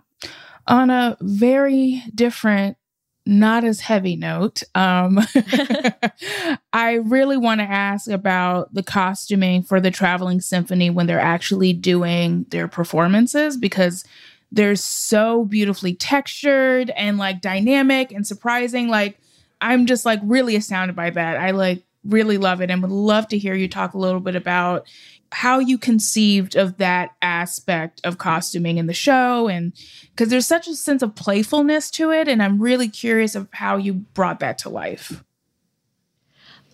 On 0.68 0.90
a 0.90 1.18
very 1.22 2.04
different, 2.14 2.78
not 3.26 3.64
as 3.64 3.82
heavy 3.82 4.16
note, 4.16 4.64
um, 4.76 5.20
I 6.74 6.94
really 7.04 7.38
want 7.38 7.60
to 7.62 7.66
ask 7.66 8.10
about 8.10 8.74
the 8.74 8.84
costuming 8.84 9.64
for 9.64 9.80
the 9.80 9.92
traveling 9.92 10.42
symphony 10.42 10.90
when 10.90 11.08
they're 11.08 11.20
actually 11.20 11.74
doing 11.74 12.46
their 12.50 12.68
performances 12.68 13.58
because 13.58 14.06
they're 14.52 14.76
so 14.76 15.46
beautifully 15.46 15.96
textured 15.96 16.92
and 16.92 17.18
like 17.18 17.42
dynamic 17.42 18.12
and 18.12 18.26
surprising. 18.26 18.88
Like, 18.88 19.18
I'm 19.60 19.86
just 19.86 20.06
like 20.06 20.20
really 20.24 20.56
astounded 20.56 20.96
by 20.96 21.10
that. 21.10 21.38
I 21.38 21.52
like 21.52 21.84
really 22.06 22.38
love 22.38 22.62
it 22.62 22.70
and 22.70 22.82
would 22.82 22.92
love 22.92 23.28
to 23.30 23.38
hear 23.38 23.54
you 23.54 23.68
talk 23.68 23.94
a 23.94 23.98
little 23.98 24.20
bit 24.20 24.36
about 24.36 24.88
how 25.32 25.58
you 25.58 25.78
conceived 25.78 26.56
of 26.56 26.78
that 26.78 27.12
aspect 27.22 28.00
of 28.04 28.20
costuming 28.20 28.78
in 28.78 28.86
the 28.86 28.94
show 28.94 29.48
and 29.48 29.74
because 30.12 30.30
there's 30.30 30.46
such 30.46 30.68
a 30.68 30.76
sense 30.76 31.02
of 31.02 31.16
playfulness 31.16 31.90
to 31.90 32.12
it 32.12 32.28
and 32.28 32.42
i'm 32.44 32.62
really 32.62 32.88
curious 32.88 33.34
of 33.34 33.48
how 33.52 33.76
you 33.76 33.94
brought 33.94 34.40
that 34.40 34.58
to 34.60 34.70
life 34.70 35.24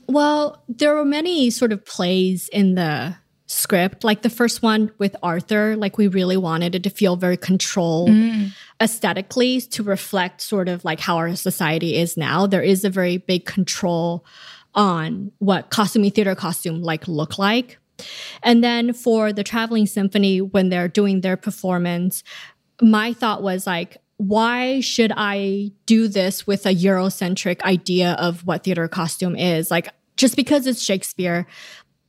well 0.08 0.64
there 0.68 0.94
were 0.94 1.06
many 1.06 1.50
sort 1.50 1.72
of 1.72 1.86
plays 1.86 2.50
in 2.50 2.76
the 2.76 3.16
script 3.48 4.04
like 4.04 4.22
the 4.22 4.30
first 4.30 4.62
one 4.62 4.92
with 5.00 5.16
arthur 5.24 5.76
like 5.76 5.98
we 5.98 6.08
really 6.08 6.38
wanted 6.38 6.76
it 6.76 6.84
to 6.84 6.90
feel 6.90 7.16
very 7.16 7.38
controlled 7.38 8.10
mm. 8.10 8.52
aesthetically 8.80 9.60
to 9.62 9.82
reflect 9.82 10.40
sort 10.40 10.68
of 10.68 10.86
like 10.86 11.00
how 11.00 11.18
our 11.18 11.36
society 11.36 11.96
is 11.96 12.16
now 12.16 12.46
there 12.46 12.62
is 12.62 12.84
a 12.84 12.90
very 12.90 13.18
big 13.18 13.46
control 13.46 14.24
on 14.76 15.32
what 15.40 15.70
costuming 15.70 16.12
theater 16.12 16.36
costume 16.36 16.82
like 16.82 17.08
look 17.08 17.38
like 17.38 17.80
and 18.44 18.64
then 18.64 18.94
for 18.94 19.34
the 19.34 19.44
traveling 19.44 19.86
symphony, 19.86 20.42
when 20.42 20.70
they're 20.70 20.88
doing 20.88 21.22
their 21.22 21.38
performance, 21.38 22.24
my 22.82 23.14
thought 23.14 23.42
was 23.42 23.68
like, 23.68 23.98
why 24.18 24.82
should 24.82 25.14
I 25.16 25.72
do 25.86 26.08
this 26.08 26.46
with 26.46 26.66
a 26.66 26.76
Eurocentric 26.76 27.62
idea 27.62 28.14
of 28.14 28.46
what 28.46 28.64
theater 28.64 28.88
costume 28.88 29.36
is? 29.36 29.72
Like, 29.72 29.90
just 30.18 30.36
because 30.36 30.68
it's 30.68 30.82
Shakespeare, 30.82 31.48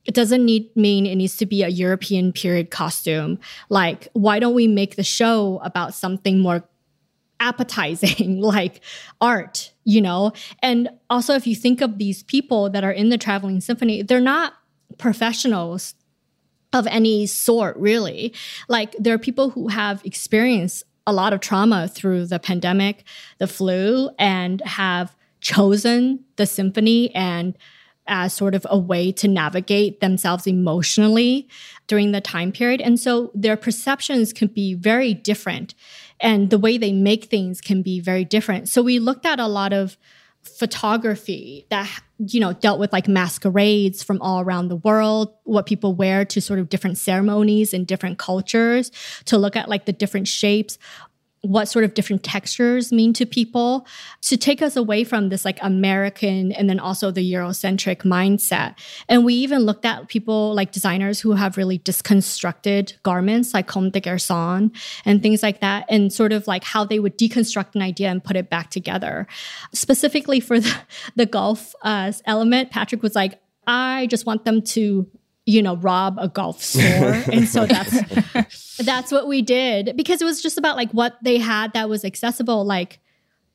it 0.03 0.13
doesn't 0.13 0.43
need 0.43 0.75
mean 0.75 1.05
it 1.05 1.15
needs 1.15 1.37
to 1.37 1.45
be 1.45 1.63
a 1.63 1.69
European 1.69 2.33
period 2.33 2.69
costume. 2.69 3.39
Like, 3.69 4.09
why 4.13 4.39
don't 4.39 4.55
we 4.55 4.67
make 4.67 4.95
the 4.95 5.03
show 5.03 5.61
about 5.63 5.93
something 5.93 6.39
more 6.39 6.67
appetizing, 7.39 8.41
like 8.41 8.81
art, 9.21 9.70
you 9.83 10.01
know? 10.01 10.33
And 10.61 10.89
also, 11.09 11.33
if 11.33 11.47
you 11.47 11.55
think 11.55 11.81
of 11.81 11.97
these 11.97 12.23
people 12.23 12.69
that 12.69 12.83
are 12.83 12.91
in 12.91 13.09
the 13.09 13.17
traveling 13.17 13.61
symphony, 13.61 14.01
they're 14.01 14.19
not 14.19 14.53
professionals 14.97 15.95
of 16.73 16.87
any 16.87 17.25
sort, 17.25 17.75
really. 17.77 18.33
Like, 18.67 18.95
there 18.97 19.13
are 19.13 19.19
people 19.19 19.49
who 19.49 19.67
have 19.67 20.01
experienced 20.05 20.83
a 21.07 21.13
lot 21.13 21.33
of 21.33 21.39
trauma 21.39 21.87
through 21.87 22.27
the 22.27 22.39
pandemic, 22.39 23.03
the 23.39 23.47
flu, 23.47 24.09
and 24.19 24.61
have 24.61 25.15
chosen 25.41 26.23
the 26.35 26.45
symphony 26.45 27.13
and 27.15 27.57
as 28.07 28.33
sort 28.33 28.55
of 28.55 28.65
a 28.69 28.77
way 28.77 29.11
to 29.11 29.27
navigate 29.27 29.99
themselves 29.99 30.47
emotionally 30.47 31.47
during 31.87 32.11
the 32.11 32.21
time 32.21 32.51
period. 32.51 32.81
And 32.81 32.99
so 32.99 33.31
their 33.33 33.57
perceptions 33.57 34.33
can 34.33 34.47
be 34.47 34.73
very 34.73 35.13
different, 35.13 35.73
and 36.21 36.49
the 36.49 36.57
way 36.57 36.77
they 36.77 36.93
make 36.93 37.25
things 37.25 37.61
can 37.61 37.81
be 37.81 37.99
very 37.99 38.23
different. 38.23 38.69
So 38.69 38.81
we 38.81 38.99
looked 38.99 39.25
at 39.25 39.39
a 39.39 39.47
lot 39.47 39.73
of 39.73 39.97
photography 40.43 41.67
that 41.69 41.87
you 42.17 42.39
know 42.39 42.51
dealt 42.51 42.79
with 42.79 42.91
like 42.91 43.07
masquerades 43.07 44.01
from 44.01 44.19
all 44.23 44.41
around 44.41 44.69
the 44.69 44.75
world 44.77 45.31
what 45.43 45.67
people 45.67 45.93
wear 45.93 46.25
to 46.25 46.41
sort 46.41 46.57
of 46.57 46.67
different 46.67 46.97
ceremonies 46.97 47.75
and 47.75 47.85
different 47.85 48.17
cultures 48.17 48.91
to 49.25 49.37
look 49.37 49.55
at 49.55 49.69
like 49.69 49.85
the 49.85 49.93
different 49.93 50.27
shapes 50.27 50.79
what 51.41 51.67
sort 51.67 51.83
of 51.83 51.95
different 51.95 52.23
textures 52.23 52.91
mean 52.91 53.13
to 53.13 53.25
people 53.25 53.87
to 54.21 54.37
take 54.37 54.61
us 54.61 54.75
away 54.75 55.03
from 55.03 55.29
this 55.29 55.43
like 55.43 55.57
American 55.63 56.51
and 56.51 56.69
then 56.69 56.79
also 56.79 57.09
the 57.09 57.33
Eurocentric 57.33 58.03
mindset. 58.03 58.75
And 59.09 59.25
we 59.25 59.33
even 59.33 59.61
looked 59.61 59.83
at 59.83 60.07
people 60.07 60.53
like 60.53 60.71
designers 60.71 61.19
who 61.19 61.31
have 61.31 61.57
really 61.57 61.79
disconstructed 61.79 62.93
garments 63.01 63.55
like 63.55 63.65
Comme 63.65 63.89
des 63.89 64.01
Garçons 64.01 64.71
and 65.03 65.23
things 65.23 65.41
like 65.41 65.61
that, 65.61 65.85
and 65.89 66.13
sort 66.13 66.31
of 66.31 66.45
like 66.45 66.63
how 66.63 66.85
they 66.85 66.99
would 66.99 67.17
deconstruct 67.17 67.73
an 67.73 67.81
idea 67.81 68.09
and 68.09 68.23
put 68.23 68.35
it 68.35 68.49
back 68.49 68.69
together. 68.69 69.25
Specifically 69.73 70.39
for 70.39 70.59
the, 70.59 70.75
the 71.15 71.25
golf 71.25 71.73
uh, 71.81 72.11
element, 72.25 72.69
Patrick 72.69 73.01
was 73.01 73.15
like, 73.15 73.41
I 73.65 74.07
just 74.07 74.25
want 74.25 74.45
them 74.45 74.61
to 74.61 75.07
you 75.45 75.61
know 75.61 75.75
rob 75.77 76.17
a 76.19 76.27
golf 76.27 76.61
store. 76.63 77.23
And 77.31 77.47
so 77.47 77.65
that's 77.65 78.77
that's 78.77 79.11
what 79.11 79.27
we 79.27 79.41
did 79.41 79.95
because 79.95 80.21
it 80.21 80.25
was 80.25 80.41
just 80.41 80.57
about 80.57 80.75
like 80.75 80.91
what 80.91 81.17
they 81.21 81.37
had 81.37 81.73
that 81.73 81.89
was 81.89 82.05
accessible. 82.05 82.65
Like 82.65 82.99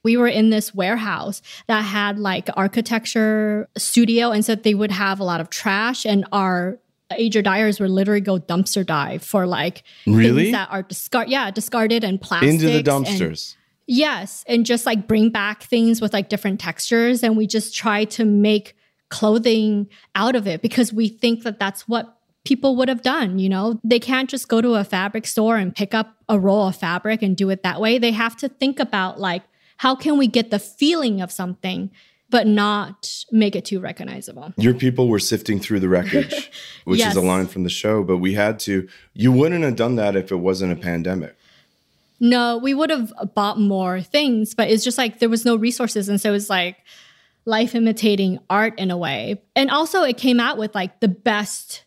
we 0.02 0.16
were 0.16 0.28
in 0.28 0.50
this 0.50 0.74
warehouse 0.74 1.42
that 1.66 1.82
had 1.82 2.18
like 2.18 2.48
architecture 2.56 3.68
studio. 3.76 4.30
And 4.30 4.44
so 4.44 4.54
they 4.54 4.74
would 4.74 4.92
have 4.92 5.18
a 5.18 5.24
lot 5.24 5.40
of 5.40 5.50
trash 5.50 6.06
and 6.06 6.24
our 6.32 6.78
Ager 7.16 7.42
dyers 7.42 7.78
would 7.78 7.90
literally 7.90 8.20
go 8.20 8.38
dumpster 8.38 8.84
dive 8.84 9.22
for 9.22 9.46
like 9.46 9.84
really? 10.06 10.44
things 10.44 10.52
that 10.52 10.68
are 10.72 10.82
discard 10.82 11.28
yeah 11.28 11.52
discarded 11.52 12.02
and 12.02 12.20
plastic 12.20 12.50
into 12.50 12.66
the 12.66 12.82
dumpsters. 12.82 13.54
And, 13.54 13.56
yes. 13.86 14.44
And 14.48 14.66
just 14.66 14.86
like 14.86 15.06
bring 15.06 15.30
back 15.30 15.62
things 15.62 16.00
with 16.00 16.12
like 16.12 16.28
different 16.28 16.58
textures. 16.60 17.22
And 17.22 17.36
we 17.36 17.46
just 17.46 17.74
try 17.74 18.04
to 18.04 18.24
make 18.24 18.76
clothing 19.08 19.88
out 20.14 20.34
of 20.36 20.46
it 20.46 20.62
because 20.62 20.92
we 20.92 21.08
think 21.08 21.42
that 21.44 21.58
that's 21.58 21.88
what 21.88 22.16
people 22.44 22.76
would 22.76 22.88
have 22.88 23.02
done. 23.02 23.38
You 23.38 23.48
know, 23.48 23.80
they 23.84 23.98
can't 24.00 24.30
just 24.30 24.48
go 24.48 24.60
to 24.60 24.74
a 24.74 24.84
fabric 24.84 25.26
store 25.26 25.56
and 25.56 25.74
pick 25.74 25.94
up 25.94 26.16
a 26.28 26.38
roll 26.38 26.68
of 26.68 26.76
fabric 26.76 27.22
and 27.22 27.36
do 27.36 27.50
it 27.50 27.62
that 27.62 27.80
way. 27.80 27.98
They 27.98 28.12
have 28.12 28.36
to 28.38 28.48
think 28.48 28.80
about, 28.80 29.20
like, 29.20 29.42
how 29.78 29.94
can 29.94 30.16
we 30.16 30.26
get 30.26 30.50
the 30.50 30.58
feeling 30.58 31.20
of 31.20 31.30
something? 31.30 31.90
But 32.28 32.48
not 32.48 33.24
make 33.30 33.54
it 33.54 33.64
too 33.64 33.78
recognizable. 33.78 34.52
Your 34.56 34.74
people 34.74 35.08
were 35.08 35.20
sifting 35.20 35.60
through 35.60 35.78
the 35.78 35.88
wreckage, 35.88 36.50
which 36.84 36.98
yes. 36.98 37.12
is 37.12 37.16
a 37.16 37.20
line 37.20 37.46
from 37.46 37.62
the 37.62 37.70
show, 37.70 38.02
but 38.02 38.16
we 38.16 38.34
had 38.34 38.58
to. 38.60 38.88
You 39.12 39.30
wouldn't 39.30 39.62
have 39.62 39.76
done 39.76 39.94
that 39.96 40.16
if 40.16 40.32
it 40.32 40.36
wasn't 40.36 40.72
a 40.72 40.76
pandemic. 40.76 41.36
No, 42.18 42.58
we 42.58 42.74
would 42.74 42.90
have 42.90 43.12
bought 43.34 43.60
more 43.60 44.00
things, 44.00 44.54
but 44.54 44.68
it's 44.68 44.82
just 44.82 44.98
like 44.98 45.20
there 45.20 45.28
was 45.28 45.44
no 45.44 45.54
resources. 45.54 46.08
And 46.08 46.20
so 46.20 46.34
it's 46.34 46.50
like, 46.50 46.78
life 47.46 47.74
imitating 47.74 48.38
art 48.50 48.78
in 48.78 48.90
a 48.90 48.96
way. 48.98 49.40
And 49.54 49.70
also, 49.70 50.02
it 50.02 50.18
came 50.18 50.40
out 50.40 50.58
with 50.58 50.74
like 50.74 51.00
the 51.00 51.08
best 51.08 51.84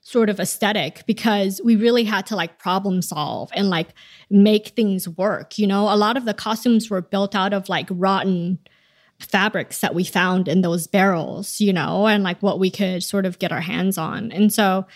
sort 0.00 0.28
of 0.28 0.40
aesthetic 0.40 1.04
because 1.06 1.60
we 1.64 1.76
really 1.76 2.02
had 2.02 2.26
to 2.26 2.34
like 2.34 2.58
problem 2.58 3.00
solve 3.02 3.50
and 3.54 3.70
like 3.70 3.88
make 4.28 4.68
things 4.68 5.08
work. 5.08 5.58
You 5.58 5.66
know, 5.68 5.84
a 5.84 5.96
lot 5.96 6.16
of 6.16 6.24
the 6.24 6.34
costumes 6.34 6.90
were 6.90 7.00
built 7.00 7.36
out 7.36 7.52
of 7.52 7.68
like 7.68 7.86
rotten 7.88 8.58
fabrics 9.20 9.80
that 9.80 9.94
we 9.94 10.02
found 10.02 10.48
in 10.48 10.62
those 10.62 10.88
barrels, 10.88 11.60
you 11.60 11.72
know, 11.72 12.08
and 12.08 12.24
like 12.24 12.42
what 12.42 12.58
we 12.58 12.70
could 12.70 13.04
sort 13.04 13.26
of 13.26 13.38
get 13.38 13.52
our 13.52 13.60
hands 13.60 13.96
on. 13.96 14.32
And 14.32 14.52
so 14.52 14.86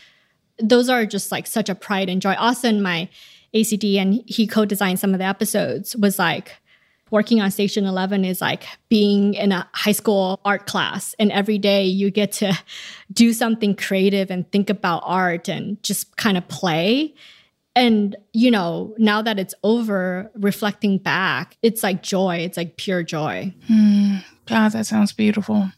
those 0.59 0.89
are 0.89 1.07
just 1.07 1.31
like 1.31 1.47
such 1.47 1.69
a 1.69 1.75
pride 1.75 2.09
and 2.09 2.21
joy. 2.21 2.35
Austin, 2.35 2.83
my 2.83 3.09
ACD, 3.55 3.97
and 3.97 4.23
he 4.27 4.47
co 4.47 4.64
designed 4.64 4.99
some 4.99 5.12
of 5.12 5.19
the 5.19 5.25
episodes, 5.25 5.95
was 5.97 6.19
like, 6.19 6.57
working 7.11 7.41
on 7.41 7.51
Station 7.51 7.85
11 7.85 8.25
is 8.25 8.41
like 8.41 8.65
being 8.89 9.35
in 9.35 9.53
a 9.53 9.69
high 9.73 9.93
school 9.93 10.41
art 10.45 10.67
class. 10.67 11.15
And 11.19 11.31
every 11.31 11.59
day 11.59 11.85
you 11.85 12.11
get 12.11 12.33
to 12.33 12.59
do 13.13 13.33
something 13.33 13.77
creative 13.77 14.31
and 14.31 14.51
think 14.51 14.71
about 14.71 15.03
art 15.05 15.49
and 15.49 15.83
just 15.83 16.17
kind 16.17 16.37
of 16.37 16.47
play. 16.49 17.15
And, 17.77 18.17
you 18.33 18.51
know, 18.51 18.95
now 18.99 19.23
that 19.23 19.39
it's 19.39 19.55
over, 19.63 20.31
reflecting 20.35 20.99
back, 20.99 21.57
it's 21.63 21.83
like 21.83 22.03
joy. 22.03 22.37
It's 22.37 22.57
like 22.57 22.77
pure 22.77 23.03
joy. 23.03 23.55
Mm, 23.71 24.25
God, 24.47 24.73
that 24.73 24.87
sounds 24.87 25.13
beautiful. 25.13 25.71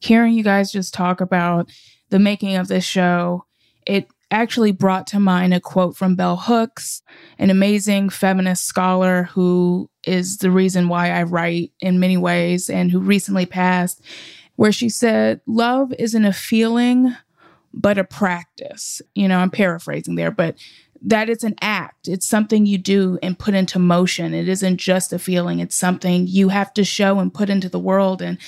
Hearing 0.00 0.34
you 0.34 0.42
guys 0.42 0.70
just 0.70 0.92
talk 0.92 1.20
about 1.20 1.70
the 2.10 2.18
making 2.18 2.56
of 2.56 2.68
this 2.68 2.84
show, 2.84 3.46
it 3.86 4.06
actually 4.30 4.72
brought 4.72 5.06
to 5.06 5.20
mind 5.20 5.54
a 5.54 5.60
quote 5.60 5.96
from 5.96 6.14
Bell 6.14 6.36
Hooks, 6.36 7.02
an 7.38 7.50
amazing 7.50 8.10
feminist 8.10 8.66
scholar 8.66 9.24
who 9.24 9.88
is 10.06 10.38
the 10.38 10.50
reason 10.50 10.88
why 10.88 11.10
I 11.10 11.22
write 11.22 11.72
in 11.80 12.00
many 12.00 12.16
ways 12.16 12.68
and 12.68 12.90
who 12.90 13.00
recently 13.00 13.46
passed, 13.46 14.00
where 14.56 14.72
she 14.72 14.88
said, 14.88 15.40
Love 15.46 15.92
isn't 15.98 16.24
a 16.24 16.32
feeling, 16.32 17.14
but 17.72 17.98
a 17.98 18.04
practice. 18.04 19.02
You 19.14 19.28
know, 19.28 19.38
I'm 19.38 19.50
paraphrasing 19.50 20.14
there, 20.14 20.30
but 20.30 20.56
that 21.02 21.28
it's 21.28 21.44
an 21.44 21.54
act. 21.60 22.08
It's 22.08 22.26
something 22.26 22.64
you 22.64 22.78
do 22.78 23.18
and 23.22 23.38
put 23.38 23.54
into 23.54 23.78
motion. 23.78 24.32
It 24.32 24.48
isn't 24.48 24.78
just 24.78 25.12
a 25.12 25.18
feeling, 25.18 25.60
it's 25.60 25.76
something 25.76 26.26
you 26.26 26.48
have 26.48 26.72
to 26.74 26.84
show 26.84 27.18
and 27.18 27.32
put 27.32 27.50
into 27.50 27.68
the 27.68 27.78
world. 27.78 28.22
And 28.22 28.38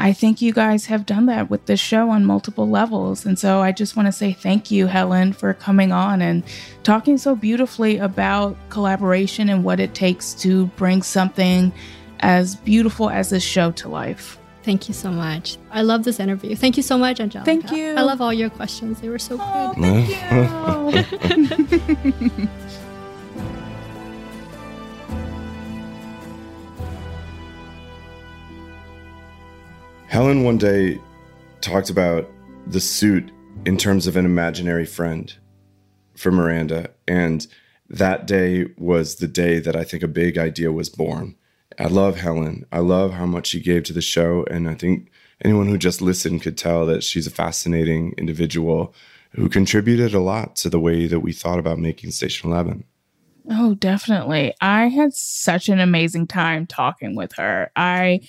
I 0.00 0.12
think 0.12 0.40
you 0.40 0.52
guys 0.52 0.86
have 0.86 1.06
done 1.06 1.26
that 1.26 1.50
with 1.50 1.66
this 1.66 1.80
show 1.80 2.10
on 2.10 2.24
multiple 2.24 2.68
levels. 2.68 3.26
And 3.26 3.36
so 3.36 3.60
I 3.60 3.72
just 3.72 3.96
want 3.96 4.06
to 4.06 4.12
say 4.12 4.32
thank 4.32 4.70
you, 4.70 4.86
Helen, 4.86 5.32
for 5.32 5.52
coming 5.54 5.90
on 5.90 6.22
and 6.22 6.44
talking 6.84 7.18
so 7.18 7.34
beautifully 7.34 7.98
about 7.98 8.56
collaboration 8.70 9.48
and 9.48 9.64
what 9.64 9.80
it 9.80 9.94
takes 9.94 10.34
to 10.34 10.66
bring 10.76 11.02
something 11.02 11.72
as 12.20 12.54
beautiful 12.54 13.10
as 13.10 13.30
this 13.30 13.42
show 13.42 13.72
to 13.72 13.88
life. 13.88 14.38
Thank 14.62 14.86
you 14.86 14.94
so 14.94 15.10
much. 15.10 15.56
I 15.72 15.82
love 15.82 16.04
this 16.04 16.20
interview. 16.20 16.54
Thank 16.54 16.76
you 16.76 16.82
so 16.82 16.96
much, 16.96 17.18
Angelica. 17.18 17.44
Thank 17.44 17.72
you. 17.72 17.94
I 17.94 18.02
love 18.02 18.20
all 18.20 18.32
your 18.32 18.50
questions. 18.50 19.00
They 19.00 19.08
were 19.08 19.18
so 19.18 19.36
oh, 19.40 19.74
good. 19.74 21.06
Thank 21.06 21.70
you. 22.40 22.48
Helen 30.08 30.42
one 30.42 30.56
day 30.56 30.98
talked 31.60 31.90
about 31.90 32.26
the 32.66 32.80
suit 32.80 33.30
in 33.66 33.76
terms 33.76 34.06
of 34.06 34.16
an 34.16 34.24
imaginary 34.24 34.86
friend 34.86 35.34
for 36.16 36.32
Miranda. 36.32 36.88
And 37.06 37.46
that 37.90 38.26
day 38.26 38.68
was 38.78 39.16
the 39.16 39.28
day 39.28 39.58
that 39.58 39.76
I 39.76 39.84
think 39.84 40.02
a 40.02 40.08
big 40.08 40.38
idea 40.38 40.72
was 40.72 40.88
born. 40.88 41.36
I 41.78 41.88
love 41.88 42.16
Helen. 42.16 42.64
I 42.72 42.78
love 42.78 43.12
how 43.12 43.26
much 43.26 43.48
she 43.48 43.60
gave 43.60 43.84
to 43.84 43.92
the 43.92 44.00
show. 44.00 44.46
And 44.50 44.66
I 44.66 44.74
think 44.74 45.10
anyone 45.44 45.66
who 45.66 45.76
just 45.76 46.00
listened 46.00 46.40
could 46.40 46.56
tell 46.56 46.86
that 46.86 47.04
she's 47.04 47.26
a 47.26 47.30
fascinating 47.30 48.14
individual 48.16 48.94
who 49.32 49.50
contributed 49.50 50.14
a 50.14 50.20
lot 50.20 50.56
to 50.56 50.70
the 50.70 50.80
way 50.80 51.06
that 51.06 51.20
we 51.20 51.34
thought 51.34 51.58
about 51.58 51.78
making 51.78 52.12
Station 52.12 52.50
11. 52.50 52.82
Oh, 53.50 53.74
definitely. 53.74 54.54
I 54.60 54.88
had 54.88 55.14
such 55.14 55.68
an 55.68 55.80
amazing 55.80 56.26
time 56.26 56.66
talking 56.66 57.14
with 57.14 57.34
her. 57.36 57.70
I 57.76 58.20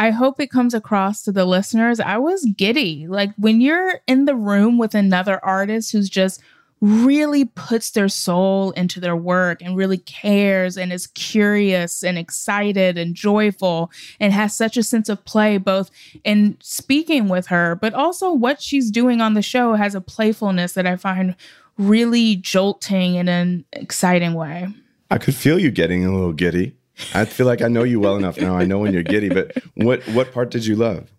I 0.00 0.12
hope 0.12 0.40
it 0.40 0.50
comes 0.50 0.72
across 0.72 1.22
to 1.24 1.32
the 1.32 1.44
listeners. 1.44 2.00
I 2.00 2.16
was 2.16 2.48
giddy. 2.56 3.06
Like 3.06 3.34
when 3.36 3.60
you're 3.60 4.00
in 4.06 4.24
the 4.24 4.34
room 4.34 4.78
with 4.78 4.94
another 4.94 5.44
artist 5.44 5.92
who's 5.92 6.08
just 6.08 6.40
really 6.80 7.44
puts 7.44 7.90
their 7.90 8.08
soul 8.08 8.70
into 8.70 8.98
their 8.98 9.14
work 9.14 9.60
and 9.60 9.76
really 9.76 9.98
cares 9.98 10.78
and 10.78 10.90
is 10.90 11.06
curious 11.08 12.02
and 12.02 12.16
excited 12.16 12.96
and 12.96 13.14
joyful 13.14 13.90
and 14.18 14.32
has 14.32 14.56
such 14.56 14.78
a 14.78 14.82
sense 14.82 15.10
of 15.10 15.22
play 15.26 15.58
both 15.58 15.90
in 16.24 16.56
speaking 16.62 17.28
with 17.28 17.48
her 17.48 17.74
but 17.74 17.92
also 17.92 18.32
what 18.32 18.62
she's 18.62 18.90
doing 18.90 19.20
on 19.20 19.34
the 19.34 19.42
show 19.42 19.74
has 19.74 19.94
a 19.94 20.00
playfulness 20.00 20.72
that 20.72 20.86
I 20.86 20.96
find 20.96 21.36
really 21.76 22.36
jolting 22.36 23.16
in 23.16 23.28
an 23.28 23.66
exciting 23.74 24.32
way. 24.32 24.66
I 25.10 25.18
could 25.18 25.34
feel 25.34 25.58
you 25.58 25.70
getting 25.70 26.06
a 26.06 26.10
little 26.10 26.32
giddy. 26.32 26.74
I 27.14 27.24
feel 27.24 27.46
like 27.46 27.62
I 27.62 27.68
know 27.68 27.82
you 27.82 28.00
well 28.00 28.16
enough 28.16 28.38
now. 28.38 28.56
I 28.56 28.64
know 28.64 28.78
when 28.78 28.92
you're 28.92 29.02
giddy, 29.02 29.28
but 29.28 29.56
what 29.74 30.06
what 30.08 30.32
part 30.32 30.50
did 30.50 30.66
you 30.66 30.76
love? 30.76 31.10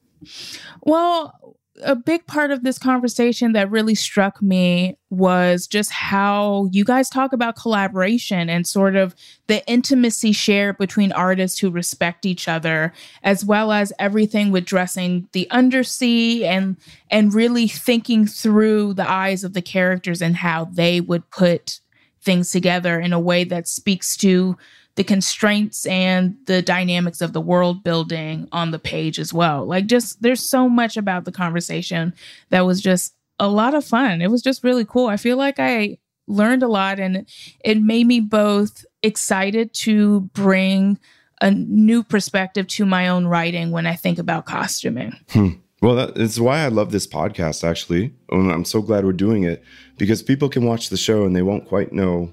Well, 0.84 1.56
a 1.84 1.96
big 1.96 2.26
part 2.28 2.52
of 2.52 2.64
this 2.64 2.78
conversation 2.78 3.54
that 3.54 3.72
really 3.72 3.96
struck 3.96 4.42
me 4.42 4.98
was 5.10 5.68
just 5.68 5.92
how 5.92 6.68
you 6.72 6.84
guys 6.84 7.10
talk 7.10 7.34
about 7.34 7.56
collaboration 7.56 8.50
and 8.50 8.68
sort 8.68 8.96
of 8.96 9.16
the 9.48 9.66
intimacy 9.68 10.32
shared 10.32 10.78
between 10.78 11.12
artists 11.12 11.60
who 11.60 11.72
respect 11.72 12.26
each 12.26 12.48
other 12.48 12.94
as 13.24 13.44
well 13.46 13.72
as 13.72 13.94
everything 14.00 14.52
with 14.52 14.66
dressing 14.66 15.28
the 15.32 15.50
undersea 15.50 16.46
and 16.46 16.78
and 17.10 17.34
really 17.34 17.68
thinking 17.68 18.28
through 18.28 18.94
the 18.94 19.10
eyes 19.10 19.44
of 19.44 19.54
the 19.54 19.62
characters 19.62 20.22
and 20.22 20.38
how 20.38 20.66
they 20.66 21.02
would 21.02 21.30
put 21.32 21.80
things 22.22 22.52
together 22.52 23.00
in 23.00 23.14
a 23.14 23.20
way 23.20 23.44
that 23.44 23.68
speaks 23.68 24.16
to 24.16 24.56
the 24.96 25.04
constraints 25.04 25.86
and 25.86 26.36
the 26.48 26.62
dynamics 26.62 27.22
of 27.22 27.34
the 27.34 27.42
world 27.42 27.84
building 27.84 28.48
on 28.52 28.72
the 28.72 28.80
page 28.80 29.20
as 29.20 29.34
well. 29.34 29.66
Like, 29.66 29.88
just 29.88 30.22
there's 30.22 30.42
so 30.42 30.68
much 30.68 30.98
about 30.98 31.26
the 31.26 31.32
conversation 31.32 32.14
that 32.50 32.66
was 32.66 32.82
just 32.82 33.14
a 33.40 33.48
lot 33.48 33.74
of 33.74 33.86
fun. 33.86 34.22
It 34.22 34.30
was 34.30 34.42
just 34.42 34.64
really 34.64 34.86
cool. 34.86 35.08
I 35.08 35.18
feel 35.18 35.38
like 35.38 35.60
I 35.60 35.98
learned 36.28 36.64
a 36.64 36.68
lot 36.68 37.00
and 37.00 37.28
it 37.64 37.82
made 37.82 38.08
me 38.08 38.20
both 38.20 38.86
excited 39.02 39.74
to 39.74 40.22
bring 40.34 41.00
a 41.42 41.52
new 41.52 42.04
perspective 42.04 42.68
to 42.68 42.86
my 42.86 43.08
own 43.08 43.26
writing 43.26 43.72
when 43.72 43.88
I 43.88 43.96
think 43.96 44.20
about 44.20 44.46
costuming. 44.46 45.14
Hmm. 45.30 45.50
Well, 45.82 45.96
that 45.96 46.16
is 46.16 46.40
why 46.40 46.60
I 46.60 46.68
love 46.68 46.92
this 46.92 47.08
podcast, 47.08 47.68
actually. 47.68 48.14
And 48.30 48.52
I'm 48.52 48.66
so 48.66 48.84
glad 48.84 49.04
we're 49.04 49.14
doing 49.14 49.44
it 49.44 49.64
because 49.98 50.22
people 50.22 50.48
can 50.48 50.66
watch 50.66 50.90
the 50.90 50.98
show 50.98 51.26
and 51.26 51.36
they 51.36 51.42
won't 51.42 51.68
quite 51.68 51.92
know 51.92 52.32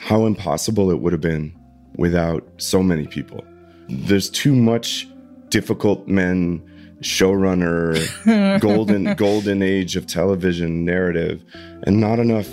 how 0.00 0.26
impossible 0.26 0.90
it 0.90 1.00
would 1.00 1.12
have 1.12 1.20
been 1.20 1.56
without 1.96 2.46
so 2.58 2.82
many 2.82 3.06
people. 3.06 3.44
There's 3.88 4.30
too 4.30 4.54
much 4.54 5.08
difficult 5.48 6.06
men 6.06 6.62
showrunner 7.00 7.94
golden 8.60 9.14
golden 9.14 9.62
age 9.62 9.96
of 9.96 10.06
television 10.06 10.84
narrative 10.84 11.44
and 11.82 12.00
not 12.00 12.18
enough 12.18 12.48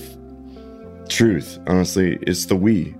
truth. 1.09 1.59
Honestly 1.67 2.17
it's 2.21 2.45
the 2.45 2.55
we. 2.55 2.93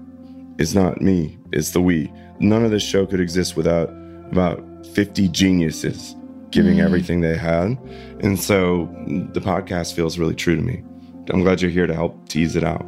It's 0.58 0.74
not 0.74 1.02
me 1.02 1.38
it's 1.52 1.72
the 1.72 1.82
we. 1.82 2.12
None 2.40 2.66
of 2.66 2.72
this 2.72 2.84
show 2.84 3.06
could 3.06 3.20
exist 3.20 3.56
without 3.56 3.90
about 4.32 4.64
50 4.94 5.28
geniuses 5.30 6.16
giving 6.50 6.78
mm. 6.78 6.84
everything 6.84 7.22
they 7.22 7.38
had. 7.38 7.78
And 8.22 8.40
so 8.40 8.86
the 9.34 9.42
podcast 9.42 9.96
feels 9.96 10.18
really 10.18 10.36
true 10.36 10.56
to 10.56 10.62
me. 10.62 10.84
I'm 11.30 11.42
glad 11.42 11.62
you're 11.62 11.72
here 11.72 11.88
to 11.88 11.94
help 11.94 12.30
tease 12.30 12.56
it 12.56 12.64
out 12.64 12.86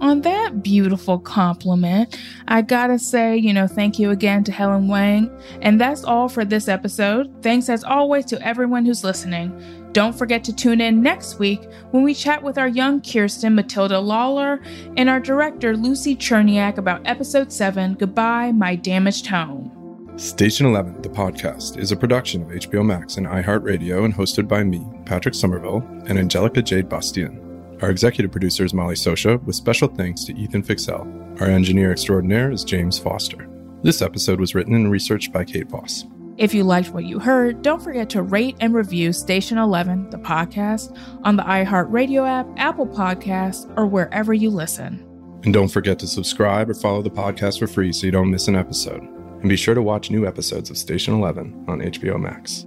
on 0.00 0.22
that 0.22 0.62
beautiful 0.62 1.18
compliment, 1.18 2.18
I 2.48 2.62
gotta 2.62 2.98
say, 2.98 3.36
you 3.36 3.52
know, 3.52 3.66
thank 3.66 3.98
you 3.98 4.10
again 4.10 4.44
to 4.44 4.52
Helen 4.52 4.86
Huang. 4.86 5.30
And 5.62 5.80
that's 5.80 6.04
all 6.04 6.28
for 6.28 6.44
this 6.44 6.68
episode. 6.68 7.30
Thanks 7.42 7.68
as 7.68 7.84
always 7.84 8.24
to 8.26 8.40
everyone 8.46 8.84
who's 8.84 9.04
listening. 9.04 9.52
Don't 9.92 10.16
forget 10.16 10.44
to 10.44 10.54
tune 10.54 10.80
in 10.80 11.02
next 11.02 11.38
week 11.38 11.68
when 11.90 12.04
we 12.04 12.14
chat 12.14 12.42
with 12.42 12.58
our 12.58 12.68
young 12.68 13.00
Kirsten 13.00 13.54
Matilda 13.54 13.98
Lawler 13.98 14.60
and 14.96 15.10
our 15.10 15.18
director 15.18 15.76
Lucy 15.76 16.14
Tcherniak 16.14 16.78
about 16.78 17.06
episode 17.06 17.52
7 17.52 17.94
Goodbye, 17.94 18.52
My 18.52 18.76
Damaged 18.76 19.26
Home. 19.26 19.76
Station 20.16 20.66
11, 20.66 21.02
the 21.02 21.08
podcast, 21.08 21.78
is 21.78 21.92
a 21.92 21.96
production 21.96 22.42
of 22.42 22.48
HBO 22.48 22.84
Max 22.84 23.16
and 23.16 23.26
iHeartRadio 23.26 24.04
and 24.04 24.14
hosted 24.14 24.46
by 24.46 24.62
me, 24.62 24.86
Patrick 25.06 25.34
Somerville, 25.34 25.82
and 26.06 26.18
Angelica 26.18 26.62
Jade 26.62 26.88
Bastién. 26.88 27.49
Our 27.82 27.90
executive 27.90 28.30
producer 28.30 28.62
is 28.62 28.74
Molly 28.74 28.94
Sosha, 28.94 29.42
with 29.44 29.56
special 29.56 29.88
thanks 29.88 30.24
to 30.24 30.36
Ethan 30.36 30.62
Fixell. 30.62 31.40
Our 31.40 31.46
engineer 31.46 31.92
extraordinaire 31.92 32.50
is 32.50 32.62
James 32.62 32.98
Foster. 32.98 33.48
This 33.82 34.02
episode 34.02 34.38
was 34.38 34.54
written 34.54 34.74
and 34.74 34.90
researched 34.90 35.32
by 35.32 35.44
Kate 35.44 35.70
Voss. 35.70 36.04
If 36.36 36.52
you 36.52 36.62
liked 36.62 36.90
what 36.90 37.04
you 37.04 37.18
heard, 37.18 37.62
don't 37.62 37.82
forget 37.82 38.10
to 38.10 38.20
rate 38.20 38.56
and 38.60 38.74
review 38.74 39.14
Station 39.14 39.56
11, 39.56 40.10
the 40.10 40.18
podcast, 40.18 40.94
on 41.22 41.36
the 41.36 41.42
iHeartRadio 41.42 42.28
app, 42.28 42.46
Apple 42.58 42.86
Podcasts, 42.86 43.72
or 43.78 43.86
wherever 43.86 44.34
you 44.34 44.50
listen. 44.50 45.06
And 45.44 45.54
don't 45.54 45.68
forget 45.68 45.98
to 46.00 46.06
subscribe 46.06 46.68
or 46.68 46.74
follow 46.74 47.00
the 47.00 47.10
podcast 47.10 47.60
for 47.60 47.66
free 47.66 47.94
so 47.94 48.04
you 48.04 48.12
don't 48.12 48.30
miss 48.30 48.46
an 48.46 48.56
episode. 48.56 49.02
And 49.02 49.48
be 49.48 49.56
sure 49.56 49.74
to 49.74 49.80
watch 49.80 50.10
new 50.10 50.26
episodes 50.26 50.68
of 50.68 50.76
Station 50.76 51.14
11 51.14 51.64
on 51.66 51.80
HBO 51.80 52.20
Max. 52.20 52.66